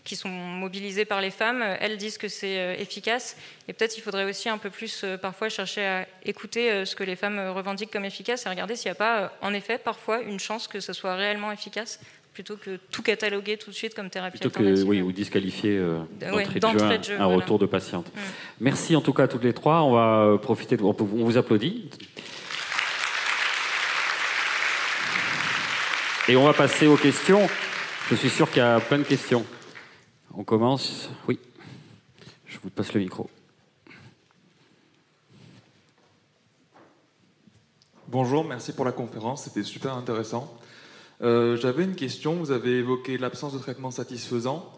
qui 0.05 0.14
sont 0.14 0.28
mobilisées 0.28 1.05
par 1.05 1.20
les 1.20 1.30
femmes. 1.30 1.62
Elles 1.80 1.97
disent 1.97 2.18
que 2.18 2.28
c'est 2.28 2.80
efficace 2.80 3.37
et 3.68 3.72
peut-être 3.72 3.97
il 3.97 4.01
faudrait 4.01 4.24
aussi 4.24 4.49
un 4.49 4.59
peu 4.59 4.68
plus 4.68 5.05
parfois 5.20 5.49
chercher 5.49 5.87
à 5.87 6.07
écouter 6.24 6.85
ce 6.85 6.97
que 6.97 7.05
les 7.05 7.14
femmes 7.14 7.39
revendiquent 7.51 7.93
comme 7.93 8.05
efficace 8.05 8.45
et 8.45 8.49
regarder 8.49 8.74
s'il 8.74 8.89
n'y 8.89 8.97
a 8.97 8.97
pas 8.97 9.33
en 9.43 9.55
effet 9.55 9.78
parfois 9.78 10.20
une 10.22 10.41
chance 10.41 10.66
que 10.66 10.80
ce 10.80 10.93
soit 10.93 11.14
réellement 11.14 11.53
efficace 11.53 12.01
plutôt 12.33 12.57
que 12.57 12.76
tout 12.91 13.03
cataloguer 13.03 13.57
tout 13.57 13.70
de 13.70 13.74
suite 13.74 13.95
comme 13.95 14.09
thérapie 14.09 14.39
plutôt 14.39 14.51
que 14.51 14.83
oui 14.85 15.03
ou 15.03 15.12
disqualifier 15.12 15.76
euh, 15.76 15.99
d'entrée 16.61 16.99
de, 16.99 17.05
jeu, 17.05 17.20
un, 17.20 17.26
retour 17.26 17.59
de 17.59 17.66
patiente. 17.66 18.07
Mm. 18.07 18.20
Merci 18.61 18.97
en 18.97 19.01
tout 19.01 19.12
cas 19.12 19.24
à 19.24 19.28
toutes 19.28 19.45
les 19.45 19.53
trois. 19.53 19.83
On 19.83 19.93
va 19.93 20.24
euh, 20.24 20.39
profiter. 20.39 20.76
De, 20.76 20.83
on 20.83 20.95
vous 20.95 21.37
applaudit. 21.37 21.91
Et 26.28 26.37
on 26.37 26.45
va 26.45 26.53
passer 26.53 26.87
aux 26.87 26.97
questions. 26.97 27.49
Je 28.09 28.14
suis 28.14 28.30
sûr 28.30 28.49
qu'il 28.49 28.59
y 28.59 28.64
a 28.64 28.80
plein 28.80 28.99
de 28.99 29.03
questions. 29.03 29.45
On 30.35 30.45
commence. 30.45 31.11
Oui. 31.28 31.39
Je 32.47 32.59
vous 32.62 32.70
passe 32.70 32.93
le 32.95 33.01
micro. 33.01 33.28
Bonjour, 38.09 38.45
merci 38.45 38.74
pour 38.74 38.85
la 38.85 38.93
conférence, 38.93 39.45
c'était 39.45 39.62
super 39.62 39.95
intéressant. 39.95 40.55
Euh, 41.22 41.56
j'avais 41.56 41.84
une 41.84 41.94
question. 41.94 42.34
Vous 42.34 42.50
avez 42.50 42.78
évoqué 42.78 43.18
l'absence 43.18 43.52
de 43.54 43.58
traitement 43.58 43.90
satisfaisant. 43.90 44.72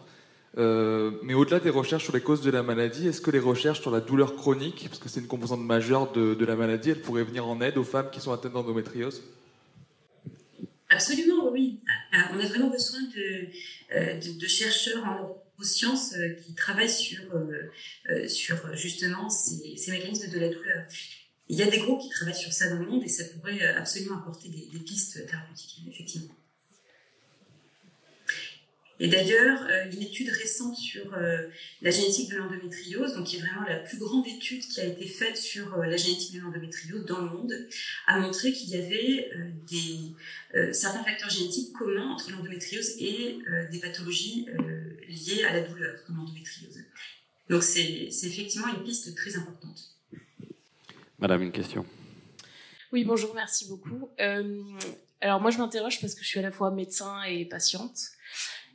Euh, 0.57 1.11
mais 1.23 1.33
au-delà 1.33 1.59
des 1.59 1.69
recherches 1.69 2.05
sur 2.05 2.13
les 2.13 2.21
causes 2.21 2.41
de 2.41 2.51
la 2.51 2.63
maladie, 2.63 3.07
est-ce 3.07 3.19
que 3.19 3.31
les 3.31 3.39
recherches 3.39 3.81
sur 3.81 3.91
la 3.91 3.99
douleur 3.99 4.35
chronique, 4.35 4.85
parce 4.87 4.99
que 4.99 5.09
c'est 5.09 5.19
une 5.19 5.27
composante 5.27 5.59
majeure 5.59 6.13
de, 6.13 6.45
la 6.45 6.55
maladie, 6.55 6.91
elles 6.91 7.01
pourraient 7.01 7.25
venir 7.25 7.45
en 7.45 7.59
aide 7.59 7.77
aux 7.77 7.83
femmes 7.83 8.09
qui 8.09 8.21
sont 8.21 8.31
atteintes 8.31 8.53
d'endométriose? 8.53 9.21
Absolument, 10.89 11.49
oui. 11.51 11.79
Ah, 12.13 12.29
on 12.33 12.39
a 12.39 12.45
vraiment 12.45 12.69
besoin 12.69 13.01
de, 13.01 13.47
euh, 13.95 14.47
chercheurs 14.47 15.03
en 15.03 15.35
neurosciences 15.57 16.15
qui 16.45 16.53
travaillent 16.53 16.89
sur, 16.89 17.19
sur 18.27 18.55
justement 18.77 19.29
ces, 19.29 19.75
mécanismes 19.91 20.31
de 20.31 20.39
la 20.39 20.49
douleur. 20.49 20.85
Il 21.47 21.57
y 21.57 21.61
a 21.61 21.67
des 21.67 21.77
groupes 21.77 22.01
qui 22.01 22.09
travaillent 22.09 22.35
sur 22.35 22.51
ça 22.51 22.69
dans 22.69 22.79
le 22.79 22.87
monde 22.87 23.03
et 23.03 23.07
ça 23.07 23.23
pourrait 23.25 23.61
absolument 23.61 24.17
apporter 24.17 24.49
des, 24.49 24.79
pistes 24.79 25.25
thérapeutiques, 25.27 25.81
effectivement. 25.87 26.33
Et 28.99 29.09
d'ailleurs, 29.09 29.61
euh, 29.69 29.91
une 29.91 30.01
étude 30.01 30.29
récente 30.29 30.77
sur 30.77 31.13
euh, 31.13 31.49
la 31.81 31.91
génétique 31.91 32.31
de 32.31 32.37
l'endométriose, 32.37 33.13
donc 33.13 33.27
qui 33.27 33.35
est 33.35 33.39
vraiment 33.39 33.63
la 33.67 33.79
plus 33.79 33.97
grande 33.97 34.25
étude 34.25 34.61
qui 34.61 34.79
a 34.79 34.85
été 34.85 35.05
faite 35.05 35.35
sur 35.35 35.73
euh, 35.75 35.85
la 35.85 35.97
génétique 35.97 36.33
de 36.35 36.39
l'endométriose 36.39 37.05
dans 37.05 37.19
le 37.19 37.29
monde, 37.29 37.53
a 38.07 38.19
montré 38.19 38.53
qu'il 38.53 38.69
y 38.69 38.77
avait 38.77 39.29
des, 39.69 40.73
certains 40.73 41.03
facteurs 41.03 41.29
génétiques 41.29 41.73
communs 41.73 42.11
entre 42.11 42.31
l'endométriose 42.31 42.91
et 42.99 43.37
des 43.71 43.79
pathologies 43.79 44.47
liées 45.09 45.43
à 45.43 45.53
la 45.53 45.61
douleur, 45.61 46.01
comme 46.05 46.17
l'endométriose. 46.17 46.79
Donc 47.49 47.63
c'est 47.63 48.09
effectivement 48.23 48.67
une 48.73 48.83
piste 48.83 49.13
très 49.15 49.35
importante. 49.35 49.94
Madame, 51.25 51.41
une 51.41 51.51
question. 51.51 51.83
Oui, 52.91 53.03
bonjour, 53.03 53.33
merci 53.33 53.67
beaucoup. 53.67 54.09
Euh, 54.19 54.61
alors 55.21 55.41
moi, 55.41 55.49
je 55.49 55.57
m'interroge 55.57 55.99
parce 55.99 56.13
que 56.13 56.21
je 56.21 56.27
suis 56.27 56.37
à 56.37 56.43
la 56.43 56.51
fois 56.51 56.69
médecin 56.69 57.23
et 57.23 57.45
patiente. 57.45 57.97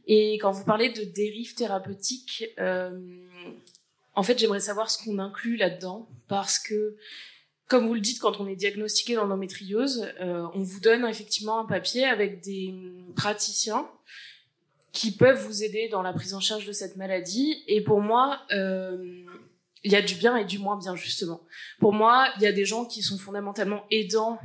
Et 0.08 0.36
quand 0.38 0.50
vous 0.50 0.64
parlez 0.64 0.88
de 0.88 1.04
dérive 1.04 1.54
thérapeutique, 1.54 2.44
euh, 2.58 2.90
en 4.16 4.24
fait, 4.24 4.36
j'aimerais 4.36 4.58
savoir 4.58 4.90
ce 4.90 5.00
qu'on 5.00 5.20
inclut 5.20 5.56
là-dedans, 5.56 6.08
parce 6.26 6.58
que, 6.58 6.96
comme 7.68 7.86
vous 7.86 7.94
le 7.94 8.00
dites, 8.00 8.18
quand 8.18 8.40
on 8.40 8.48
est 8.48 8.56
diagnostiqué 8.56 9.14
d'endométriose, 9.14 10.08
euh, 10.20 10.44
on 10.52 10.64
vous 10.64 10.80
donne 10.80 11.06
effectivement 11.06 11.60
un 11.60 11.66
papier 11.66 12.04
avec 12.04 12.40
des 12.40 12.74
praticiens 13.14 13.88
qui 14.90 15.12
peuvent 15.12 15.46
vous 15.46 15.62
aider 15.62 15.88
dans 15.88 16.02
la 16.02 16.12
prise 16.12 16.34
en 16.34 16.40
charge 16.40 16.66
de 16.66 16.72
cette 16.72 16.96
maladie. 16.96 17.62
Et 17.68 17.80
pour 17.80 18.00
moi, 18.00 18.40
euh, 18.50 19.24
il 19.84 19.92
y 19.92 19.96
a 19.96 20.02
du 20.02 20.14
bien 20.14 20.36
et 20.36 20.44
du 20.44 20.58
moins 20.58 20.76
bien 20.78 20.96
justement. 20.96 21.40
Pour 21.78 21.92
moi, 21.92 22.28
il 22.36 22.42
y 22.42 22.46
a 22.46 22.52
des 22.52 22.64
gens 22.64 22.84
qui 22.84 23.02
sont 23.02 23.18
fondamentalement 23.18 23.84
aidants 23.90 24.38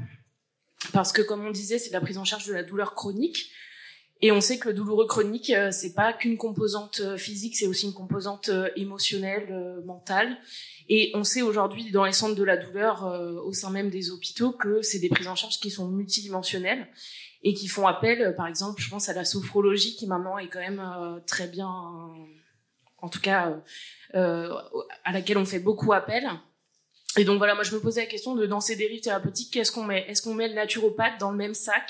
parce 0.93 1.11
que 1.11 1.21
comme 1.21 1.45
on 1.45 1.51
disait, 1.51 1.79
c'est 1.79 1.91
la 1.91 2.01
prise 2.01 2.17
en 2.17 2.25
charge 2.25 2.45
de 2.47 2.53
la 2.53 2.63
douleur 2.63 2.93
chronique 2.93 3.51
et 4.21 4.31
on 4.31 4.39
sait 4.39 4.57
que 4.57 4.69
le 4.69 4.73
douloureux 4.73 5.07
chronique 5.07 5.49
euh, 5.49 5.71
c'est 5.71 5.93
pas 5.93 6.13
qu'une 6.13 6.37
composante 6.37 7.01
euh, 7.01 7.17
physique, 7.17 7.55
c'est 7.57 7.67
aussi 7.67 7.85
une 7.85 7.93
composante 7.93 8.49
euh, 8.49 8.69
émotionnelle, 8.75 9.81
mentale 9.85 10.37
et 10.87 11.11
on 11.15 11.23
sait 11.23 11.41
aujourd'hui 11.41 11.91
dans 11.91 12.05
les 12.05 12.13
centres 12.13 12.35
de 12.35 12.43
la 12.43 12.57
douleur 12.57 13.03
au 13.43 13.53
sein 13.53 13.71
même 13.71 13.89
des 13.89 14.11
hôpitaux 14.11 14.51
que 14.51 14.81
c'est 14.83 14.99
des 14.99 15.09
prises 15.09 15.27
en 15.27 15.35
charge 15.35 15.59
qui 15.59 15.71
sont 15.71 15.89
multidimensionnelles 15.89 16.87
et 17.43 17.53
qui 17.53 17.67
font 17.67 17.87
appel 17.87 18.35
par 18.37 18.47
exemple, 18.47 18.81
je 18.81 18.89
pense 18.89 19.09
à 19.09 19.13
la 19.13 19.25
sophrologie 19.25 19.95
qui 19.95 20.05
maintenant 20.05 20.37
est 20.37 20.47
quand 20.47 20.59
même 20.59 21.21
très 21.25 21.47
bien 21.47 21.67
en 21.67 23.09
tout 23.09 23.19
cas 23.19 23.59
à 24.15 25.11
laquelle 25.11 25.37
on 25.37 25.45
fait 25.45 25.59
beaucoup 25.59 25.93
appel. 25.93 26.29
Et 27.17 27.23
donc 27.23 27.37
voilà, 27.37 27.55
moi 27.55 27.63
je 27.63 27.73
me 27.73 27.79
posais 27.79 28.01
la 28.01 28.07
question 28.07 28.35
de 28.35 28.45
dans 28.45 28.59
ces 28.59 28.75
dérives 28.75 29.01
thérapeutiques, 29.01 29.53
qu'est-ce 29.53 29.71
qu'on 29.71 29.83
met 29.83 30.05
Est-ce 30.09 30.21
qu'on 30.21 30.33
met 30.33 30.47
le 30.47 30.53
naturopathe 30.53 31.17
dans 31.19 31.31
le 31.31 31.37
même 31.37 31.53
sac 31.53 31.89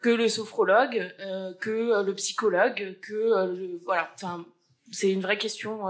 que 0.00 0.08
le 0.08 0.28
sophrologue, 0.28 1.14
euh, 1.20 1.54
que 1.60 1.70
euh, 1.70 2.02
le 2.02 2.14
psychologue, 2.14 2.96
que 3.00 3.46
le, 3.46 3.80
voilà. 3.84 4.10
Enfin, 4.14 4.44
c'est 4.92 5.10
une 5.10 5.20
vraie 5.20 5.38
question 5.38 5.80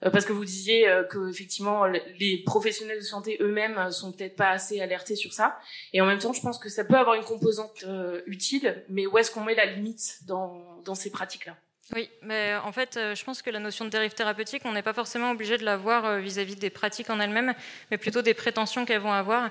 parce 0.00 0.24
que 0.24 0.32
vous 0.32 0.44
disiez 0.44 0.86
que 1.08 1.30
effectivement 1.30 1.86
les 1.86 2.42
professionnels 2.44 2.98
de 2.98 3.04
santé 3.04 3.38
eux-mêmes 3.40 3.90
sont 3.92 4.10
peut-être 4.10 4.34
pas 4.34 4.50
assez 4.50 4.80
alertés 4.80 5.14
sur 5.14 5.32
ça. 5.32 5.58
Et 5.92 6.00
en 6.00 6.06
même 6.06 6.18
temps, 6.18 6.32
je 6.32 6.42
pense 6.42 6.58
que 6.58 6.68
ça 6.68 6.84
peut 6.84 6.96
avoir 6.96 7.14
une 7.14 7.24
composante 7.24 7.84
utile, 8.26 8.84
mais 8.88 9.06
où 9.06 9.16
est-ce 9.18 9.30
qu'on 9.30 9.44
met 9.44 9.54
la 9.54 9.66
limite 9.66 10.18
dans, 10.26 10.82
dans 10.84 10.96
ces 10.96 11.10
pratiques-là? 11.10 11.56
Oui, 11.94 12.08
mais 12.22 12.54
en 12.64 12.72
fait, 12.72 12.96
euh, 12.96 13.14
je 13.14 13.22
pense 13.22 13.42
que 13.42 13.50
la 13.50 13.58
notion 13.58 13.84
de 13.84 13.90
dérive 13.90 14.14
thérapeutique, 14.14 14.62
on 14.64 14.72
n'est 14.72 14.82
pas 14.82 14.94
forcément 14.94 15.30
obligé 15.30 15.58
de 15.58 15.64
la 15.64 15.76
voir 15.76 16.06
euh, 16.06 16.18
vis-à-vis 16.20 16.56
des 16.56 16.70
pratiques 16.70 17.10
en 17.10 17.20
elles-mêmes, 17.20 17.52
mais 17.90 17.98
plutôt 17.98 18.22
des 18.22 18.32
prétentions 18.32 18.86
qu'elles 18.86 19.02
vont 19.02 19.12
avoir. 19.12 19.50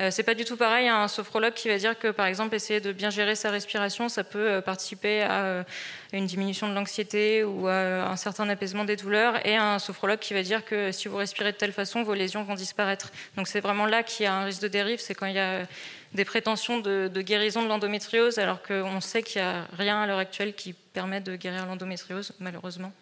Euh, 0.00 0.10
c'est 0.10 0.22
pas 0.22 0.32
du 0.32 0.46
tout 0.46 0.56
pareil 0.56 0.88
un 0.88 1.06
sophrologue 1.06 1.52
qui 1.52 1.68
va 1.68 1.76
dire 1.76 1.98
que, 1.98 2.08
par 2.08 2.24
exemple, 2.24 2.54
essayer 2.54 2.80
de 2.80 2.92
bien 2.92 3.10
gérer 3.10 3.34
sa 3.34 3.50
respiration, 3.50 4.08
ça 4.08 4.24
peut 4.24 4.62
participer 4.62 5.22
à 5.22 5.66
une 6.14 6.24
diminution 6.24 6.66
de 6.66 6.74
l'anxiété 6.74 7.44
ou 7.44 7.66
à 7.68 8.08
un 8.10 8.16
certain 8.16 8.48
apaisement 8.48 8.84
des 8.84 8.96
douleurs, 8.96 9.46
et 9.46 9.56
un 9.56 9.78
sophrologue 9.78 10.18
qui 10.18 10.32
va 10.32 10.42
dire 10.42 10.64
que 10.64 10.92
si 10.92 11.08
vous 11.08 11.18
respirez 11.18 11.52
de 11.52 11.58
telle 11.58 11.72
façon, 11.72 12.02
vos 12.04 12.14
lésions 12.14 12.42
vont 12.42 12.54
disparaître. 12.54 13.10
Donc 13.36 13.48
c'est 13.48 13.60
vraiment 13.60 13.84
là 13.84 14.02
qu'il 14.02 14.24
y 14.24 14.26
a 14.26 14.34
un 14.34 14.44
risque 14.44 14.62
de 14.62 14.68
dérive, 14.68 15.00
c'est 15.00 15.14
quand 15.14 15.26
il 15.26 15.34
y 15.34 15.38
a 15.38 15.66
des 16.14 16.24
prétentions 16.24 16.78
de, 16.78 17.08
guérison 17.22 17.62
de 17.62 17.68
l'endométriose, 17.68 18.38
alors 18.38 18.62
qu'on 18.62 19.00
sait 19.00 19.22
qu'il 19.22 19.40
n'y 19.40 19.48
a 19.48 19.66
rien 19.76 20.02
à 20.02 20.06
l'heure 20.06 20.18
actuelle 20.18 20.54
qui 20.54 20.72
permet 20.72 21.20
de 21.20 21.36
guérir 21.36 21.66
l'endométriose, 21.66 22.32
malheureusement. 22.38 22.92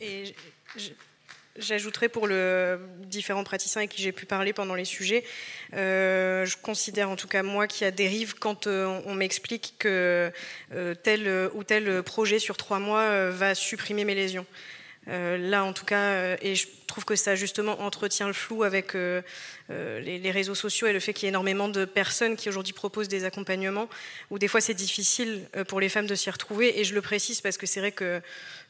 Et 0.00 0.34
J'ajouterais 1.56 2.08
pour 2.08 2.26
le 2.26 2.80
différents 3.04 3.44
praticiens 3.44 3.82
avec 3.82 3.92
qui 3.92 4.02
j'ai 4.02 4.10
pu 4.10 4.26
parler 4.26 4.52
pendant 4.52 4.74
les 4.74 4.84
sujets, 4.84 5.22
euh, 5.74 6.44
je 6.44 6.56
considère 6.56 7.10
en 7.10 7.14
tout 7.14 7.28
cas 7.28 7.44
moi 7.44 7.68
qu'il 7.68 7.84
y 7.84 7.88
a 7.88 7.92
dérive 7.92 8.34
quand 8.34 8.66
euh, 8.66 9.00
on, 9.06 9.14
m'explique 9.14 9.76
que 9.78 10.32
euh, 10.72 10.94
tel 10.96 11.28
ou 11.54 11.62
tel 11.62 12.02
projet 12.02 12.40
sur 12.40 12.56
trois 12.56 12.80
mois 12.80 13.30
va 13.30 13.54
supprimer 13.54 14.04
mes 14.04 14.16
lésions. 14.16 14.46
Euh, 15.08 15.36
là, 15.36 15.64
en 15.64 15.72
tout 15.72 15.84
cas, 15.84 16.12
euh, 16.12 16.36
et 16.40 16.54
je 16.54 16.66
trouve 16.86 17.04
que 17.04 17.16
ça 17.16 17.34
justement 17.34 17.80
entretient 17.82 18.26
le 18.26 18.32
flou 18.32 18.62
avec 18.62 18.94
euh, 18.94 19.20
les, 19.68 20.30
réseaux 20.30 20.54
sociaux 20.54 20.86
et 20.86 20.92
le 20.92 21.00
fait 21.00 21.12
qu'il 21.12 21.24
y 21.24 21.26
ait 21.26 21.30
énormément 21.30 21.68
de 21.68 21.84
personnes 21.84 22.36
qui 22.36 22.48
aujourd'hui 22.48 22.72
proposent 22.72 23.08
des 23.08 23.24
accompagnements, 23.24 23.88
où 24.30 24.38
des 24.38 24.48
fois 24.48 24.60
c'est 24.60 24.74
difficile 24.74 25.42
pour 25.68 25.80
les 25.80 25.88
femmes 25.88 26.06
de 26.06 26.14
s'y 26.14 26.30
retrouver. 26.30 26.78
Et 26.80 26.84
je 26.84 26.94
le 26.94 27.02
précise 27.02 27.40
parce 27.40 27.58
que 27.58 27.66
c'est 27.66 27.80
vrai 27.80 27.92
que 27.92 28.20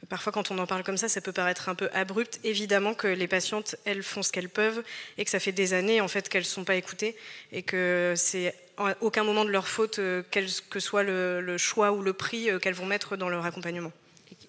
parfois 0.09 0.33
quand 0.33 0.51
on 0.51 0.59
en 0.59 0.67
parle 0.67 0.83
comme 0.83 0.97
ça, 0.97 1.09
ça 1.09 1.21
peut 1.21 1.33
paraître 1.33 1.69
un 1.69 1.75
peu 1.75 1.89
abrupt. 1.93 2.41
Évidemment 2.45 2.95
que 2.95 3.07
les 3.07 3.29
patientes, 3.29 3.77
elles 3.85 4.03
font 4.03 4.23
ce 4.23 4.33
qu'elles 4.33 4.49
peuvent 4.49 4.83
et 5.19 5.25
que 5.25 5.31
ça 5.31 5.41
fait 5.41 5.53
des 5.53 5.73
années 5.73 6.01
en 6.01 6.09
fait 6.09 6.29
qu'elles 6.29 6.43
ne 6.43 6.47
sont 6.47 6.65
pas 6.65 6.77
écoutées 6.77 7.17
et 7.53 7.63
que 7.63 8.15
c'est 8.17 8.55
à 8.77 8.97
aucun 9.01 9.23
moment 9.23 9.45
de 9.45 9.51
leur 9.51 9.69
faute, 9.69 10.01
quel 10.31 10.47
que 10.69 10.81
soit 10.81 11.05
le 11.05 11.59
choix 11.59 11.93
ou 11.93 12.03
le 12.03 12.13
prix 12.13 12.49
qu'elles 12.61 12.75
vont 12.75 12.87
mettre 12.87 13.17
dans 13.17 13.29
leur 13.29 13.45
accompagnement 13.45 13.93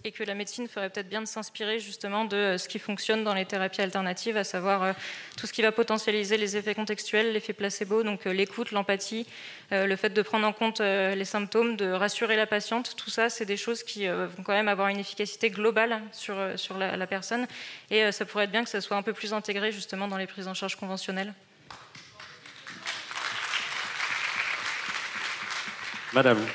et 0.06 0.12
que 0.12 0.24
la 0.24 0.36
médecine 0.36 0.68
ferait 0.68 0.90
peut-être 0.90 1.10
bien 1.10 1.22
de 1.22 1.28
s'inspirer 1.28 1.80
justement 1.80 2.26
de 2.26 2.36
euh, 2.36 2.58
ce 2.58 2.70
qui 2.70 2.78
fonctionne 2.78 3.24
dans 3.24 3.34
les 3.34 3.46
thérapies 3.46 3.82
alternatives, 3.82 4.38
à 4.38 4.44
savoir 4.44 4.84
euh, 4.84 4.94
tout 5.36 5.48
ce 5.48 5.54
qui 5.54 5.64
va 5.64 5.72
potentialiser 5.72 6.38
les 6.38 6.56
effets 6.58 6.76
contextuels, 6.76 7.34
l'effet 7.34 7.54
placebo, 7.54 8.04
donc 8.04 8.28
euh, 8.28 8.32
l'écoute, 8.32 8.72
l'empathie, 8.72 9.26
le 9.72 9.96
fait 9.96 10.10
de 10.10 10.22
prendre 10.22 10.46
en 10.46 10.54
compte 10.54 10.80
les 10.80 11.26
symptômes, 11.26 11.76
de 11.76 11.90
rassurer 11.92 12.36
la 12.36 12.46
patiente, 12.46 12.96
tout 12.96 13.10
ça, 13.10 13.30
c'est 13.30 13.46
des 13.46 13.58
choses 13.58 13.82
qui 13.82 14.08
vont 14.08 14.44
quand 14.44 14.54
même 14.54 14.68
avoir 14.68 14.90
une 14.90 15.00
efficacité 15.00 15.50
globale 15.50 16.04
sur, 16.12 16.36
sur 16.56 16.78
la, 16.78 16.96
la 16.96 17.08
personne, 17.08 17.48
et 17.90 18.12
ça 18.12 18.26
pourrait 18.26 18.44
être 18.44 18.52
bien 18.52 18.64
que 18.64 18.70
ça 18.70 18.80
soit 18.80 18.96
un 18.96 19.02
peu 19.02 19.14
plus 19.14 19.34
intégré 19.34 19.72
justement 19.72 20.08
dans 20.08 20.18
les 20.18 20.28
prises 20.28 20.48
en 20.48 20.54
charge 20.54 20.76
conventionnelles. 20.76 21.34
Madame, 26.14 26.46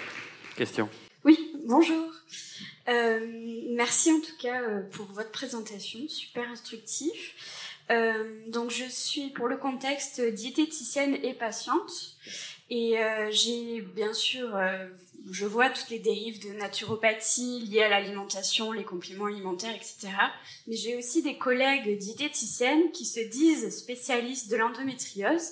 question. 0.57 0.89
Oui, 1.25 1.53
bonjour. 1.67 2.13
Euh, 2.91 3.20
merci 3.70 4.11
en 4.11 4.20
tout 4.20 4.36
cas 4.38 4.62
euh, 4.62 4.82
pour 4.91 5.07
votre 5.07 5.30
présentation, 5.30 6.01
super 6.09 6.49
instructif. 6.51 7.78
Euh, 7.91 8.41
donc 8.49 8.70
je 8.70 8.84
suis 8.84 9.30
pour 9.30 9.49
le 9.49 9.57
contexte 9.57 10.20
diététicienne 10.20 11.14
et 11.22 11.34
patiente 11.34 12.16
et 12.68 12.99
j'ai 13.32 13.80
bien 13.80 14.12
sûr, 14.12 14.57
je 15.28 15.45
vois 15.45 15.70
toutes 15.70 15.91
les 15.91 15.99
dérives 15.99 16.41
de 16.41 16.53
naturopathie 16.53 17.66
liées 17.66 17.82
à 17.82 17.88
l'alimentation, 17.88 18.70
les 18.70 18.84
compléments 18.84 19.24
alimentaires, 19.24 19.74
etc. 19.74 20.07
Mais 20.68 20.76
j'ai 20.76 20.97
aussi 20.97 21.20
des 21.20 21.36
collègues 21.36 21.99
diététiciennes 21.99 22.93
qui 22.93 23.07
se 23.07 23.18
disent 23.18 23.76
spécialistes 23.76 24.53
de 24.53 24.57
l'endométriose 24.57 25.51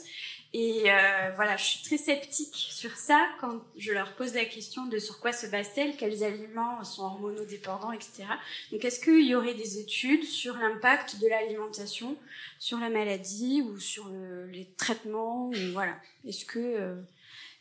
et 0.55 0.85
euh, 0.87 1.31
voilà, 1.37 1.59
je 1.59 1.65
suis 1.65 1.83
très 1.83 1.99
sceptique 1.99 2.69
sur 2.71 2.97
ça 2.97 3.29
quand 3.39 3.61
je 3.77 3.93
leur 3.93 4.15
pose 4.15 4.35
la 4.35 4.47
question 4.47 4.87
de 4.87 4.99
sur 4.99 5.21
quoi 5.21 5.33
se 5.33 5.47
base-t-elle, 5.47 5.95
quels 5.97 6.25
aliments 6.25 6.83
sont 6.85 7.03
hormonodépendants, 7.03 7.93
etc. 7.93 8.25
Donc, 8.73 8.83
est-ce 8.83 8.99
qu'il 8.99 9.27
y 9.27 9.35
aurait 9.35 9.55
des 9.55 9.79
études 9.79 10.25
sur 10.25 10.57
l'impact 10.57 11.21
de 11.21 11.29
l'alimentation 11.29 12.17
sur 12.59 12.79
la 12.79 12.89
maladie 12.89 13.63
ou 13.63 13.79
sur 13.79 14.11
les 14.51 14.67
traitements 14.79 15.49
ou 15.49 15.55
voilà 15.73 15.97
Est-ce 16.27 16.47
que 16.47 16.59
euh, 16.59 16.95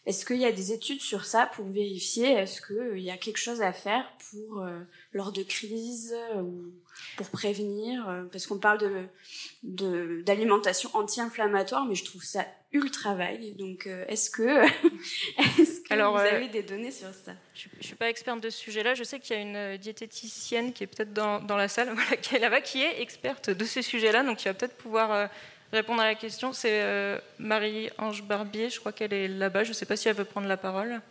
est-ce 0.07 0.25
qu'il 0.25 0.37
y 0.37 0.45
a 0.45 0.51
des 0.51 0.71
études 0.71 1.01
sur 1.01 1.25
ça 1.25 1.45
pour 1.53 1.65
vérifier 1.67 2.31
Est-ce 2.31 2.61
qu'il 2.61 3.03
y 3.03 3.11
a 3.11 3.17
quelque 3.17 3.37
chose 3.37 3.61
à 3.61 3.73
faire 3.73 4.11
pour 4.31 4.61
euh, 4.61 4.79
lors 5.13 5.31
de 5.31 5.43
crise 5.43 6.15
ou 6.35 6.71
pour 7.15 7.27
prévenir 7.29 8.25
Parce 8.31 8.47
qu'on 8.47 8.57
parle 8.57 8.79
de 8.79 10.23
d'alimentation 10.23 10.89
anti-inflammatoire, 10.93 11.85
mais 11.85 11.95
je 11.95 12.05
trouve 12.05 12.23
ça 12.23 12.45
ultra 12.71 13.15
vague. 13.15 13.55
Donc, 13.55 13.87
euh, 13.87 14.05
est-ce 14.07 14.29
que, 14.29 14.65
est-ce 15.59 15.81
que 15.81 15.93
Alors, 15.93 16.13
vous 16.13 16.23
euh, 16.23 16.35
avez 16.35 16.49
des 16.49 16.63
données 16.63 16.91
sur 16.91 17.07
ça? 17.13 17.33
Je 17.53 17.67
ne 17.77 17.83
suis 17.83 17.95
pas 17.95 18.09
experte 18.09 18.41
de 18.41 18.49
ce 18.49 18.57
sujet-là. 18.57 18.93
Je 18.93 19.03
sais 19.03 19.19
qu'il 19.19 19.35
y 19.35 19.39
a 19.39 19.41
une 19.41 19.55
euh, 19.55 19.77
diététicienne 19.77 20.73
qui 20.73 20.83
est 20.83 20.87
peut-être 20.87 21.13
dans, 21.13 21.39
dans, 21.39 21.57
la 21.57 21.67
salle, 21.67 21.89
voilà, 21.93 22.17
qui 22.17 22.35
est 22.35 22.39
là-bas, 22.39 22.61
qui 22.61 22.81
est 22.81 23.01
experte 23.01 23.49
de 23.49 23.65
ce 23.65 23.81
sujet-là, 23.81 24.23
donc 24.23 24.37
qui 24.37 24.45
va 24.45 24.53
peut-être 24.53 24.77
pouvoir 24.77 25.29
répondre 25.71 26.01
à 26.01 26.05
la 26.05 26.15
question. 26.15 26.53
C'est 26.53 27.21
Marie-Ange 27.39 28.23
Barbier, 28.23 28.69
je 28.69 28.79
crois 28.79 28.91
qu'elle 28.91 29.13
est 29.13 29.27
là-bas. 29.27 29.63
Je 29.63 29.69
ne 29.69 29.73
sais 29.73 29.85
pas 29.85 29.95
si 29.95 30.07
elle 30.07 30.15
veut 30.15 30.25
prendre 30.25 30.47
la 30.47 30.57
parole. 30.57 31.01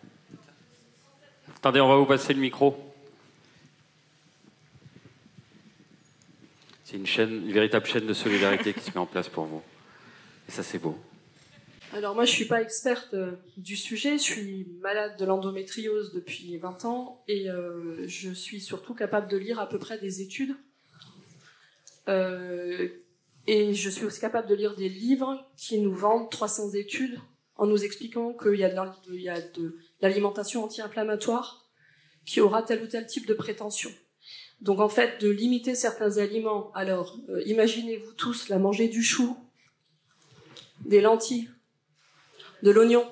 Attendez, 1.56 1.80
on 1.80 1.88
va 1.88 1.96
vous 1.96 2.06
passer 2.06 2.32
le 2.34 2.40
micro. 2.40 2.76
C'est 6.84 6.96
une 6.96 7.06
chaîne, 7.06 7.46
une 7.46 7.52
véritable 7.52 7.84
chaîne 7.86 8.06
de 8.06 8.14
solidarité 8.14 8.72
qui 8.72 8.80
se 8.80 8.90
met 8.90 8.98
en 8.98 9.06
place 9.06 9.28
pour 9.28 9.44
vous. 9.44 9.62
Et 10.48 10.52
ça, 10.52 10.62
c'est 10.62 10.78
beau. 10.78 10.96
Alors 11.92 12.14
moi, 12.14 12.24
je 12.24 12.30
suis 12.30 12.44
pas 12.44 12.62
experte 12.62 13.14
euh, 13.14 13.32
du 13.56 13.74
sujet. 13.74 14.18
Je 14.18 14.22
suis 14.22 14.66
malade 14.80 15.18
de 15.18 15.24
l'endométriose 15.24 16.12
depuis 16.12 16.56
20 16.56 16.84
ans 16.84 17.24
et 17.26 17.48
euh, 17.50 18.06
je 18.06 18.30
suis 18.30 18.60
surtout 18.60 18.94
capable 18.94 19.28
de 19.28 19.36
lire 19.36 19.58
à 19.58 19.68
peu 19.68 19.78
près 19.78 19.98
des 19.98 20.20
études. 20.20 20.54
Euh, 22.08 22.88
et 23.46 23.74
je 23.74 23.90
suis 23.90 24.04
aussi 24.04 24.20
capable 24.20 24.48
de 24.48 24.54
lire 24.54 24.74
des 24.74 24.88
livres 24.88 25.46
qui 25.56 25.78
nous 25.80 25.94
vendent 25.94 26.30
300 26.30 26.70
études 26.74 27.18
en 27.56 27.66
nous 27.66 27.84
expliquant 27.84 28.32
qu'il 28.32 28.58
y 28.58 28.64
a 28.64 29.40
de 29.40 29.78
l'alimentation 30.00 30.64
anti-inflammatoire 30.64 31.64
qui 32.24 32.40
aura 32.40 32.62
tel 32.62 32.82
ou 32.82 32.86
tel 32.86 33.06
type 33.06 33.26
de 33.26 33.34
prétention. 33.34 33.90
Donc 34.60 34.80
en 34.80 34.88
fait, 34.88 35.20
de 35.20 35.28
limiter 35.28 35.74
certains 35.74 36.18
aliments. 36.18 36.72
Alors, 36.72 37.18
imaginez-vous 37.46 38.12
tous 38.14 38.48
la 38.48 38.58
manger 38.58 38.88
du 38.88 39.02
chou, 39.02 39.36
des 40.84 41.00
lentilles, 41.00 41.50
de 42.62 42.70
l'oignon 42.70 43.06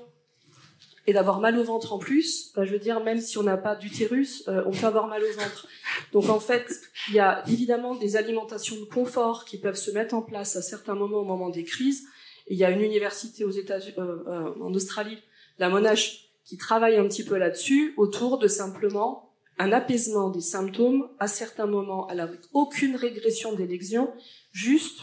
et 1.06 1.12
d'avoir 1.12 1.40
mal 1.40 1.58
au 1.58 1.64
ventre 1.64 1.92
en 1.92 1.98
plus, 1.98 2.52
bah, 2.54 2.64
je 2.64 2.72
veux 2.72 2.78
dire, 2.78 3.02
même 3.02 3.20
si 3.20 3.36
on 3.36 3.42
n'a 3.42 3.56
pas 3.56 3.76
d'utérus, 3.76 4.44
euh, 4.48 4.62
on 4.66 4.70
peut 4.70 4.86
avoir 4.86 5.06
mal 5.06 5.22
au 5.22 5.40
ventre. 5.40 5.66
Donc 6.12 6.28
en 6.28 6.40
fait, 6.40 6.66
il 7.08 7.14
y 7.14 7.20
a 7.20 7.44
évidemment 7.48 7.94
des 7.94 8.16
alimentations 8.16 8.76
de 8.76 8.84
confort 8.84 9.44
qui 9.44 9.58
peuvent 9.58 9.76
se 9.76 9.90
mettre 9.90 10.14
en 10.14 10.22
place 10.22 10.56
à 10.56 10.62
certains 10.62 10.94
moments 10.94 11.18
au 11.18 11.24
moment 11.24 11.50
des 11.50 11.64
crises. 11.64 12.04
il 12.48 12.56
y 12.58 12.64
a 12.64 12.70
une 12.70 12.80
université 12.80 13.44
aux 13.44 13.50
États-Unis, 13.50 13.94
euh, 13.98 14.24
euh, 14.26 14.62
en 14.62 14.72
Australie, 14.74 15.18
la 15.58 15.68
Monash, 15.68 16.28
qui 16.44 16.56
travaille 16.56 16.96
un 16.96 17.06
petit 17.08 17.24
peu 17.24 17.38
là-dessus, 17.38 17.94
autour 17.96 18.38
de 18.38 18.48
simplement 18.48 19.30
un 19.58 19.72
apaisement 19.72 20.30
des 20.30 20.40
symptômes 20.40 21.08
à 21.18 21.28
certains 21.28 21.66
moments, 21.66 22.06
avec 22.08 22.40
aucune 22.52 22.96
régression 22.96 23.54
des 23.54 23.66
lésions, 23.66 24.12
juste 24.52 25.02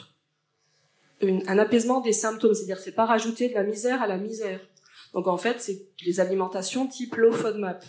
un 1.22 1.58
apaisement 1.58 2.02
des 2.02 2.14
symptômes, 2.14 2.54
c'est-à-dire 2.54 2.80
c'est 2.80 2.92
pas 2.92 3.06
rajouter 3.06 3.50
de 3.50 3.54
la 3.54 3.64
misère 3.64 4.02
à 4.02 4.08
la 4.08 4.18
misère. 4.18 4.60
Donc 5.14 5.28
en 5.28 5.38
fait, 5.38 5.60
c'est 5.60 5.88
les 6.06 6.20
alimentations 6.20 6.88
type 6.88 7.16
low 7.16 7.32
FODMAP. 7.32 7.84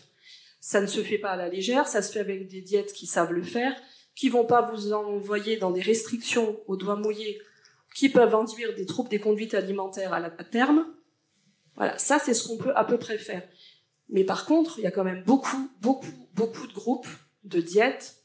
Ça 0.61 0.81
ne 0.81 0.87
se 0.87 1.03
fait 1.03 1.19
pas 1.19 1.31
à 1.31 1.37
la 1.37 1.49
légère, 1.49 1.87
ça 1.87 2.03
se 2.03 2.13
fait 2.13 2.21
avec 2.21 2.49
des 2.49 2.61
diètes 2.61 2.93
qui 2.93 3.07
savent 3.07 3.33
le 3.33 3.43
faire, 3.43 3.75
qui 4.15 4.29
vont 4.29 4.45
pas 4.45 4.63
vous 4.63 4.93
envoyer 4.93 5.57
dans 5.57 5.71
des 5.71 5.81
restrictions 5.81 6.61
aux 6.67 6.77
doigts 6.77 6.97
mouillés, 6.97 7.41
qui 7.95 8.09
peuvent 8.09 8.35
induire 8.35 8.75
des 8.75 8.87
troubles 8.87 9.09
des 9.09 9.19
conduites 9.19 9.55
alimentaires 9.55 10.13
à, 10.13 10.19
à 10.19 10.45
terme. 10.45 10.87
Voilà, 11.77 11.99
ça 11.99 12.19
c'est 12.19 12.35
ce 12.35 12.47
qu'on 12.47 12.59
peut 12.59 12.77
à 12.77 12.85
peu 12.85 12.99
près 12.99 13.19
faire. 13.19 13.43
Mais 14.09 14.25
par 14.25 14.45
contre, 14.45 14.79
il 14.79 14.83
y 14.83 14.87
a 14.87 14.91
quand 14.91 15.05
même 15.05 15.23
beaucoup, 15.25 15.71
beaucoup, 15.81 16.29
beaucoup 16.35 16.67
de 16.67 16.73
groupes 16.73 17.09
de 17.45 17.61
diètes, 17.61 18.17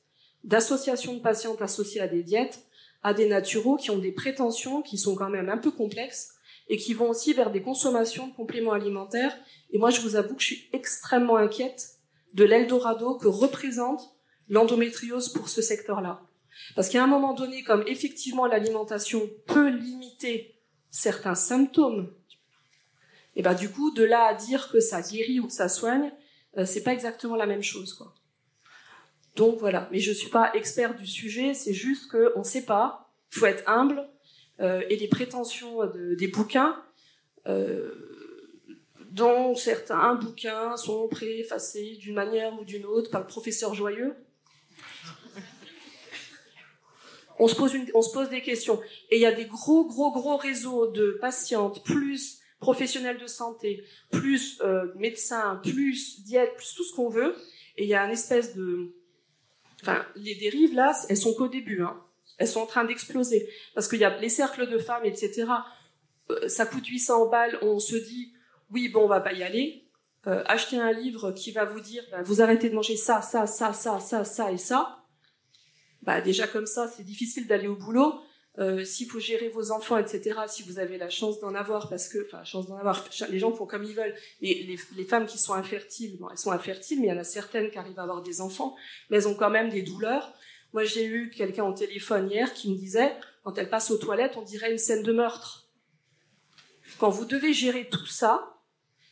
d'associations 0.43 1.16
de 1.16 1.22
patientes 1.22 1.62
associées 1.62 2.02
à 2.02 2.08
des 2.08 2.24
diètes, 2.24 2.66
à 3.04 3.14
des 3.14 3.28
naturaux 3.28 3.78
qui 3.78 3.89
ont 3.89 3.98
des 3.98 4.12
prétentions 4.12 4.82
qui 4.82 4.98
sont 4.98 5.16
quand 5.16 5.30
même 5.30 5.50
un 5.50 5.58
peu 5.58 5.72
complexes 5.72 6.36
et 6.70 6.78
qui 6.78 6.93
vont 6.93 7.09
aussi 7.09 7.34
vers 7.34 7.51
des 7.51 7.61
consommations 7.61 8.28
de 8.28 8.34
compléments 8.34 8.74
alimentaires. 8.74 9.36
Et 9.72 9.78
moi, 9.78 9.89
je 9.89 10.01
vous 10.01 10.15
avoue 10.15 10.36
que 10.36 10.41
je 10.41 10.47
suis 10.47 10.70
extrêmement 10.74 11.38
inquiète 11.38 11.91
de 12.34 12.43
l'Eldorado 12.43 13.15
que 13.15 13.28
représente 13.28 14.15
l'endométriose 14.49 15.30
pour 15.30 15.49
ce 15.49 15.61
secteur-là. 15.61 16.22
Parce 16.76 16.89
qu'à 16.89 17.03
un 17.03 17.07
moment 17.07 17.34
donné, 17.34 17.63
comme 17.63 17.84
effectivement 17.88 18.45
l'alimentation 18.45 19.30
peut 19.45 19.70
limiter 19.70 20.55
certains 20.89 21.36
symptômes, 21.36 22.11
et 23.36 23.43
ben 23.43 23.53
du 23.53 23.70
coup, 23.70 23.91
de 23.91 24.03
là 24.03 24.26
à 24.26 24.34
dire 24.34 24.70
que 24.72 24.80
ça 24.80 25.01
guérit 25.01 25.39
ou 25.39 25.47
que 25.47 25.53
ça 25.53 25.70
soigne, 25.70 26.11
euh, 26.57 26.65
c'est 26.65 26.82
pas 26.82 26.93
exactement 26.93 27.36
la 27.36 27.45
même 27.45 27.61
chose, 27.61 27.93
quoi. 27.93 28.15
Donc 29.36 29.59
voilà, 29.59 29.88
mais 29.91 29.99
je 29.99 30.11
suis 30.11 30.32
pas 30.32 30.51
expert 30.55 30.95
du 30.95 31.05
sujet, 31.05 31.53
c'est 31.53 31.74
juste 31.74 32.09
qu'on 32.09 32.39
ne 32.39 32.43
sait 32.43 32.65
pas, 32.65 33.11
faut 33.30 33.45
être 33.45 33.63
humble, 33.70 34.09
euh, 34.60 34.82
et 34.89 34.95
les 34.95 35.08
prétentions 35.08 35.80
des 36.18 36.28
bouquins, 36.28 36.82
euh, 37.47 37.91
dont 39.12 39.55
certains 39.55 40.16
bouquins 40.16 40.76
sont 40.78 41.08
préfacés 41.08 41.97
d'une 41.99 42.16
manière 42.16 42.60
ou 42.60 42.66
d'une 42.66 42.86
autre 42.86 43.10
par 43.10 43.22
le 43.22 43.28
professeur 43.28 43.74
Joyeux. 43.74 44.16
On 47.39 47.47
se, 47.47 47.55
pose 47.55 48.30
des 48.30 48.41
questions. 48.41 48.82
Et 49.12 49.18
il 49.18 49.22
y 49.22 49.26
a 49.26 49.32
des 49.32 49.45
gros, 49.45 49.86
gros, 49.86 50.12
gros 50.12 50.38
réseaux 50.38 50.88
de 50.88 51.18
patientes, 51.22 51.84
plus 51.84 52.39
professionnels 52.60 53.20
de 53.20 53.28
santé, 53.28 53.84
plus 54.12 54.60
euh, 54.62 54.91
médecins, 54.95 55.62
plus 55.64 56.24
diète, 56.24 56.55
plus 56.58 56.74
tout 56.74 56.84
ce 56.84 56.95
qu'on 56.95 57.10
veut. 57.10 57.36
Et 57.78 57.84
il 57.84 57.89
y 57.89 57.93
a 57.93 58.03
une 58.05 58.12
espèce 58.12 58.55
de... 58.55 58.91
Enfin, 59.84 60.03
les 60.16 60.34
dérives, 60.34 60.74
là, 60.74 60.93
elles 61.10 61.18
sont 61.18 61.36
qu'au 61.36 61.47
début. 61.47 61.84
Hein. 61.84 61.95
Elles 62.38 62.47
sont 62.47 62.61
en 62.61 62.65
train 62.65 62.85
d'exploser. 62.85 63.49
Parce 63.73 63.88
qu'il 63.88 63.99
y 63.99 64.05
a 64.05 64.17
les 64.19 64.29
cercles 64.29 64.69
de 64.69 64.77
femmes, 64.77 65.05
etc. 65.05 65.45
Euh, 66.29 66.47
ça 66.47 66.65
coûte 66.65 66.85
800 66.85 67.29
balles. 67.29 67.57
On 67.61 67.79
se 67.79 67.95
dit, 67.95 68.33
oui, 68.71 68.89
bon, 68.89 69.05
on 69.05 69.07
va 69.07 69.21
pas 69.21 69.33
y 69.33 69.43
aller. 69.43 69.83
Euh, 70.27 70.43
acheter 70.45 70.77
un 70.77 70.91
livre 70.91 71.31
qui 71.31 71.51
va 71.51 71.65
vous 71.65 71.79
dire, 71.79 72.03
ben, 72.11 72.21
vous 72.21 72.41
arrêtez 72.41 72.69
de 72.69 72.75
manger 72.75 72.97
ça, 72.97 73.21
ça, 73.21 73.47
ça, 73.47 73.71
ça, 73.71 73.99
ça, 73.99 74.23
ça 74.25 74.51
et 74.51 74.57
ça. 74.57 74.99
Bah, 76.01 76.21
déjà 76.21 76.47
comme 76.47 76.65
ça, 76.65 76.88
c'est 76.88 77.03
difficile 77.03 77.47
d'aller 77.47 77.67
au 77.67 77.75
boulot. 77.75 78.13
Euh, 78.59 78.83
s'il 78.83 79.07
faut 79.07 79.19
gérer 79.19 79.49
vos 79.49 79.71
enfants, 79.71 79.99
etc., 79.99 80.39
si 80.47 80.63
vous 80.63 80.79
avez 80.79 80.97
la 80.97 81.09
chance 81.09 81.39
d'en 81.39 81.53
avoir, 81.53 81.89
parce 81.89 82.09
que, 82.09 82.25
enfin, 82.25 82.43
chance 82.43 82.67
d'en 82.67 82.75
avoir, 82.75 83.07
les 83.29 83.38
gens 83.38 83.51
font 83.51 83.67
comme 83.67 83.83
ils 83.83 83.93
veulent. 83.93 84.15
Les, 84.41 84.77
les 84.95 85.03
femmes 85.05 85.27
qui 85.27 85.38
sont 85.38 85.53
infertiles, 85.53 86.17
elles 86.29 86.38
sont 86.38 86.51
infertiles, 86.51 86.99
mais 86.99 87.07
il 87.07 87.09
y 87.09 87.13
en 87.13 87.19
a 87.19 87.23
certaines 87.23 87.69
qui 87.69 87.77
arrivent 87.77 87.99
à 87.99 88.03
avoir 88.03 88.23
des 88.23 88.41
enfants, 88.41 88.75
mais 89.09 89.17
elles 89.17 89.27
ont 89.27 89.35
quand 89.35 89.51
même 89.51 89.69
des 89.69 89.83
douleurs. 89.83 90.33
Moi, 90.74 90.84
j'ai 90.84 91.05
eu 91.05 91.30
quelqu'un 91.30 91.65
au 91.65 91.74
téléphone 91.74 92.30
hier 92.30 92.53
qui 92.53 92.72
me 92.72 92.78
disait, 92.78 93.15
quand 93.43 93.57
elle 93.57 93.70
passe 93.70 93.91
aux 93.91 93.97
toilettes, 93.97 94.38
on 94.38 94.41
dirait 94.41 94.72
une 94.72 94.78
scène 94.78 95.03
de 95.03 95.13
meurtre. 95.13 95.68
Quand 96.99 97.09
vous 97.09 97.26
devez 97.26 97.53
gérer 97.53 97.88
tout 97.89 98.05
ça, 98.05 98.57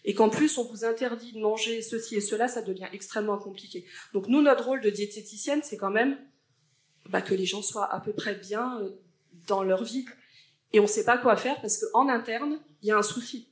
et 0.05 0.13
qu'en 0.13 0.29
plus 0.29 0.57
on 0.59 0.63
vous 0.63 0.85
interdit 0.85 1.33
de 1.33 1.39
manger 1.39 1.81
ceci 1.81 2.15
et 2.15 2.21
cela, 2.21 2.47
ça 2.47 2.61
devient 2.61 2.87
extrêmement 2.93 3.39
compliqué. 3.39 3.85
Donc 4.13 4.27
nous, 4.27 4.41
notre 4.41 4.65
rôle 4.65 4.81
de 4.81 4.91
diététicienne, 4.91 5.61
c'est 5.63 5.77
quand 5.77 5.89
même 5.89 6.17
bah, 7.09 7.21
que 7.21 7.33
les 7.33 7.45
gens 7.45 7.63
soient 7.63 7.91
à 7.91 7.99
peu 7.99 8.13
près 8.13 8.35
bien 8.35 8.79
euh, 8.81 8.91
dans 9.47 9.63
leur 9.63 9.83
vie. 9.83 10.05
Et 10.73 10.79
on 10.79 10.83
ne 10.83 10.87
sait 10.87 11.05
pas 11.05 11.17
quoi 11.17 11.35
faire 11.35 11.59
parce 11.59 11.83
qu'en 11.83 12.07
interne, 12.07 12.59
il 12.81 12.89
y 12.89 12.91
a 12.91 12.97
un 12.97 13.03
souci. 13.03 13.49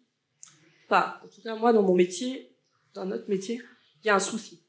Enfin, 0.85 1.15
en 1.23 1.27
tout 1.27 1.41
cas, 1.41 1.55
moi, 1.55 1.73
dans 1.73 1.81
mon 1.81 1.95
métier, 1.95 2.55
dans 2.93 3.05
notre 3.05 3.29
métier, 3.29 3.61
il 4.03 4.07
y 4.07 4.09
a 4.09 4.15
un 4.15 4.19
souci. 4.19 4.62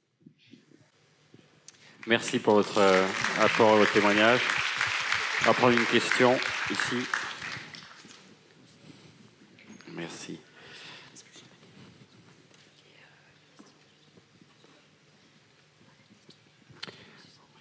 Merci 2.06 2.38
pour 2.38 2.54
votre 2.54 2.76
euh, 2.76 3.06
apport 3.40 3.76
et 3.76 3.78
votre 3.78 3.92
témoignage. 3.94 4.42
On 5.40 5.44
va 5.46 5.54
prendre 5.54 5.78
une 5.78 5.86
question 5.86 6.36
ici. 6.70 6.96
Merci. 9.94 10.38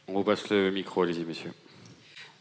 On 0.08 0.14
vous 0.16 0.24
passe 0.26 0.50
le 0.50 0.72
micro, 0.72 1.04
allez-y, 1.04 1.24
monsieur. 1.24 1.54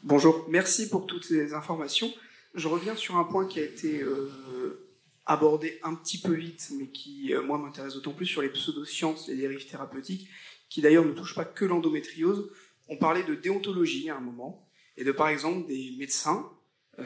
Bonjour, 0.03 0.44
merci 0.48 0.88
pour 0.88 1.07
toutes 1.07 1.24
ces 1.24 1.55
informations. 1.55 2.12
Je 2.55 2.66
reviens 2.66 2.96
sur 2.96 3.16
un 3.16 3.24
point 3.24 3.46
qui 3.46 3.61
a 3.61 3.62
été 3.62 4.03
euh, 4.03 4.88
abordé 5.24 5.78
un 5.84 5.94
petit 5.94 6.20
peu 6.20 6.34
vite, 6.34 6.68
mais 6.76 6.88
qui, 6.88 7.32
euh, 7.32 7.42
moi, 7.42 7.59
m'intéresse 7.59 7.94
d'autant 7.94 8.12
plus 8.12 8.26
sur 8.26 8.42
les 8.42 8.48
pseudosciences, 8.48 9.28
les 9.28 9.36
dérives 9.36 9.66
thérapeutiques, 9.66 10.28
qui 10.73 10.81
d'ailleurs 10.81 11.05
ne 11.05 11.12
touchent 11.12 11.35
pas 11.35 11.45
que 11.45 11.66
l'endométriose. 11.66 12.51
On 12.89 12.97
parlait 12.97 13.25
de 13.25 13.35
déontologie 13.35 14.09
à 14.09 14.16
un 14.16 14.20
moment, 14.20 14.66
et 14.97 15.05
de 15.05 15.12
par 15.12 15.29
exemple 15.29 15.68
des 15.68 15.93
médecins 15.99 16.51
euh, 16.99 17.05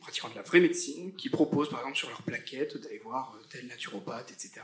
pratiquant 0.00 0.30
de 0.30 0.34
la 0.34 0.40
vraie 0.40 0.60
médecine, 0.60 1.14
qui 1.14 1.28
proposent 1.28 1.68
par 1.68 1.80
exemple 1.80 1.98
sur 1.98 2.08
leur 2.08 2.22
plaquette 2.22 2.78
d'aller 2.78 3.00
voir 3.04 3.38
tel 3.50 3.66
naturopathe, 3.66 4.30
etc. 4.30 4.62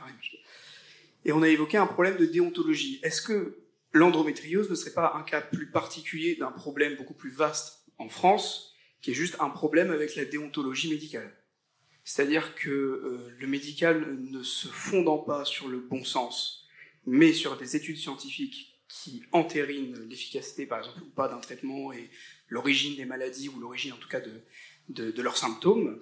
Et 1.27 1.33
on 1.33 1.43
a 1.43 1.49
évoqué 1.49 1.77
un 1.77 1.87
problème 1.87 2.17
de 2.17 2.25
déontologie. 2.25 3.01
Est-ce 3.03 3.21
que 3.21 3.59
l'endométriose 3.93 4.71
ne 4.71 4.75
serait 4.75 4.95
pas 4.95 5.13
un 5.17 5.25
cas 5.25 5.43
plus 5.43 5.71
particulier 5.71 6.35
d'un 6.37 6.51
problème 6.51 6.97
beaucoup 6.97 7.13
plus 7.13 7.31
vaste 7.31 7.83
en 7.99 8.09
France, 8.09 8.75
qui 9.03 9.11
est 9.11 9.15
juste 9.15 9.37
un 9.41 9.51
problème 9.51 9.91
avec 9.91 10.17
la 10.17 10.25
déontologie 10.25 10.89
médicale? 10.89 11.37
C'est-à-dire 12.05 12.55
que 12.55 12.71
euh, 12.71 13.37
le 13.39 13.47
médical 13.47 14.17
ne 14.19 14.43
se 14.43 14.69
fondant 14.69 15.19
pas 15.19 15.45
sur 15.45 15.69
le 15.69 15.81
bon 15.81 16.03
sens, 16.03 16.68
mais 17.09 17.33
sur 17.33 17.57
des 17.57 17.75
études 17.75 17.97
scientifiques 17.97 18.79
qui 18.87 19.23
entérinent 19.33 19.99
l'efficacité, 20.11 20.67
par 20.67 20.79
exemple, 20.79 21.03
ou 21.03 21.11
pas 21.11 21.29
d'un 21.29 21.39
traitement 21.39 21.91
et 21.91 22.11
l'origine 22.49 22.97
des 22.97 23.07
maladies, 23.07 23.49
ou 23.49 23.59
l'origine 23.59 23.95
en 23.95 23.97
tout 23.97 24.09
cas 24.09 24.21
de, 24.21 25.11
de, 25.11 25.23
leurs 25.23 25.39
symptômes, 25.39 26.01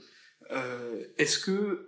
euh, 0.51 1.05
est-ce 1.17 1.39
qu'il 1.39 1.79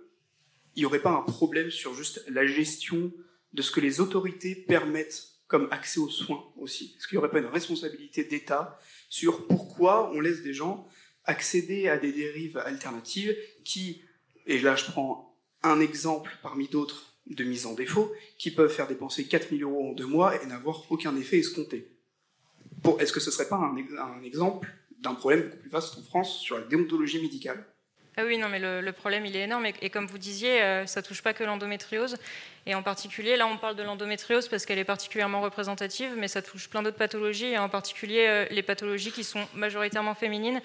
n'y 0.77 0.85
aurait 0.85 1.01
pas 1.01 1.11
un 1.11 1.21
problème 1.21 1.69
sur 1.69 1.93
juste 1.93 2.23
la 2.29 2.45
gestion 2.45 3.11
de 3.53 3.61
ce 3.61 3.71
que 3.71 3.81
les 3.81 3.99
autorités 3.99 4.55
permettent 4.55 5.27
comme 5.47 5.67
accès 5.71 5.99
aux 5.99 6.09
soins 6.09 6.45
aussi? 6.55 6.95
Est-ce 6.97 7.07
qu'il 7.07 7.17
n'y 7.17 7.19
aurait 7.19 7.31
pas 7.31 7.39
une 7.39 7.45
responsabilité 7.45 8.23
d'État 8.23 8.79
sur 9.09 9.47
pourquoi 9.47 10.11
on 10.13 10.21
laisse 10.21 10.43
des 10.43 10.53
gens 10.53 10.87
accéder 11.25 11.89
à 11.89 11.97
des 11.97 12.13
dérives 12.13 12.57
alternatives 12.57 13.35
qui, 13.65 14.01
et 14.45 14.59
là 14.59 14.77
je 14.77 14.85
prends 14.85 15.35
un 15.63 15.81
exemple 15.81 16.31
parmi 16.41 16.69
d'autres 16.69 17.08
de 17.29 17.43
mise 17.43 17.65
en 17.65 17.73
défaut, 17.73 18.11
qui 18.37 18.51
peuvent 18.51 18.71
faire 18.71 18.87
dépenser 18.87 19.25
4000 19.27 19.63
euros 19.63 19.89
en 19.89 19.93
deux 19.93 20.05
mois 20.05 20.41
et 20.41 20.45
n'avoir 20.45 20.83
aucun 20.89 21.15
effet 21.15 21.39
escompté. 21.39 21.91
Est-ce 22.99 23.13
que 23.13 23.19
ce 23.19 23.29
ne 23.29 23.33
serait 23.33 23.49
pas 23.49 23.57
un, 23.57 23.75
un 23.97 24.23
exemple 24.23 24.71
d'un 24.99 25.13
problème 25.13 25.43
beaucoup 25.43 25.57
plus 25.57 25.69
vaste 25.69 25.97
en 25.97 26.01
France 26.01 26.39
sur 26.39 26.57
la 26.57 26.63
déontologie 26.65 27.21
médicale? 27.21 27.65
Ah 28.19 28.25
oui, 28.25 28.37
non, 28.37 28.49
mais 28.49 28.59
le, 28.59 28.91
problème, 28.91 29.25
il 29.25 29.33
est 29.37 29.43
énorme. 29.43 29.65
Et, 29.65 29.89
comme 29.89 30.05
vous 30.05 30.17
disiez, 30.17 30.61
euh, 30.61 30.85
ça 30.85 31.01
touche 31.01 31.21
pas 31.21 31.33
que 31.33 31.45
l'endométriose. 31.45 32.17
Et 32.65 32.75
en 32.75 32.83
particulier, 32.83 33.37
là, 33.37 33.47
on 33.47 33.55
parle 33.55 33.77
de 33.77 33.83
l'endométriose 33.83 34.49
parce 34.49 34.65
qu'elle 34.65 34.77
est 34.77 34.83
particulièrement 34.83 35.39
représentative, 35.39 36.11
mais 36.17 36.27
ça 36.27 36.41
touche 36.41 36.67
plein 36.67 36.83
d'autres 36.83 36.97
pathologies, 36.97 37.53
et 37.53 37.57
en 37.57 37.69
particulier 37.69 38.25
euh, 38.27 38.45
les 38.51 38.61
pathologies 38.61 39.13
qui 39.13 39.23
sont 39.23 39.47
majoritairement 39.53 40.15
féminines. 40.15 40.61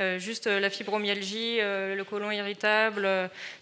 Euh, 0.00 0.18
juste 0.18 0.48
la 0.48 0.68
fibromyalgie, 0.68 1.58
le 1.60 2.02
côlon 2.02 2.32
irritable, 2.32 3.08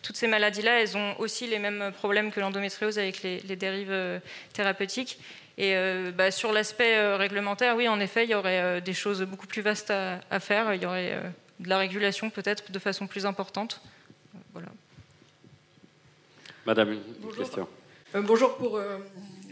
toutes 0.03 0.17
ces 0.17 0.27
maladies-là, 0.27 0.81
elles 0.81 0.97
ont 0.97 1.15
aussi 1.21 1.47
les 1.47 1.59
mêmes 1.59 1.93
problèmes 1.93 2.33
que 2.33 2.41
l'endométriose 2.41 2.99
avec 2.99 3.23
les, 3.23 3.57
dérives 3.57 4.21
thérapeutiques. 4.55 5.19
Et 5.59 5.77
bah, 6.15 6.31
sur 6.31 6.51
l'aspect 6.51 7.15
réglementaire, 7.17 7.77
oui, 7.77 7.89
en 7.89 8.01
effet, 8.01 8.25
il 8.25 8.31
y 8.31 8.35
aurait 8.35 8.81
des 8.81 8.95
choses 8.95 9.23
beaucoup 9.23 9.47
plus 9.47 9.63
vastes 9.63 9.91
à, 9.91 10.21
à 10.31 10.41
faire. 10.41 10.75
Il 10.75 10.83
y 10.83 10.87
aurait 10.87 11.21
de 11.65 11.69
la 11.69 11.79
régulation 11.79 12.31
peut-être 12.31 12.71
de 12.71 12.79
façon 12.79 13.07
plus 13.07 13.27
importante. 13.27 13.81
Voilà. 14.53 14.69
Madame, 16.67 16.93
une 16.93 17.37
question. 17.37 17.69
Euh, 18.15 18.23
bonjour 18.23 18.57
pour 18.57 18.77
euh, 18.77 18.99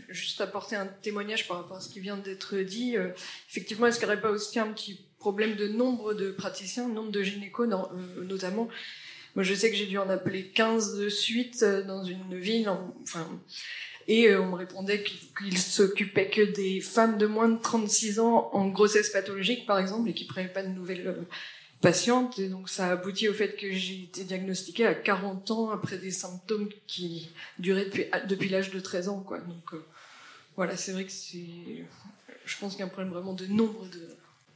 juste 0.08 0.40
apporter 0.40 0.76
un 0.76 0.86
témoignage 0.86 1.48
par 1.48 1.58
rapport 1.58 1.78
à 1.78 1.80
ce 1.80 1.88
qui 1.88 2.00
vient 2.00 2.16
d'être 2.16 2.56
dit. 2.58 2.96
Euh, 2.96 3.08
effectivement, 3.50 3.86
est-ce 3.86 3.98
qu'il 3.98 4.06
n'y 4.06 4.12
aurait 4.12 4.22
pas 4.22 4.30
aussi 4.30 4.58
un 4.58 4.68
petit 4.68 5.04
problème 5.18 5.56
de 5.56 5.68
nombre 5.68 6.14
de 6.14 6.30
praticiens, 6.30 6.88
nombre 6.88 7.10
de 7.10 7.22
gynécos 7.22 7.68
notamment? 8.22 8.68
Moi, 9.34 9.42
je 9.44 9.54
sais 9.54 9.70
que 9.70 9.76
j'ai 9.76 9.86
dû 9.86 9.98
en 9.98 10.08
appeler 10.10 10.48
15 10.48 10.98
de 10.98 11.08
suite 11.08 11.64
dans 11.64 12.04
une 12.04 12.38
ville. 12.38 12.68
enfin, 13.02 13.26
et 14.08 14.34
on 14.34 14.50
me 14.50 14.56
répondait 14.56 15.04
qu'ils 15.38 15.58
s'occupaient 15.58 16.28
que 16.28 16.42
des 16.42 16.80
femmes 16.80 17.18
de 17.18 17.26
moins 17.26 17.48
de 17.48 17.58
36 17.58 18.18
ans 18.18 18.50
en 18.52 18.68
grossesse 18.68 19.10
pathologique, 19.10 19.64
par 19.64 19.78
exemple, 19.78 20.10
et 20.10 20.12
qui 20.12 20.24
ne 20.24 20.28
prenaient 20.28 20.48
pas 20.48 20.62
de 20.62 20.68
nouvelles 20.68 21.16
patiente. 21.83 22.39
Et 22.39 22.49
donc, 22.49 22.70
ça 22.70 22.87
a 22.87 22.93
abouti 22.93 23.28
au 23.28 23.35
fait 23.35 23.55
que 23.57 23.70
j'ai 23.72 24.05
été 24.05 24.24
diagnostiquée 24.24 24.87
à 24.87 24.95
40 24.95 25.51
ans 25.51 25.70
après 25.70 25.99
des 25.99 26.11
symptômes 26.11 26.70
qui 26.87 27.30
duraient 27.59 27.85
depuis, 27.85 28.07
depuis 28.26 28.49
l'âge 28.49 28.70
de 28.70 28.80
13 28.80 29.11
ans. 29.11 29.26
Donc, 29.47 29.74
euh, 29.74 29.85
voilà, 30.57 30.76
c'est 30.78 30.93
vrai 30.93 31.05
que 31.05 31.12
c'est. 31.12 31.85
Je 32.47 32.59
pense 32.59 32.72
qu'il 32.72 32.80
y 32.80 32.83
a 32.83 32.87
un 32.87 32.89
problème 32.89 33.12
vraiment 33.12 33.35
de 33.35 33.47
nombre 33.47 33.85
de. 33.91 34.09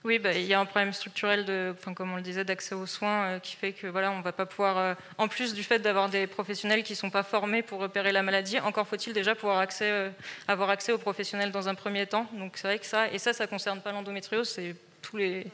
Oui, 0.05 0.21
bah, 0.21 0.33
il 0.35 0.45
y 0.45 0.55
a 0.55 0.61
un 0.61 0.67
problème 0.67 0.93
structurel, 0.93 1.45
de, 1.45 1.75
enfin, 1.77 1.93
comme 1.93 2.13
on 2.13 2.17
le 2.17 2.23
disait, 2.23 2.45
d'accès 2.45 2.77
aux 2.77 2.87
soins 2.87 3.25
euh, 3.25 3.39
qui 3.41 3.57
fait 3.57 3.73
que 3.73 3.89
voilà, 3.89 4.13
on 4.13 4.21
va 4.21 4.31
pas 4.31 4.47
pouvoir, 4.47 4.79
euh, 4.79 4.95
en 5.19 5.27
plus 5.27 5.53
du 5.53 5.65
fait 5.65 5.81
d'avoir 5.81 6.09
des 6.09 6.29
professionnels 6.29 6.85
qui 6.85 6.95
sont 6.95 7.11
pas 7.11 7.25
formés 7.25 7.63
pour 7.63 7.81
repérer 7.81 8.13
la 8.13 8.23
maladie, 8.23 8.61
encore 8.61 8.87
faut-il 8.87 9.13
déjà 9.13 9.35
pouvoir 9.35 9.59
accès, 9.59 10.13
avoir 10.47 10.71
accès 10.71 10.93
aux 10.93 10.99
professionnels 10.99 11.51
dans 11.51 11.69
un 11.69 11.75
premier 11.75 12.07
temps. 12.07 12.29
Donc 12.35 12.53
c'est 12.57 12.69
vrai 12.69 12.79
que 12.79 12.87
ça, 12.87 13.11
et 13.11 13.19
ça, 13.19 13.33
ça 13.33 13.49
concerne 13.49 13.81
pas 13.81 13.91
l'endométriose, 13.91 14.49
c'est 14.49 14.77
tous 15.03 15.17
les, 15.17 15.45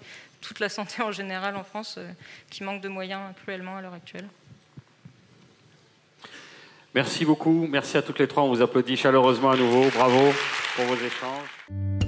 toute 0.42 0.60
la 0.60 0.68
santé 0.68 1.02
en 1.02 1.12
général 1.12 1.56
en 1.56 1.64
France 1.64 1.94
euh, 1.96 2.10
qui 2.50 2.62
manque 2.62 2.82
de 2.82 2.88
moyens 2.88 3.22
cruellement 3.42 3.76
à 3.76 3.80
l'heure 3.80 3.94
actuelle. 3.94 4.28
Merci 6.94 7.24
beaucoup, 7.24 7.66
merci 7.70 7.96
à 7.96 8.02
toutes 8.02 8.18
les 8.18 8.28
trois. 8.28 8.42
On 8.42 8.48
vous 8.50 8.60
applaudit 8.60 8.98
chaleureusement 8.98 9.50
à 9.50 9.56
nouveau. 9.56 9.88
Bravo 9.94 10.32
pour 10.76 10.84
vos 10.84 10.96
échanges. 10.96 12.01